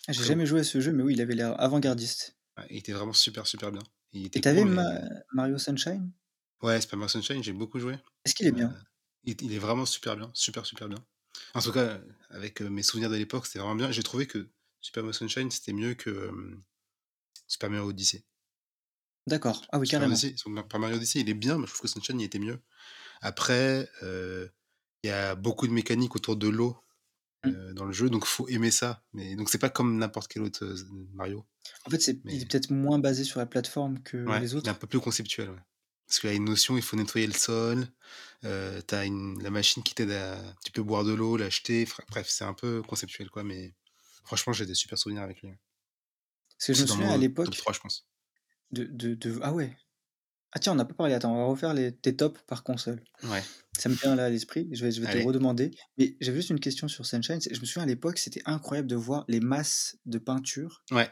[0.07, 2.37] Ah, j'ai jamais joué à ce jeu, mais oui, il avait l'air avant-gardiste.
[2.57, 3.83] Ouais, il était vraiment super, super bien.
[4.12, 5.01] Il Et était tu avais court, Ma mais
[5.33, 6.11] Mario Sunshine?
[6.62, 7.99] Ouais, Super Mario Sunshine, j'ai beaucoup joué.
[8.25, 8.75] Est-ce qu'il est bien?
[9.25, 10.99] il est il est vraiment super bien, super, super bien.
[11.55, 12.01] En tout cas,
[12.31, 13.91] avec, heu, mes souvenirs de l'époque, c'était vraiment bien.
[13.93, 14.51] J'ai trouvé que
[14.81, 16.31] Super Mario Sunshine, c'était mieux que,
[17.47, 18.25] Super Mario Odyssey.
[19.27, 19.64] D'accord.
[19.73, 20.23] Ah oui, Super Mario carrément.
[20.27, 22.61] Odyssey Super Mario Odyssey, il est bien, mais je trouve que Sunshine, il était mieux.
[23.23, 24.51] Après, heu,
[25.05, 26.77] il y a beaucoup de mécaniques autour de l'eau,
[27.45, 27.57] Mmh.
[27.57, 29.05] heu, dans le jeu, donc faut aimer ça.
[29.15, 31.47] Mais donc c'est pas comme n'importe quel autre, heu, z Mario,
[31.85, 34.69] En fait, c'est il est peut-être moins basé sur la plateforme que ouais, les il
[34.69, 34.75] est un autres?
[34.75, 35.59] peu plus conceptuel, ouais.
[36.07, 37.87] Parce qu'il y a une notion, il faut nettoyer le sol,
[38.45, 41.87] heu, tu as une la machine qui t'aide à tu peux boire de l'eau, l'acheter,
[42.11, 43.75] bref, c'est un peu conceptuel, quoi, mais
[44.25, 45.51] franchement, j'ai des super souvenirs avec lui.
[46.57, 48.09] Parce que je me souviens à l'époque 3, je pense.
[48.73, 49.77] de de de ah ouais!
[50.53, 53.05] Ah tiens, on n'a pas parlé, attends, on va refaire les tes tops par console.
[53.23, 53.47] Ouais,
[53.81, 55.70] Ça me vient là à l'esprit, je vais je vais te redemander.
[55.99, 58.97] Mais j'avais juste une question sur Sunshine, je me souviens à l'époque, c'était incroyable de
[58.97, 61.11] voir les masses de peinture Ouais,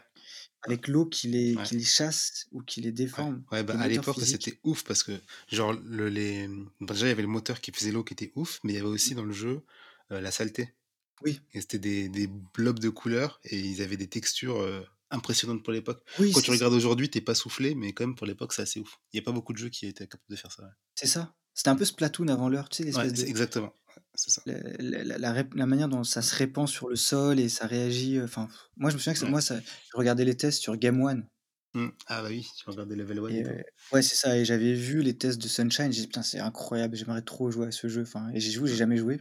[0.62, 1.68] avec l'eau qui les ouais.
[1.68, 5.02] qui les chasse ou qui les déforme, ouais, bah, les à l'époque, c'était ouf parce
[5.02, 5.12] que
[5.50, 8.14] genre le les, mmh, bah, déjà, il y avait le moteur qui faisait l'eau qui
[8.14, 8.88] était ouf, mais il y avait Mmh.
[8.88, 9.62] aussi dans le jeu,
[10.10, 10.74] la saleté
[11.20, 15.64] Oui, et c'était des des blobs de couleurs et ils avaient des textures, heu, impressionnantes
[15.64, 16.02] pour l'époque.
[16.18, 18.62] oui, Quand tu regardes aujourd'hui, tu es pas soufflé, mais quand même pour l'époque, c'est
[18.62, 18.98] assez ouf.
[19.12, 20.70] Il y a pas beaucoup de jeux qui étaient capables de faire ça, ouais.
[20.94, 21.34] c'est ça.
[21.58, 24.30] C'était un peu Splatoon avant l'heure, tu sais, Ouais, l'espèce c'est de exactement, ouais, c'est
[24.30, 24.42] ça.
[24.46, 27.48] la la la la rép la manière dont ça se répand sur le sol et
[27.48, 29.30] ça réagit, heu, enfin, moi je me souviens que Ouais.
[29.30, 31.28] moi ça je regardais les tests sur Game One
[31.72, 31.88] Mmh.
[32.08, 33.56] Ah bah oui, tu regardais Level 1 et et tout.
[33.58, 36.40] heu, ouais, c'est ça et j'avais vu les tests de Sunshine, j'ai dit: «Putain, c'est
[36.40, 39.20] incroyable, j'aimerais trop jouer à ce jeu», enfin et j'y joue, j'ai jamais joué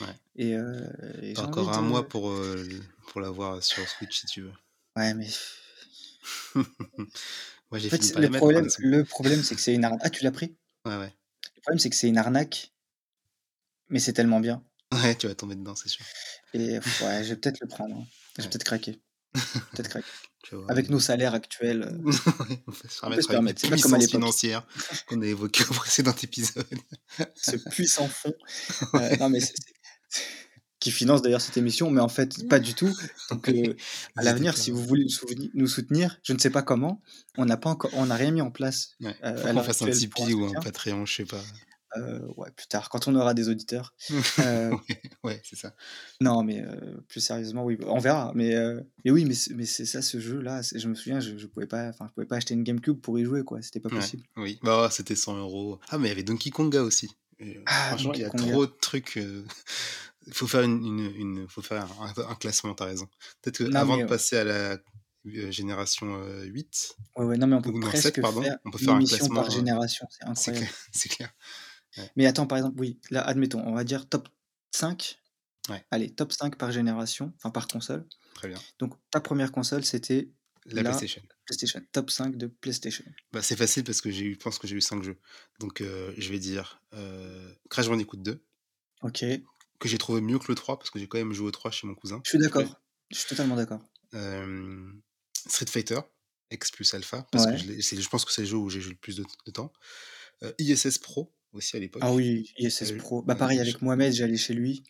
[0.00, 0.16] Ouais.
[0.36, 4.42] et j'ai envie encore un mois pour, heu, l pour l'avoir sur Switch si tu
[4.42, 4.52] veux.
[4.96, 5.28] ouais, mais
[7.70, 10.22] Moi, j'ai en fait, le problème le problème, c'est que c'est une arna ah, tu
[10.22, 10.56] l'as pris?
[10.86, 11.16] Ouais, ouais.
[11.66, 12.72] Le problème, c'est que c'est une arnaque,
[13.88, 14.62] mais c'est tellement bien
[14.94, 16.04] Ouais, tu vas tomber dedans, c'est sûr.
[16.54, 18.06] et ouais, je vais peut-être le prendre, hein.
[18.36, 18.50] Je vais Ouais.
[18.50, 19.00] peut-être craquer,
[19.72, 20.06] peut-être craquer.
[20.68, 24.64] Avec nos salaires actuels, Ouais, on peut se permettre permettre, c'est pas comme à financières
[25.08, 26.64] qu'on a évoquées au précédent épisode.
[27.34, 28.32] Ce puissant fond,
[28.92, 29.54] Ouais, non, mais c'est
[30.86, 32.96] qui finance d'ailleurs cette émission, mais en fait, pas du tout.
[33.30, 33.76] Donc, heu,
[34.16, 35.06] à l'avenir, si vous voulez
[35.54, 37.02] nous soutenir, je ne sais pas comment,
[37.36, 39.80] on n'a pas encore on n'a rien mis en place, Ouais, faut qu'on l'heure fasse
[39.82, 40.56] un Tipeee ou un.
[40.56, 41.42] Patreon, je sais pas.
[41.96, 43.94] Heu, ouais, plus tard, quand on aura des auditeurs.
[44.38, 44.78] Ouais,
[45.24, 45.74] ouais, c'est ça.
[46.20, 46.64] non, mais,
[47.08, 48.32] plus sérieusement, oui, on verra.
[48.34, 48.54] Mais,
[49.04, 51.88] mais oui, mais mais c'est ça, ce jeu-là, je me souviens, je je pouvais pas
[51.88, 54.24] enfin, je pouvais pas acheter une GameCube pour y jouer, quoi, c'était pas Ouais, possible.
[54.36, 54.58] oui.
[54.62, 55.80] Bah, c'était 100 €.
[55.88, 58.58] Ah, mais il y avait Donkey Konga aussi et Ah, franchement, il y a Konga.
[58.58, 59.18] trop de trucs,
[60.26, 63.08] il faut faire une une une faut faire un un classement, tu as raison.
[63.42, 64.74] Peut-être qu'avant de heu, passer à la,
[65.26, 68.44] heu, génération, heu, 8 ouais, ouais, non, mais on peut ou non 7 presque pardon,
[68.44, 70.70] faire on peut une faire un émission par classement, heu, génération, c'est incroyable.
[70.92, 71.32] c'est clair.
[72.16, 74.28] Mais attends, par exemple, oui, là, admettons, on va dire top
[74.74, 75.18] 5.
[75.68, 78.08] ouais, Allez, top 5 par génération, enfin par console.
[78.34, 78.64] très bien.
[78.78, 80.32] Donc ta première console, c'était
[80.66, 81.22] La la PlayStation.
[81.46, 81.82] PlayStation.
[81.92, 83.04] Top 5 de PlayStation.
[83.32, 85.18] Bah, c'est facile parce que j'ai eu je pense que j'ai eu 5 jeux.
[85.60, 88.44] Donc je vais dire, heu, Crash Bandicoot 2,
[89.02, 89.22] OK,
[89.78, 91.70] que j'ai trouvé mieux que le 3 parce que j'ai quand même joué au 3
[91.70, 92.80] chez mon cousin, je suis d'accord.
[93.10, 93.80] Je suis totalement d'accord.
[95.48, 96.00] Street Fighter,
[96.50, 98.98] X plus Alpha, parce que je pense que c'est le jeu où j'ai joué le
[98.98, 99.72] plus de de temps.
[100.42, 102.02] Heu, ISS Pro aussi à Ah l'époque.
[102.12, 103.22] oui, ISS Heu, Pro.
[103.22, 104.82] Bah ouais, pareil avec Mohamed, j'allais chez lui,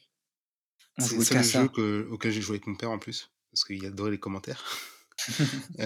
[0.99, 3.65] on c'est le seul jeu que auquel j'ai joué avec mon père en plus, parce
[3.65, 4.65] qu'il adorait les commentaires.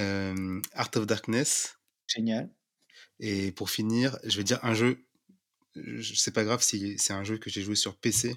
[0.74, 1.76] Art of Darkness
[2.06, 2.50] Génial.
[3.18, 5.04] et pour finir, je vais dire un jeu,
[5.76, 8.36] je c'est pas grave si c'est un jeu que j'ai joué sur PC,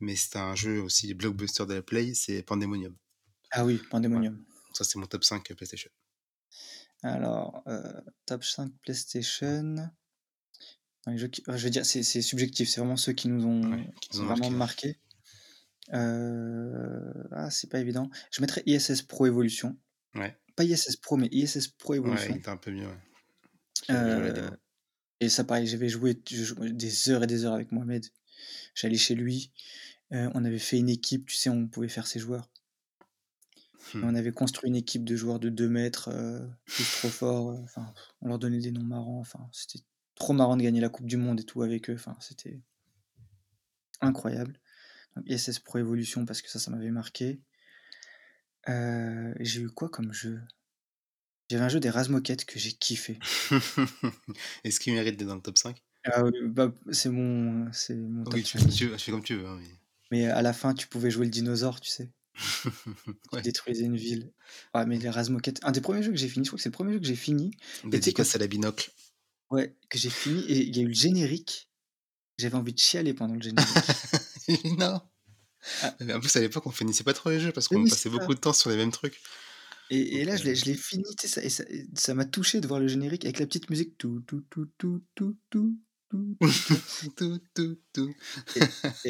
[0.00, 2.96] mais c'est un jeu aussi blockbuster de la Play, c'est Pandemonium.
[3.50, 4.44] Ah oui, Pandemonium.
[4.72, 5.90] ça c'est mon top 5 PlayStation.
[7.02, 7.82] Alors, heu,
[8.26, 9.74] top 5 PlayStation,
[11.04, 13.86] dans les jeux qui je veux dire, c'est subjectif, c'est vraiment ceux qui nous Ouais,
[13.86, 14.98] ont qui nous ont vraiment marqué.
[15.92, 18.10] Heu, ah, c'est pas évident.
[18.32, 19.76] Je mettrais ISS Pro Evolution.
[20.14, 22.34] Ouais, Pas ISS Pro, mais ISS Pro ouais, il Evolution.
[22.36, 22.98] était un peu mieux, ouais.
[25.20, 28.06] Et ça pareil, j'avais joué des heures et des heures avec Mohamed.
[28.74, 29.52] J'allais chez lui,
[30.10, 32.48] on avait fait une équipe, tu sais, on pouvait faire ses joueurs
[33.94, 34.04] Mmh.
[34.04, 36.10] on avait construit une équipe de joueurs de 2 mètres,
[36.66, 37.56] tous trop forts,
[38.20, 39.84] on leur donnait des noms marrants, enfin, c'était
[40.16, 42.60] trop marrant de gagner la coupe du monde et tout avec eux, enfin, c'était
[44.00, 44.58] incroyable.
[45.14, 47.40] Donc ISS Pro Evolution parce que ça, ça m'avait marqué.
[48.66, 50.42] J'ai eu quoi comme jeu?
[51.48, 53.20] J'avais un jeu des Razmoket que j'ai kiffé.
[54.64, 55.80] Est-ce qu'il mérite d'être dans le top 5?
[56.06, 58.76] Ah oui, bah, c'est mon c'est mon Oui, tu fais comme 5.
[58.76, 59.68] tu veux, tu fais comme tu veux, hein, mais
[60.10, 62.10] Mais à la fin, tu pouvais jouer le dinosaure, tu sais?
[63.32, 63.42] Tu Ouais.
[63.42, 64.32] détruisais une ville.
[64.72, 66.68] Ah mais les Razmoket, un des premiers jeux que j'ai fini, je crois que c'est
[66.68, 67.50] le premier jeu que j'ai fini
[67.82, 68.90] tu Dédicace à la binocle.
[69.50, 71.68] ouais, que j'ai fini et il y a eu le générique,
[72.38, 73.84] j'avais envie de chialer pendant le générique.
[74.78, 75.00] Non!
[75.82, 75.94] Ah.
[76.00, 78.08] Mais en plus, à l'époque, on finissait pas trop les jeux parce qu'on oui, passait
[78.08, 78.10] ça.
[78.10, 79.20] beaucoup de temps sur les mêmes trucs.
[79.90, 82.88] Et là, je l'ai l'ai fini, tu ça et ça m'a touché de voir le
[82.88, 85.78] générique avec la petite musique tou tou tou tou tou tou
[87.16, 88.14] Tout, tout, tout.
[88.54, 88.60] Et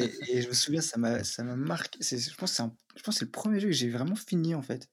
[0.01, 2.75] et et je me souviens, ça m'a ça m'a marqué, c'est je pense c'est un
[2.95, 4.89] je pense c'est le premier jeu que j'ai vraiment fini, en fait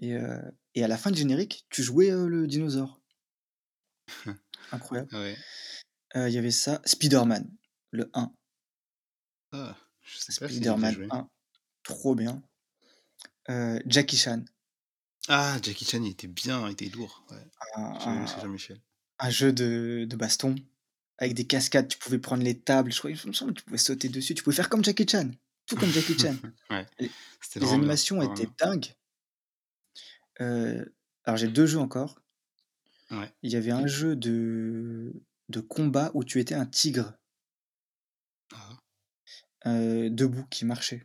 [0.00, 0.16] et
[0.74, 3.00] et à la fin du générique, tu jouais, heu, le dinosaure.
[4.72, 5.14] Incroyable.
[5.14, 5.36] Ouais.
[6.16, 7.48] Heu, il y avait ça, Spider-Man,
[7.90, 8.32] le 1.
[9.52, 11.08] Ah, si Spider-Man joué.
[11.10, 11.28] 1,
[11.84, 12.42] trop bien.
[13.86, 14.44] Jackie Chan.
[15.28, 17.36] Ah, Jackie Chan, il était bien, il était lourd, ouais.
[17.76, 18.80] Un Jean-Michel.
[19.18, 20.54] un jeu de de baston
[21.18, 23.64] avec des cascades, tu pouvais prendre les tables, je crois, il me semble que tu
[23.66, 25.30] pouvais sauter dessus, tu pouvais faire comme Jackie Chan,
[25.66, 26.36] tout comme Jackie Chan.
[26.70, 27.14] Ouais, Les
[27.56, 28.94] bien, animations étaient dingues.
[30.40, 30.94] Heu,
[31.24, 32.16] alors j'ai 2 jeux encore.
[33.10, 33.32] Ouais.
[33.42, 35.12] Il y avait un jeu de
[35.48, 37.14] de combat où tu étais un tigre.
[38.50, 38.78] Ah.
[39.66, 41.04] Heu, debout qui marchait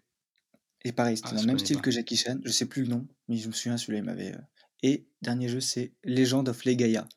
[0.86, 1.82] et pareil, c'était Ah, dans le même style pas.
[1.82, 4.34] que Jackie Chan, je sais plus le nom, mais je me souviens celui-là il m'avait,
[4.34, 4.41] heu
[4.84, 7.08] et dernier jeu, c'est Legend of Legaia.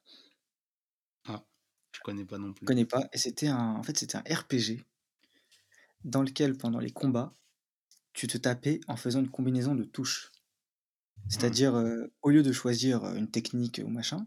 [2.01, 2.73] Je connais pas non Je plus.
[2.73, 4.83] connais pas et c'était un en fait, c'était un RPG
[6.05, 7.35] dans lequel, pendant les combats,
[8.15, 10.33] tu te tapais en faisant une combinaison de touches.
[11.35, 11.61] Mmh.
[11.61, 14.27] C'est-à-dire, heu, au lieu de choisir, heu, une technique ou machin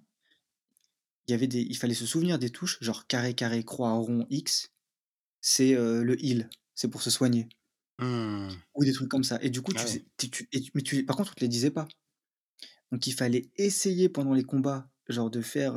[1.28, 4.26] il y avait des il fallait se souvenir des touches, genre carré, carré, croix, rond,
[4.30, 4.72] X,
[5.42, 7.50] c'est, heu, le heal, c'est pour se soigner.
[8.00, 8.64] Mmh.
[8.76, 10.04] Ou des trucs comme ça et du coup, tu Ah ouais.
[10.18, 11.88] tu tu et mais tu par contre, on te les disait pas.
[12.92, 15.76] Donc il fallait essayer pendant les combats, genre de faire,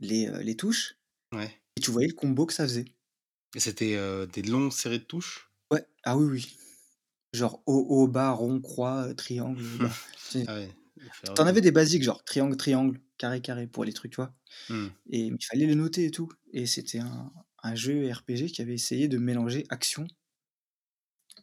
[0.00, 0.96] les, touches
[1.32, 1.50] Ouais.
[1.76, 2.84] et tu voyais le combo que ça faisait.
[3.54, 3.98] Et c'était,
[4.32, 5.50] des longues séries de touches?
[5.70, 6.56] Ouais, ah oui, oui.
[7.32, 9.62] Genre haut, haut, bas, rond, croix, triangle,
[10.46, 13.40] Ah ouais, il va falloir tu en le avais des basiques, genre triangle, triangle, carré,
[13.40, 14.34] carré pour les trucs, tu vois?
[14.68, 14.86] Mmh.
[15.10, 17.32] Et il fallait les noter et tout et c'était un
[17.64, 20.06] un jeu RPG qui avait essayé de mélanger action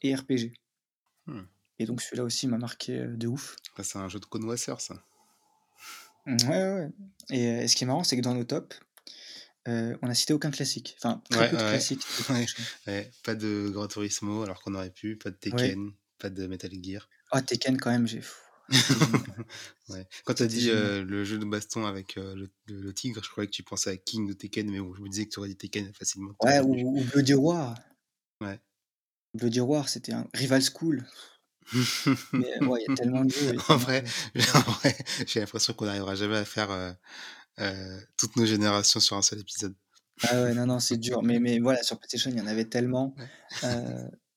[0.03, 0.53] et RPG.
[1.25, 1.41] Mmh.
[1.79, 3.55] Et donc celui-là aussi m'a marqué, de ouf.
[3.75, 5.03] Ah, c'est un jeu de connoisseur, ça.
[6.27, 6.91] Ouais, ouais, ouais
[7.63, 8.79] et ce qui est marrant, c'est que dans nos tops,
[9.67, 11.63] heu, on a cité aucun classique, enfin très Ouais, peu de ouais.
[11.63, 12.07] classiques
[13.23, 15.35] pas de Gran Turismo alors qu'on aurait pu, pas de.
[15.37, 17.07] Tekken, pas de Metal Gear.
[17.31, 18.21] Ah Tekken quand même, j'ai.
[19.89, 20.07] Ouais.
[20.25, 23.47] Quand tu as dit, heu, le jeu de baston avec, le le tigre, je croyais
[23.47, 25.49] que tu pensais à King de Tekken, mais bon, je me disais que tu aurais
[25.49, 27.75] dit Tekken facilement, Ouais, ou ou Bloody Roar.
[28.41, 28.61] Ouais.
[29.33, 31.05] Bloody Roar, c'était un Rival School.
[32.33, 34.03] Mais ouais, il y a tellement de jeux, En vrai
[34.55, 34.95] en vrai,
[35.27, 36.93] j'ai l'impression qu'on n'arrivera jamais à faire, heu
[37.59, 39.75] heu, toutes nos générations sur un seul épisode.
[40.23, 42.65] Ah ouais, non, non, c'est dur, mais mais voilà, sur PlayStation, il y en avait
[42.69, 43.15] tellement,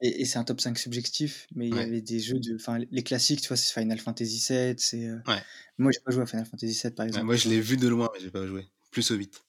[0.00, 2.78] et et c'est un top 5 subjectif, mais il y avait des jeux de enfin,
[2.90, 3.56] les classiques, tu vois?
[3.56, 5.44] C'est Final Fantasy VII, c'est, Ouais.
[5.78, 7.76] moi, j'ai pas joué à Final Fantasy VII, par Ouais, exemple, moi, je l'ai vu
[7.78, 8.68] de loin, mais j'ai pas joué.
[8.90, 9.42] Plus au 8.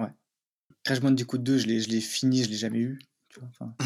[0.00, 0.10] Ouais.
[0.84, 2.98] Crash Bandicoot 2, je l'ai je l'ai fini, je l'ai jamais eu?
[3.42, 3.76] Enfin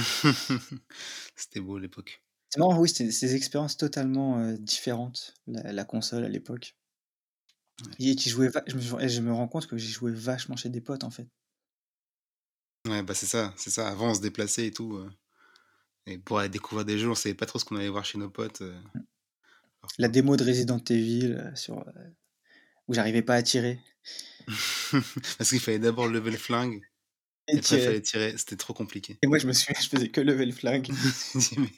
[1.37, 2.23] C'était beau l'époque.
[2.53, 6.77] C'est marrant, oui, c'était c'est des expériences totalement, différentes, la la console à l'époque.
[7.99, 10.69] Et jouais va je me et je me rends compte que j'y jouais vachement chez
[10.69, 11.27] des potes, en fait.
[12.87, 13.89] Ouais, bah, c'est ça, c'est ça.
[13.89, 15.03] Avant, on se déplaçait et tout,
[16.07, 18.19] et pour aller découvrir des jeux, on savait pas trop ce qu'on allait voir chez
[18.19, 19.01] nos potes, Mmh.
[19.99, 21.85] La démo de Resident Evil, sur,
[22.87, 23.81] où j'arrivais pas à tirer.
[25.39, 26.83] Parce qu'il fallait d'abord lever le flingue
[27.49, 28.35] Et et après il fallait tirer.
[28.37, 29.19] c'était trop compliqué.
[29.23, 30.89] Et moi, je me souviens, je faisais que lever le flingue.
[31.57, 31.69] «Mais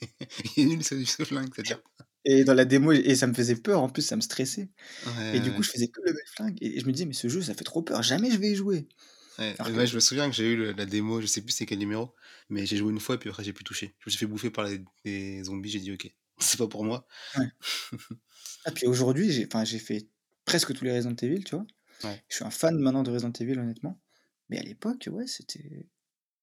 [0.56, 1.62] il est nul ce ce flingue, pas».
[2.24, 4.70] Et dans la démo et ça me faisait peur, en plus, ça me stressait
[5.06, 7.14] Ouais, et du coup, je faisais que lever le flingue et je me disais: «Mais
[7.14, 8.88] ce jeu, ça fait trop peur, jamais je vais y jouer».
[9.38, 11.66] Ouais, Alors je me souviens que j'ai eu le la démo, je sais plus c'est
[11.66, 12.14] quel numéro,
[12.50, 13.96] mais j'ai joué une fois et puis après j'ai plus touché.
[14.00, 14.66] Je me suis fait bouffer par
[15.04, 17.06] les zombies, j'ai dit: «OK, c'est pas pour moi».
[17.36, 17.48] Ouais.
[18.64, 20.08] Ah puis aujourd'hui, j'ai fait
[20.44, 21.66] presque tous les Resident Evil, tu vois?
[22.28, 24.00] Je suis un fan maintenant de Resident Evil, honnêtement,
[24.48, 25.86] mais à l'époque, ouais, c'était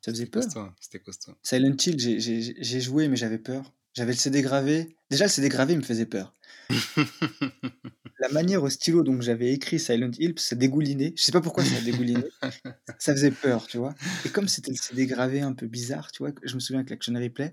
[0.01, 0.43] ça faisait peur.
[0.79, 1.33] c'était costaud.
[1.43, 3.71] Silent Hill, j'ai joué, mais j'avais peur.
[3.93, 4.95] J'avais le CD gravé.
[5.09, 6.33] Déjà, le CD gravé, il me faisait peur.
[8.19, 11.13] La manière au stylo dont j'avais écrit Silent Hill, ça dégoulinait.
[11.15, 12.29] Je sais pas pourquoi ça dégoulinait.
[12.99, 13.95] Ça faisait peur, tu vois?
[14.25, 16.31] Et comme c'était le CD gravé un peu bizarre, tu vois?
[16.43, 17.51] Je me souviens avec l'Action Replay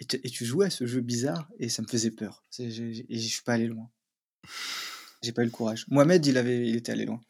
[0.00, 2.44] et tu et tu jouais à ce jeu bizarre et ça me faisait peur.
[2.50, 3.88] J'ai j'ai et je suis pas allé loin.
[5.22, 5.86] J'ai pas eu le courage.
[5.88, 7.20] Mohamed, il avait il était allé loin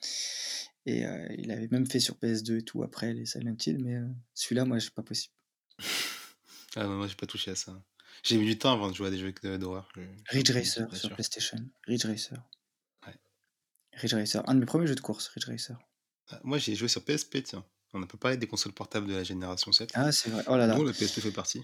[0.87, 1.05] et
[1.39, 3.99] il avait même fait sur PS2 et tout après les Silent Hill, mais
[4.35, 5.35] celui-là, moi, c'est pas possible.
[6.75, 7.79] Ah non, moi j'ai pas touché à ça.
[8.23, 9.93] J'ai mis du temps avant de jouer à des jeux d'horreur,
[10.31, 11.11] Ridge Racer sur.
[11.11, 11.59] PlayStation.
[11.87, 12.39] Ridge Racer.
[13.07, 13.15] Ouais.
[13.93, 15.77] Ridge Racer, un de mes premiers jeux de course, Ridge Racer.
[16.31, 17.63] Ah, moi j'y ai joué sur PSP, tiens.
[17.93, 20.43] On n'a pas parlé des consoles portables de la génération 7, Ah, c'est vrai.
[20.47, 20.75] Oh là là.
[20.75, 21.63] dont la PSP fait partie.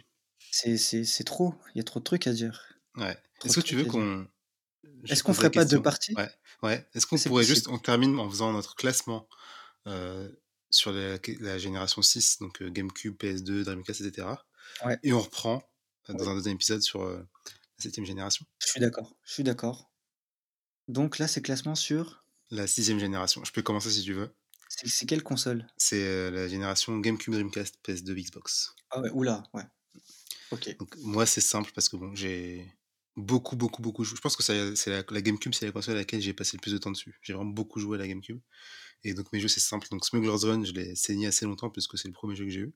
[0.51, 2.63] C'est trop, il y a trop de trucs à dire.
[2.97, 3.17] Ouais.
[3.47, 4.29] Est-ce que tu veux qu'on
[5.09, 5.83] Est-ce qu'on ferait pas 2 question?
[5.83, 6.15] parties?
[6.15, 6.31] Ouais,
[6.63, 6.89] ouais.
[6.95, 7.75] Est-ce qu'on pourrait juste possible.
[7.75, 9.29] on termine en faisant notre classement,
[9.87, 10.41] heu,
[10.71, 14.45] sur la génération 6, donc heu, GameCube, PS2, Dreamcast et cetera
[14.85, 14.99] Ouais.
[15.03, 15.63] et on reprend,
[16.09, 16.31] heu, dans Ouais.
[16.31, 17.25] un 2e épisode sur, la
[17.81, 18.45] 7e génération?
[18.61, 19.91] Je suis d'accord, je suis d'accord.
[20.89, 22.25] Donc là, c'est classement sur?
[22.51, 23.45] La 6e génération.
[23.45, 24.35] Je peux commencer si tu veux.
[24.69, 25.67] C'est quelle console?
[25.77, 28.75] C'est, la génération GameCube, Dreamcast, PS2, Xbox.
[28.91, 29.65] Ah ouais, ouh là, ouais.
[30.51, 30.77] OK.
[30.79, 32.73] Donc moi, c'est simple parce que bon, j'ai
[33.19, 34.17] beaucoup, beaucoup, beaucoup joué.
[34.17, 36.63] Je pense que c'est la la GameCube, c'est la console à laquelle j'ai passé le
[36.63, 37.19] plus de temps dessus.
[37.23, 38.41] J'ai vraiment beaucoup joué à la GameCube
[39.05, 39.89] et donc mes jeux, c'est simple.
[39.91, 42.61] Donc Smuggler's Run, je l'ai saigné assez longtemps puisque c'est le 1er jeu que j'ai
[42.61, 42.75] eu.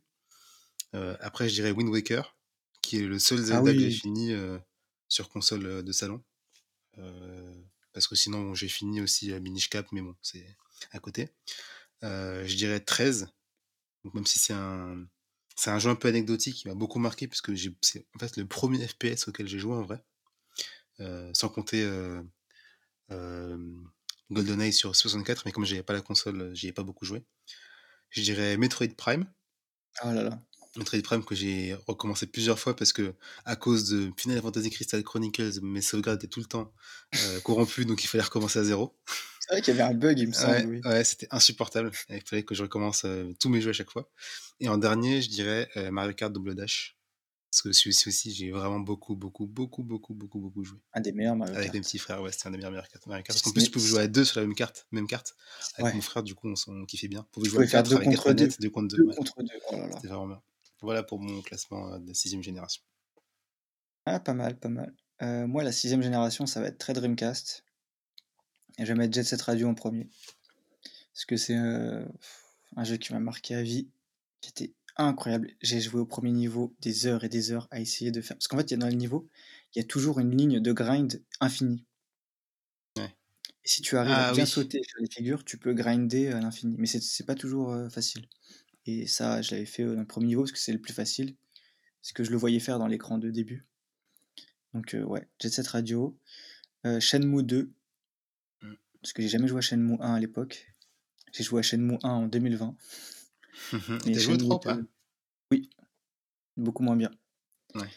[0.94, 2.36] Heu, après, je dirais Wind Waker,
[2.82, 4.60] qui est le seul Ah Zelda que j'ai fini, heu,
[5.08, 6.22] sur console, heu, de salon.
[7.92, 10.46] Parce que sinon, bon, j'ai fini aussi, Minish Cap, mais bon, c'est
[10.92, 11.30] à côté.
[12.02, 13.28] Je dirais 13,
[14.04, 15.06] donc même si c'est un
[15.56, 18.36] c'est un jeu un peu anecdotique qui m'a beaucoup marqué puisque j'ai c'est en fait
[18.38, 20.04] le 1er FPS auquel j'ai joué en vrai.
[21.02, 22.26] Heu, sans compter, heu,
[23.10, 23.88] hem,
[24.30, 27.24] GoldenEye sur 64, mais comme j'avais pas la console, j'y ai pas beaucoup joué.
[28.10, 29.26] Je dirais Metroid Prime.
[30.02, 30.38] Oh là là.
[30.76, 35.60] Metroid Prime que j'ai recommencé plusieurs fois parce qu'à cause de Final Fantasy Crystal Chronicles,
[35.62, 36.72] mes sauvegardes étaient tout le temps,
[37.44, 38.98] corrompues, donc il fallait recommencer à 0.
[39.40, 40.86] C'est vrai qu'il y avait un bug, il me semble, Ouais, oui.
[40.86, 43.04] ouais, c'était insupportable il fallait que je recommence,
[43.38, 44.10] tous mes jeux à chaque fois
[44.60, 46.96] et en dernier, je dirais, heu, Mario Kart Double Dash.
[47.52, 50.78] Parce que celui-ci aussi, j'ai vraiment beaucoup, beaucoup, beaucoup, beaucoup, beaucoup, beaucoup joué.
[50.94, 53.06] Un des meilleurs Mario Avec mes petits frères, ouais, c'était un des meilleurs Mario Kart
[53.06, 53.36] Mario Kart.
[53.36, 55.36] Si Parce qu'en plus, tu pouvais jouer à 2 sur la même carte même carte.
[55.76, 57.26] Avec mon frère, du coup, on s'en on kiffait bien.
[57.28, 58.44] On pouvait Tu jouer à 4 2 avec 4 contre 2.
[58.44, 59.14] manettes, 2 contre 2, 2 ouais.
[59.16, 59.94] contre 2, oh là là.
[59.96, 60.42] C'était vraiment bien.
[60.80, 62.82] Voilà pour mon classement, heu, de la 6e génération.
[64.06, 64.94] Ah, pas mal, pas mal.
[65.20, 67.64] Heu, moi, la 6e génération, ça va être très Dreamcast
[68.78, 70.08] et je vais mettre Jet Set Radio en 1er.
[71.12, 72.06] Parce que c'est, heu,
[72.76, 73.90] un jeu qui m'a marqué à vie,
[74.40, 75.50] qui était incroyable.
[75.60, 78.48] J'ai joué au 1er niveau des heures et des heures à essayer de faire parce
[78.48, 79.28] qu'en fait, il y a dans les niveaux,
[79.74, 81.84] il y a toujours une ligne de grind infinie.
[82.96, 83.14] Ouais.
[83.64, 84.50] Et si tu arrives à Ah bien oui!
[84.50, 86.76] sauter sur les figures, tu peux grinder à l'infini.
[86.78, 88.26] Mais c'est pas toujours, facile
[88.84, 90.92] et ça, je l'avais fait, heu, dans le 1er niveau parce que c'est le plus
[90.92, 91.36] facile.
[92.02, 93.64] Parce que je le voyais faire dans l'écran de début.
[94.74, 96.18] Donc ouais, Jet Set Radio,
[97.00, 97.68] Shenmue II
[98.62, 98.74] Mmh.
[99.00, 100.66] parce que j'ai jamais joué à Shenmue I à l'époque.
[101.32, 102.76] J'ai joué à Shenmue I en 2020.
[103.70, 103.76] Tu
[104.06, 104.78] Mais as joué au 3 Shenmue ou II pas?
[105.52, 105.70] oui,
[106.56, 107.10] beaucoup moins bien.
[107.74, 107.88] Ouais.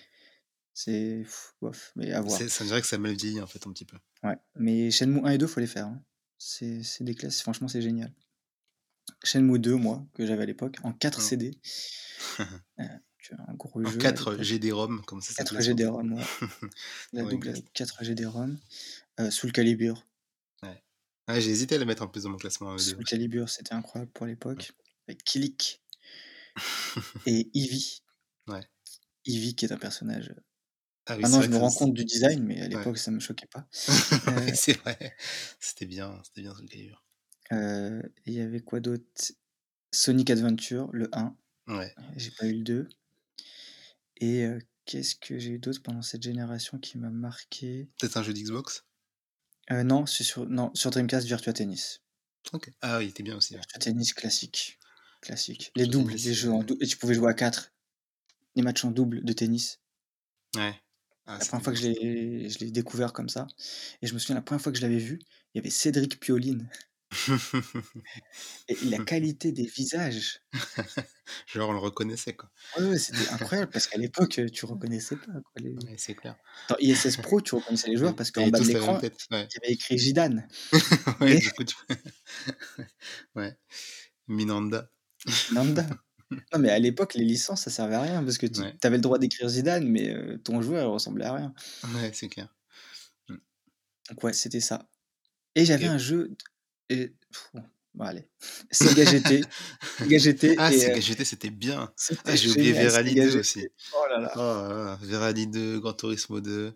[0.74, 1.26] C'est
[1.62, 2.38] bof, mais à voir.
[2.42, 3.98] Ça on dirait que ça a mal vieilli, en fait, un petit peu.
[4.24, 6.04] Ouais, mais Shenmue I et II, faut les faire, hein.
[6.38, 8.14] C'est des classes, franchement, c'est génial.
[9.24, 11.22] Shenmue II, moi, que j'avais à l'époque, en 4 Mmh.
[11.22, 11.52] CD.
[12.78, 14.44] Un gros En jeu à 4 l'époque.
[14.46, 16.24] GD-ROM, comme ça 4 s'appelait sur GD-ROM, ouais.
[17.14, 17.58] La sur double Dreamcast.
[17.58, 18.60] avec 4 GD-ROM.
[19.20, 20.06] Heu, Soul Calibur.
[20.62, 20.84] Ouais.
[21.28, 23.04] Ouais, j'ai hésité à le mettre en plus dans mon classement à E2 Soul.
[23.06, 24.30] Calibur, c'était incroyable pour Ouais.
[24.30, 24.74] l'époque.
[25.08, 25.82] Avec Kilik
[27.26, 28.02] et Ivy.
[28.48, 28.66] Ouais.
[29.26, 30.44] Ivy qui est un personnage, heu
[31.08, 32.86] Ah oui, maintenant je me rends compte du design, mais à ouais.
[32.86, 33.68] l'époque, ça me choquait pas.
[34.28, 35.16] Ouais, Heu c'est vrai.
[35.60, 36.92] C'était bien, c'était bien Soul et
[38.26, 39.04] il y avait quoi d'autre?
[39.94, 41.38] Sonic Adventure, le 1.
[41.68, 41.96] Ouais.
[42.18, 42.90] J'ai pas eu le 2.
[44.18, 47.90] Et heu, qu'est-ce que j'ai eu d'autre pendant cette génération qui m'a marqué?
[48.00, 48.86] Peut-être un jeu d'Xbox?
[49.70, 52.02] Non, c'est sur non, sur Dreamcast, Virtua Tennis.
[52.54, 52.70] OK.
[52.82, 53.62] Ah oui, il était bien aussi, ouais.
[53.62, 54.80] Virtua Tennis classique,
[55.26, 55.72] classique.
[55.76, 57.74] Les doubles, les jeux en heu dou et tu pouvais jouer à 4.
[58.56, 59.80] Les matchs en double de tennis.
[60.56, 60.74] Ouais.
[61.28, 61.88] Ah, La 1re fois que je
[62.60, 63.48] l'ai découvert comme ça
[64.02, 65.20] et je me souviens la 1re fois que je l'avais vu,
[65.54, 66.70] il y avait Cédric Pioline.
[68.68, 70.42] Et la qualité des visages!
[71.48, 72.50] Genre, on le reconnaissait, quoi.
[72.78, 76.36] Ouais, ouais, c'était incroyable parce qu'à l'époque, tu reconnaissais pas, quoi, les Ouais, c'est clair.
[76.70, 79.74] dans ISS Pro, tu reconnaissais les joueurs parce qu'en bas de l'écran, il y avait
[79.74, 80.48] écrit Zidane.
[80.74, 80.82] Ouais,
[81.22, 81.76] Mais du coup, tu
[83.36, 83.58] ouais.
[84.28, 84.90] Minanda.
[85.50, 85.86] Minanda.
[86.32, 88.76] Non, mais à l'époque, les licences, ça servait à rien parce que tu Ouais.
[88.84, 91.54] avais le droit d'écrire Zidane, mais heu, ton joueur, il ressemblait à rien.
[91.94, 92.54] Ouais, c'est clair.
[93.30, 93.36] Mmh.
[94.10, 94.90] Donc ouais, c'était ça.
[95.54, 96.36] Et j'avais un jeu
[96.90, 97.14] et
[97.54, 98.28] bon, bon allez,
[98.72, 99.42] Sega GT.
[100.00, 101.94] Sega GT Ah, et Sega GT, c'était bien!
[102.26, 103.40] Ah, j'ai oublié Sega 2 GT.
[103.40, 103.68] aussi.
[103.94, 104.68] Oh là Oh là!
[104.68, 106.74] là là, V-Rally 2, Gran Turismo 2.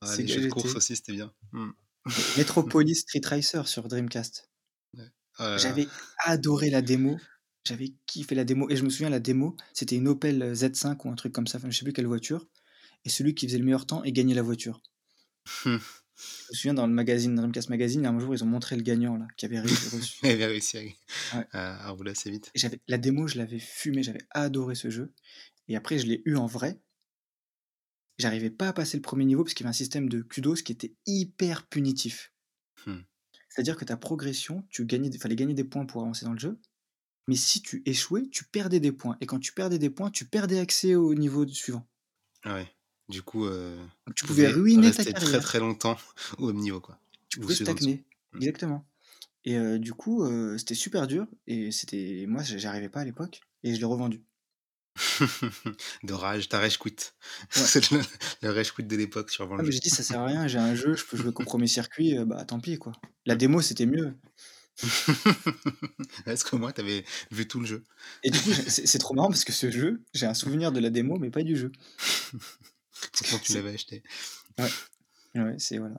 [0.00, 0.76] Ah, les jeux de course GT.
[0.78, 1.32] aussi, c'était bien.
[1.54, 4.48] Et Metropolis Street Racer sur Dreamcast.
[4.96, 5.04] Ouais.
[5.04, 5.10] Oh là là.
[5.54, 7.24] J'avais adoré la démo,
[7.64, 11.04] j'avais kiffé la démo et je me souviens la démo, c'était une Opel, heu, Z5
[11.04, 12.48] ou un truc comme ça, enfin je sais plus quelle voiture
[13.04, 14.82] et celui qui faisait le meilleur temps, il gagnait la voiture.
[16.48, 19.16] Je me souviens dans le magazine, Dreamcast Magazine, un jour, ils ont montré le gagnant
[19.16, 20.80] là, qui avait réussi reçu Il avait réussi à
[21.32, 21.46] Ouais.
[21.52, 22.54] à à rouler assez vite.
[22.54, 25.14] Et j'avais la démo, je l'avais fumée, j'avais adoré ce jeu
[25.68, 26.80] et après je l'ai eu en vrai.
[28.18, 30.62] J'arrivais pas à passer le 1er niveau parce qu'il y avait un système de kudos
[30.62, 32.32] qui était hyper punitif.
[32.86, 33.04] Mmh.
[33.50, 36.58] C'est-à-dire que ta progression, tu gagnais fallait gagner des points pour avancer dans le jeu,
[37.26, 39.16] mais si tu échouais, tu perdais des points.
[39.20, 41.86] Et quand tu perdais des points, tu perdais accès au niveau suivant.
[42.42, 42.66] Ah ouais.
[43.08, 45.42] Du coup, euh, Donc tu pouvais ruiner ta rester très carrière.
[45.42, 45.98] très longtemps
[46.38, 46.98] au même niveau, quoi.
[47.28, 48.04] Tu Ou pouvais stagner.
[48.32, 48.36] Mm.
[48.38, 48.86] Exactement.
[49.44, 51.26] Et euh, du coup, euh, c'était super dur.
[51.46, 53.40] Et c'était moi, j'y arrivais pas à l'époque.
[53.62, 54.22] Et je l'ai revendu.
[56.02, 56.90] de rage, ta rage quit.
[56.90, 57.46] Ouais.
[57.50, 58.00] C'est le,
[58.42, 60.58] le rage quit de l'époque sur Ah, mais j'ai dit, ça sert à rien, j'ai
[60.58, 62.92] un jeu, je peux jouer premier circuit, euh, bah tant pis quoi.
[63.26, 64.14] La démo c'était mieux.
[66.26, 67.84] Est-ce que moi, t'avais vu tout le jeu?
[68.22, 70.80] Et du coup, c'est c'est trop marrant parce que ce jeu, j'ai un souvenir de
[70.80, 71.70] la démo, mais pas du jeu.
[73.12, 74.02] Pourtant, tu C'est- l'avais acheté.
[75.34, 75.96] Ouais, c'est voilà.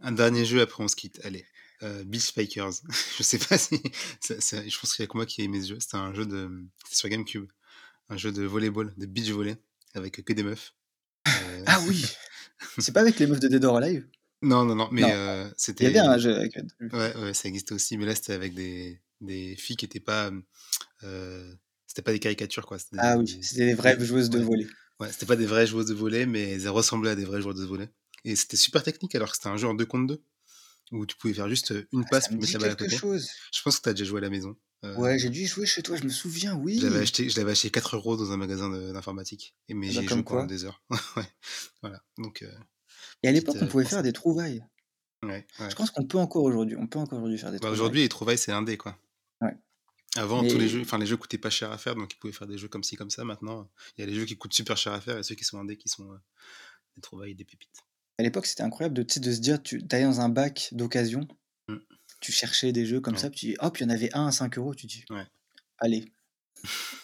[0.00, 1.20] Un dernier jeu, après on se quitte.
[1.24, 1.46] Allez.
[1.82, 2.72] Euh, Beach Spikers.
[3.18, 3.80] je sais pas si.
[4.20, 5.78] ça- ça- je pense qu'il y a que moi qui ai aimé ce jeu.
[5.80, 6.50] C'était un jeu de.
[6.84, 7.46] C'était sur GameCube.
[8.08, 9.56] Un jeu de volleyball, de beach volley,
[9.94, 10.74] avec que des meufs.
[11.28, 12.04] Euh, Ah oui
[12.78, 14.06] C'est pas avec les meufs de Dead or Alive?
[14.42, 15.84] Non, non, non, mais euh, Il c'était.
[15.84, 16.54] y avait un jeu avec.
[16.92, 20.30] Ouais, ouais, ça existait aussi, mais là c'était avec des, des filles qui étaient pas.
[21.02, 21.52] Euh,
[21.86, 22.78] c'était pas des caricatures, quoi.
[22.98, 24.66] Ah oui, c'était des vraies joueuses de volley.
[25.00, 27.60] Ouais, c'était pas des vraies joueuses de volley, mais elles ressemblaient à des vraies joueuses
[27.60, 27.88] de volley.
[28.24, 30.22] Et c'était super technique alors que c'était un jeu en 2 contre 2
[30.92, 32.88] où tu pouvais faire juste une Ah, passe ça me dit la balle à quelque
[32.90, 32.96] côté.
[33.00, 33.28] chose.
[33.52, 34.56] Je pense que t'as déjà joué à la maison.
[34.84, 36.78] Euh, Ouais, j'ai dû jouer chez toi, je me souviens, oui.
[36.78, 39.54] je l'avais acheté, je l'avais acheté 4 euros dans un magasin d'informatique.
[39.68, 40.46] Et mais Ah j'y bah, joué pendant quoi.
[40.46, 40.82] des heures.
[41.16, 41.26] ouais,
[41.82, 42.02] voilà.
[42.18, 42.52] Donc, euh,
[43.22, 44.64] Et à l'époque, on pouvait faire des trouvailles.
[45.22, 45.70] ouais, ouais.
[45.70, 46.76] Je pense qu'on peut encore aujourd'hui.
[46.76, 47.74] On peut encore aujourd'hui faire des Bah, trouvailles.
[47.80, 48.98] aujourd'hui, les trouvailles, c'est indé, quoi.
[49.40, 49.56] Ouais.
[50.16, 52.16] Avant, Mais- tous les jeux, enfin, les jeux coûtaient pas cher à faire, donc ils
[52.18, 53.24] pouvaient faire des jeux comme ci, comme ça.
[53.24, 55.44] Maintenant, il y a les jeux qui coûtent super cher à faire et ceux qui
[55.44, 56.16] sont indés qui sont euh,
[56.96, 57.80] des trouvailles, des pépites.
[58.18, 61.26] À l'époque, c'était incroyable de, tu se dire, tu allais dans un bac d'occasion,
[61.68, 61.76] Mm.
[62.20, 63.20] tu cherchais des jeux comme Ouais.
[63.20, 65.04] ça, puis tu dis, hop, il y en avait un à 5 euros, tu dis,
[65.10, 65.26] Ouais.
[65.78, 66.04] allez,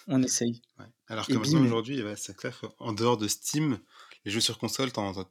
[0.07, 0.61] on essaye.
[0.79, 0.85] Ouais.
[1.07, 2.01] Alors que maintenant, aujourd'hui,
[2.37, 3.77] clair, en dehors de Steam,
[4.25, 5.25] les jeux sur console, t'en as,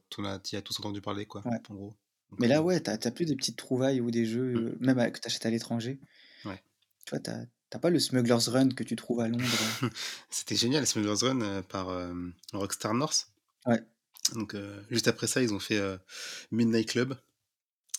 [0.53, 1.57] as tous entendu parler, quoi, Ouais.
[1.69, 1.95] en gros.
[2.29, 4.67] Donc, Mais là, euh, ouais, t'as t'as plus des petites trouvailles ou des jeux, Mm.
[4.67, 5.99] euh, même à- que t'achètes à l'étranger.
[6.45, 6.63] Ouais.
[7.05, 7.39] Tu vois, t'as
[7.69, 9.43] t'as pas le Smuggler's Run que tu trouves à Londres?
[10.29, 12.13] C'était génial, Smuggler's Run euh, par euh,
[12.53, 13.29] Rockstar North.
[13.65, 13.81] Ouais.
[14.33, 15.97] Donc, euh, juste après ça, ils ont fait euh,
[16.51, 17.17] Midnight Club.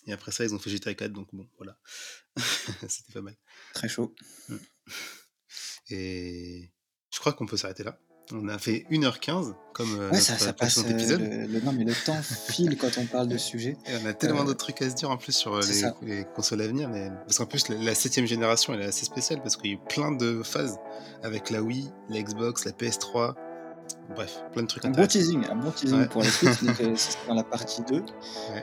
[0.06, 1.78] Et après ça, ils ont fait GTA 4, donc bon, voilà.
[2.88, 3.36] C'était pas mal.
[3.72, 4.14] Très chaud.
[5.90, 6.70] Et
[7.12, 7.98] je crois qu'on peut s'arrêter là.
[8.32, 10.74] On a fait 1h15, comme euh, Ouais, ça, notre ça passe.
[10.76, 11.20] précédent euh, épisode.
[11.20, 12.20] le, le- non, mais le temps
[12.50, 13.76] file quand on parle de sujet.
[13.86, 15.94] Et on a tellement Euh, d'autres trucs à se dire en plus sur les, ça.
[16.00, 16.88] les consoles à venir.
[16.88, 17.10] Mais...
[17.26, 19.76] Parce qu'en plus, la, la septième génération, elle est assez spéciale parce qu'il y a
[19.76, 20.78] eu plein de phases
[21.22, 23.34] avec la Wii, la Xbox, la PS3.
[24.14, 26.06] Bref, plein de trucs Un bon teasing, un bon teasing Ouais.
[26.08, 26.64] pour la suite.
[26.64, 27.94] donc, euh, c'est dans la partie 2.
[27.96, 28.02] Ouais.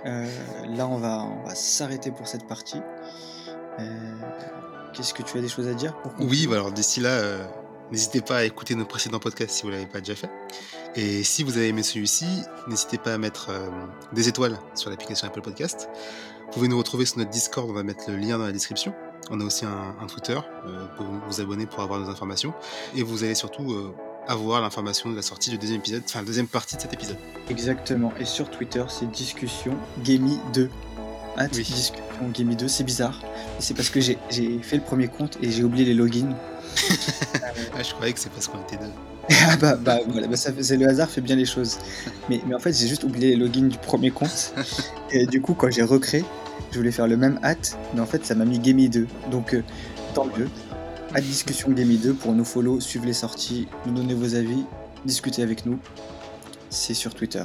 [0.05, 0.27] Euh,
[0.76, 2.80] là, on va, on va s'arrêter pour cette partie.
[3.80, 4.11] Euh,
[4.93, 7.22] Qu'est-ce que tu as des choses à dire pour Oui, bah alors d'ici là,
[7.91, 10.30] n'hésitez pas à écouter nos précédents podcasts si vous ne l'avez pas déjà fait.
[10.95, 12.26] Et si vous avez aimé celui-ci,
[12.68, 13.49] n'hésitez pas à mettre
[14.11, 15.88] des étoiles sur l'application Apple Podcast.
[16.47, 18.93] Vous pouvez nous retrouver sur notre Discord, on va mettre le lien dans la description.
[19.30, 20.38] On a aussi un, un Twitter,
[20.68, 22.53] euh, pour vous vous abonner pour avoir nos informations.
[22.93, 23.93] Et vous allez surtout euh,
[24.27, 27.18] avoir l'information de la sortie du deuxième épisode, enfin la deuxième partie de cet épisode.
[27.49, 28.14] Exactement.
[28.19, 29.73] Et sur Twitter, c'est discussion
[30.03, 30.69] Gamey 2.
[31.38, 31.64] At Oui.
[31.64, 32.03] discussion
[32.34, 33.22] Gamey 2, c'est bizarre.
[33.60, 34.18] C'est parce que j'ai
[34.61, 36.35] fait le premier compte et j'ai oublié les logins.
[37.77, 38.91] Ah, je croyais que c'est parce qu'on était deux.
[39.48, 41.80] ah bah, bah voilà, bah, ça c'est le hasard fait bien les choses.
[42.30, 44.53] Mais, mais en fait, j'ai juste oublié les logins du premier compte.
[45.11, 46.23] Et du coup, quand j'ai recréé,
[46.72, 49.07] je voulais faire le même hâte, mais en fait, ça m'a mis Gamey 2.
[49.31, 49.64] Donc, euh,
[50.14, 50.49] tant mieux.
[51.13, 54.63] À discussion Gamey 2 pour nous follow, suivre les sorties, nous donner vos avis,
[55.05, 55.77] discuter avec nous.
[56.69, 57.43] C'est sur Twitter.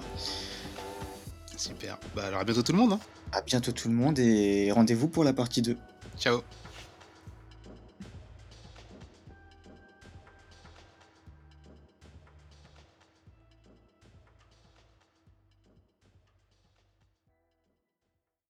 [1.56, 1.98] Super.
[2.14, 2.93] Bah alors à bientôt tout le monde.
[2.93, 3.01] hein.
[3.32, 5.76] À bientôt tout le monde et rendez-vous pour la partie 2.
[6.16, 6.43] Ciao.